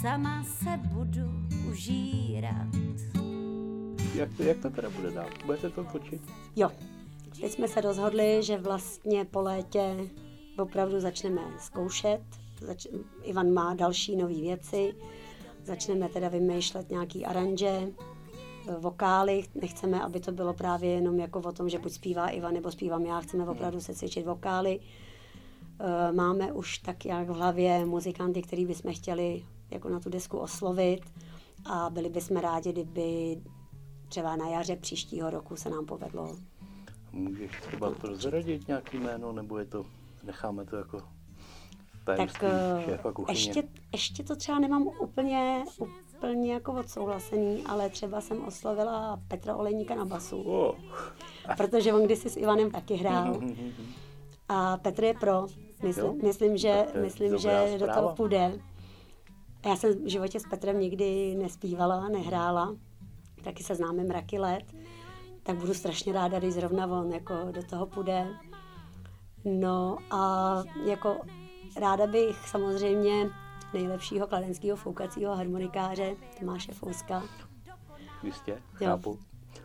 sama 0.00 0.44
se 0.44 0.76
budu 0.76 1.48
užírat. 1.70 2.68
Jak 4.14 4.34
to, 4.36 4.42
jak 4.42 4.58
to 4.58 4.70
teda 4.70 4.90
bude 4.90 5.10
dál? 5.10 5.28
Budete 5.46 5.70
to 5.70 5.84
točit? 5.84 6.22
Jo, 6.56 6.70
teď 7.42 7.52
jsme 7.52 7.68
se 7.68 7.80
rozhodli, 7.80 8.42
že 8.42 8.58
vlastně 8.58 9.24
po 9.24 9.40
létě 9.40 9.96
opravdu 10.58 11.00
začneme 11.00 11.40
zkoušet. 11.58 12.20
Zač- 12.60 12.86
Ivan 13.22 13.52
má 13.52 13.74
další 13.74 14.16
nové 14.16 14.34
věci. 14.34 14.94
Začneme 15.64 16.08
teda 16.08 16.28
vymýšlet 16.28 16.90
nějaký 16.90 17.26
aranže, 17.26 17.88
vokály. 18.78 19.44
Nechceme, 19.54 20.02
aby 20.02 20.20
to 20.20 20.32
bylo 20.32 20.54
právě 20.54 20.90
jenom 20.90 21.18
jako 21.18 21.38
o 21.40 21.52
tom, 21.52 21.68
že 21.68 21.78
buď 21.78 21.92
zpívá 21.92 22.28
Ivan 22.28 22.54
nebo 22.54 22.70
zpívám 22.70 23.06
já. 23.06 23.20
Chceme 23.20 23.46
opravdu 23.48 23.80
se 23.80 23.94
cvičit 23.94 24.26
vokály. 24.26 24.80
Eh, 25.80 26.12
Máme 26.12 26.52
už 26.52 26.78
tak 26.78 27.04
jak 27.04 27.28
v 27.28 27.32
hlavě 27.34 27.86
muzikanty, 27.86 28.42
který 28.42 28.66
bychom 28.66 28.94
chtěli 28.94 29.44
jako 29.70 29.88
na 29.88 30.00
tu 30.00 30.10
desku 30.10 30.38
oslovit 30.38 31.00
a 31.64 31.90
byli 31.90 32.08
bychom 32.08 32.36
rádi, 32.36 32.72
kdyby 32.72 33.40
třeba 34.08 34.36
na 34.36 34.48
jaře 34.48 34.76
příštího 34.76 35.30
roku 35.30 35.56
se 35.56 35.70
nám 35.70 35.86
povedlo. 35.86 36.36
Můžeš 37.12 37.50
třeba 37.60 37.90
prozradit 37.90 38.68
nějaký 38.68 38.98
jméno, 38.98 39.32
nebo 39.32 39.58
je 39.58 39.64
to, 39.64 39.86
necháme 40.22 40.64
to 40.64 40.76
jako 40.76 40.98
Tak 42.04 42.16
tajemství 42.16 42.48
eh, 42.50 42.84
šéfa 42.84 43.12
kuchyně? 43.12 43.38
ještě, 43.38 43.62
ještě 43.92 44.22
to 44.22 44.36
třeba 44.36 44.58
nemám 44.58 44.82
úplně, 44.82 45.64
úplně 46.16 46.52
jako 46.52 46.72
odsouhlasený, 46.72 47.64
ale 47.66 47.90
třeba 47.90 48.20
jsem 48.20 48.44
oslovila 48.44 49.20
Petra 49.28 49.56
Olejníka 49.56 49.94
na 49.94 50.04
basu, 50.04 50.42
O, 50.42 50.74
protože 51.56 51.92
on 51.92 52.04
kdysi 52.04 52.30
s 52.30 52.36
Ivanem 52.36 52.70
taky 52.70 52.94
hrál. 52.94 53.40
A 54.48 54.76
Petr 54.76 55.04
je 55.04 55.14
pro. 55.14 55.30
Jo? 55.32 55.48
Myslím, 55.82 56.22
myslím 56.22 56.56
že, 56.56 56.86
myslím, 57.02 57.38
že 57.38 57.76
do 57.78 57.86
toho 57.94 58.14
půjde. 58.14 58.58
Já 59.66 59.76
jsem 59.76 60.04
v 60.04 60.08
životě 60.08 60.40
s 60.40 60.46
Petrem 60.50 60.80
nikdy 60.80 61.34
nespívala, 61.34 62.08
nehrála. 62.08 62.76
Taky 63.44 63.62
se 63.62 63.74
známe 63.74 64.04
mraky 64.04 64.38
let. 64.38 64.64
Tak 65.42 65.56
budu 65.56 65.74
strašně 65.74 66.12
ráda, 66.12 66.38
když 66.38 66.54
zrovna 66.54 66.86
on 66.86 67.12
jako 67.12 67.34
do 67.50 67.62
toho 67.62 67.86
půjde. 67.86 68.26
No 69.44 69.96
a 70.10 70.62
jako 70.84 71.20
ráda 71.80 72.06
bych 72.06 72.48
samozřejmě 72.48 73.30
nejlepšího 73.74 74.26
kladenského 74.26 74.76
foukacího 74.76 75.36
harmonikáře 75.36 76.16
Tomáše 76.40 76.72
Fouska. 76.72 77.22
jistě, 78.22 78.62
chápu. 78.74 79.18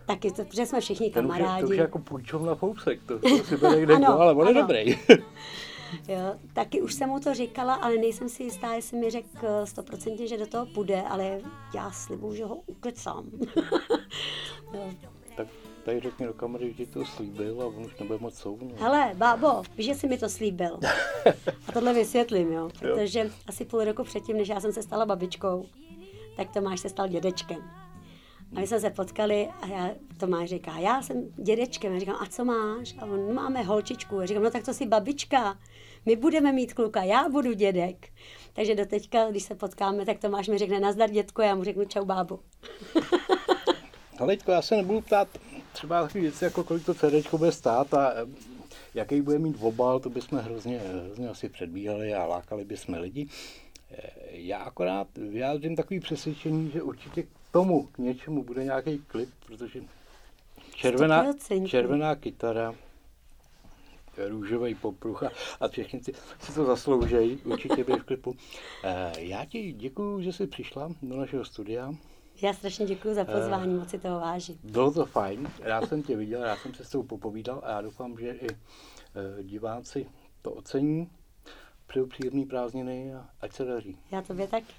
Taky, 0.06 0.32
to, 0.32 0.46
protože 0.46 0.66
jsme 0.66 0.82
všichni 0.82 1.10
Ten 1.12 1.26
už, 1.26 1.36
je, 1.36 1.40
kamarádi. 1.40 1.62
to 1.64 1.70
už 1.70 1.76
je 1.76 1.82
jako 1.82 2.00
půjčovna 2.00 2.56
fousek, 2.56 3.04
to, 3.04 3.20
to 3.20 3.30
si 3.30 3.58
bere 3.58 3.82
kde 3.82 3.94
Ano, 3.96 4.20
ale 4.20 4.34
on 4.34 4.48
je 4.48 4.54
dobrý. 4.54 5.00
Jo, 6.08 6.36
taky 6.54 6.82
už 6.82 6.94
jsem 6.94 7.10
mu 7.10 7.20
to 7.20 7.34
říkala, 7.34 7.74
ale 7.74 7.98
nejsem 7.98 8.30
si 8.30 8.44
jistá, 8.44 8.74
jestli 8.74 8.98
mi 8.98 9.10
řekl 9.10 9.48
stoprocentně, 9.66 10.28
že 10.28 10.38
do 10.38 10.48
toho 10.48 10.66
půjde, 10.66 11.02
ale 11.02 11.40
já 11.76 11.92
slibuju, 11.92 12.36
že 12.36 12.46
ho 12.46 12.56
ukecám. 12.56 13.26
Jo. 15.88 15.94
tak 15.94 15.96
tady 15.96 16.00
řekni 16.00 16.26
do 16.26 16.34
kamery, 16.34 16.74
že 16.74 16.86
to 16.86 17.06
slíbil 17.06 17.62
a 17.62 17.66
on 17.66 17.86
už 17.86 18.00
nebude 18.00 18.20
moc 18.20 18.36
souvnout. 18.36 18.80
Hele, 18.80 19.12
bábo, 19.16 19.64
víš, 19.78 19.86
že 19.86 19.96
jsi 19.96 20.08
mi 20.08 20.18
to 20.18 20.30
slíbil. 20.30 20.80
A 21.68 21.72
tohle 21.72 21.94
vysvětlím, 21.94 22.52
jo, 22.52 22.70
protože 22.80 23.32
asi 23.48 23.66
půl 23.66 23.84
roku 23.84 24.04
předtím, 24.04 24.38
než 24.38 24.48
já 24.48 24.60
jsem 24.60 24.74
se 24.74 24.84
stala 24.84 25.06
babičkou, 25.06 25.66
tak 26.38 26.54
Tomáš 26.54 26.80
se 26.80 26.90
stal 26.90 27.08
dědečkem. 27.08 27.58
A 28.56 28.60
my 28.60 28.68
jsme 28.68 28.80
se 28.80 28.90
potkali 28.90 29.50
a 29.62 29.68
já, 29.68 29.90
Tomáš 30.18 30.50
říká, 30.50 30.78
já 30.78 31.02
jsem 31.02 31.24
dědečkem. 31.36 31.94
Já 31.94 32.00
říkám, 32.00 32.16
a 32.20 32.26
co 32.26 32.46
máš? 32.46 32.96
A 33.00 33.06
on, 33.06 33.34
máme 33.34 33.64
holčičku. 33.64 34.20
Já 34.20 34.26
říkám, 34.26 34.44
no 34.44 34.52
tak 34.52 34.66
to 34.66 34.74
si 34.74 34.86
babička. 34.86 35.58
My 36.06 36.16
budeme 36.16 36.52
mít 36.52 36.74
kluka, 36.74 37.04
já 37.04 37.30
budu 37.30 37.54
dědek. 37.54 38.08
Takže 38.54 38.76
do 38.76 38.86
teďka, 38.86 39.30
když 39.30 39.44
se 39.44 39.56
potkáme, 39.56 40.06
tak 40.06 40.20
Tomáš 40.20 40.48
mi 40.48 40.58
řekne, 40.58 40.80
nazdar 40.80 41.10
dětko, 41.10 41.42
já 41.42 41.56
mu 41.56 41.64
řeknu 41.64 41.86
čau 41.86 42.06
bábu. 42.06 42.40
Haleďko, 44.20 44.52
já 44.52 44.62
se 44.62 44.76
nebudu 44.76 45.02
ptát 45.02 45.28
třeba 45.78 46.02
takové 46.02 46.22
věci, 46.22 46.44
jako 46.44 46.64
kolik 46.64 46.86
to 46.86 46.94
CD 46.94 47.32
bude 47.32 47.52
stát 47.52 47.94
a 47.94 48.14
jaký 48.94 49.22
bude 49.22 49.40
mít 49.40 49.58
obal, 49.62 50.00
to 50.00 50.10
bychom 50.10 50.40
hrozně, 50.40 50.80
hrozně 50.80 51.30
asi 51.30 51.50
předbíhali 51.50 52.14
a 52.14 52.26
lákali 52.26 52.66
bychom 52.66 52.96
lidi. 52.96 53.28
Eh, 53.92 54.10
Já 54.32 54.58
akorát 54.58 55.08
vyjádřím 55.18 55.76
takový 55.76 56.00
přesvědčení, 56.00 56.72
že 56.72 56.82
určitě 56.82 57.24
k 57.24 57.28
tomu, 57.52 57.84
k 57.84 57.98
něčemu 57.98 58.44
bude 58.44 58.64
nějaký 58.64 58.98
klip, 59.00 59.30
protože 59.46 59.82
červená, 60.76 61.26
červená 61.68 62.16
kytara, 62.16 62.76
růžový 64.28 64.76
popruch 64.76 65.24
a, 65.24 65.32
a 65.60 65.68
všechny 65.68 66.00
ty 66.00 66.14
si 66.40 66.52
to 66.54 66.66
zasloužejí, 66.66 67.38
určitě 67.38 67.84
bude 67.84 67.98
v 67.98 68.04
klipu. 68.04 68.36
Eh, 68.84 69.12
Já 69.18 69.46
ti 69.46 69.72
děkuji, 69.72 70.22
že 70.22 70.34
jsi 70.34 70.48
přišla 70.48 70.92
do 71.02 71.18
našeho 71.18 71.46
studia. 71.46 71.94
Já 72.42 72.54
strašně 72.54 72.86
děkuji 72.86 73.16
za 73.16 73.26
pozvání, 73.26 73.74
moc 73.74 73.90
si 73.90 74.00
toho 74.00 74.20
vážím. 74.20 74.60
Bylo 74.64 74.92
to 74.92 75.06
fajn, 75.06 75.50
rád 75.62 75.90
jsem 75.90 76.04
tě 76.04 76.16
viděl, 76.16 76.44
rád 76.44 76.60
jsem 76.60 76.74
se 76.74 76.84
s 76.84 76.90
tou 76.90 77.04
popovídal 77.04 77.62
a 77.64 77.72
já 77.72 77.82
doufám, 77.82 78.18
že 78.20 78.32
i 78.32 78.48
eh, 78.50 79.44
diváci 79.44 80.08
to 80.42 80.52
ocení. 80.52 81.10
Přeju 81.88 82.08
příjemný 82.08 82.46
prázdniny 82.46 83.14
a 83.14 83.30
ať 83.42 83.54
se 83.54 83.66
daří. 83.66 83.98
Já 84.12 84.22
tobě 84.22 84.48
taky. 84.48 84.74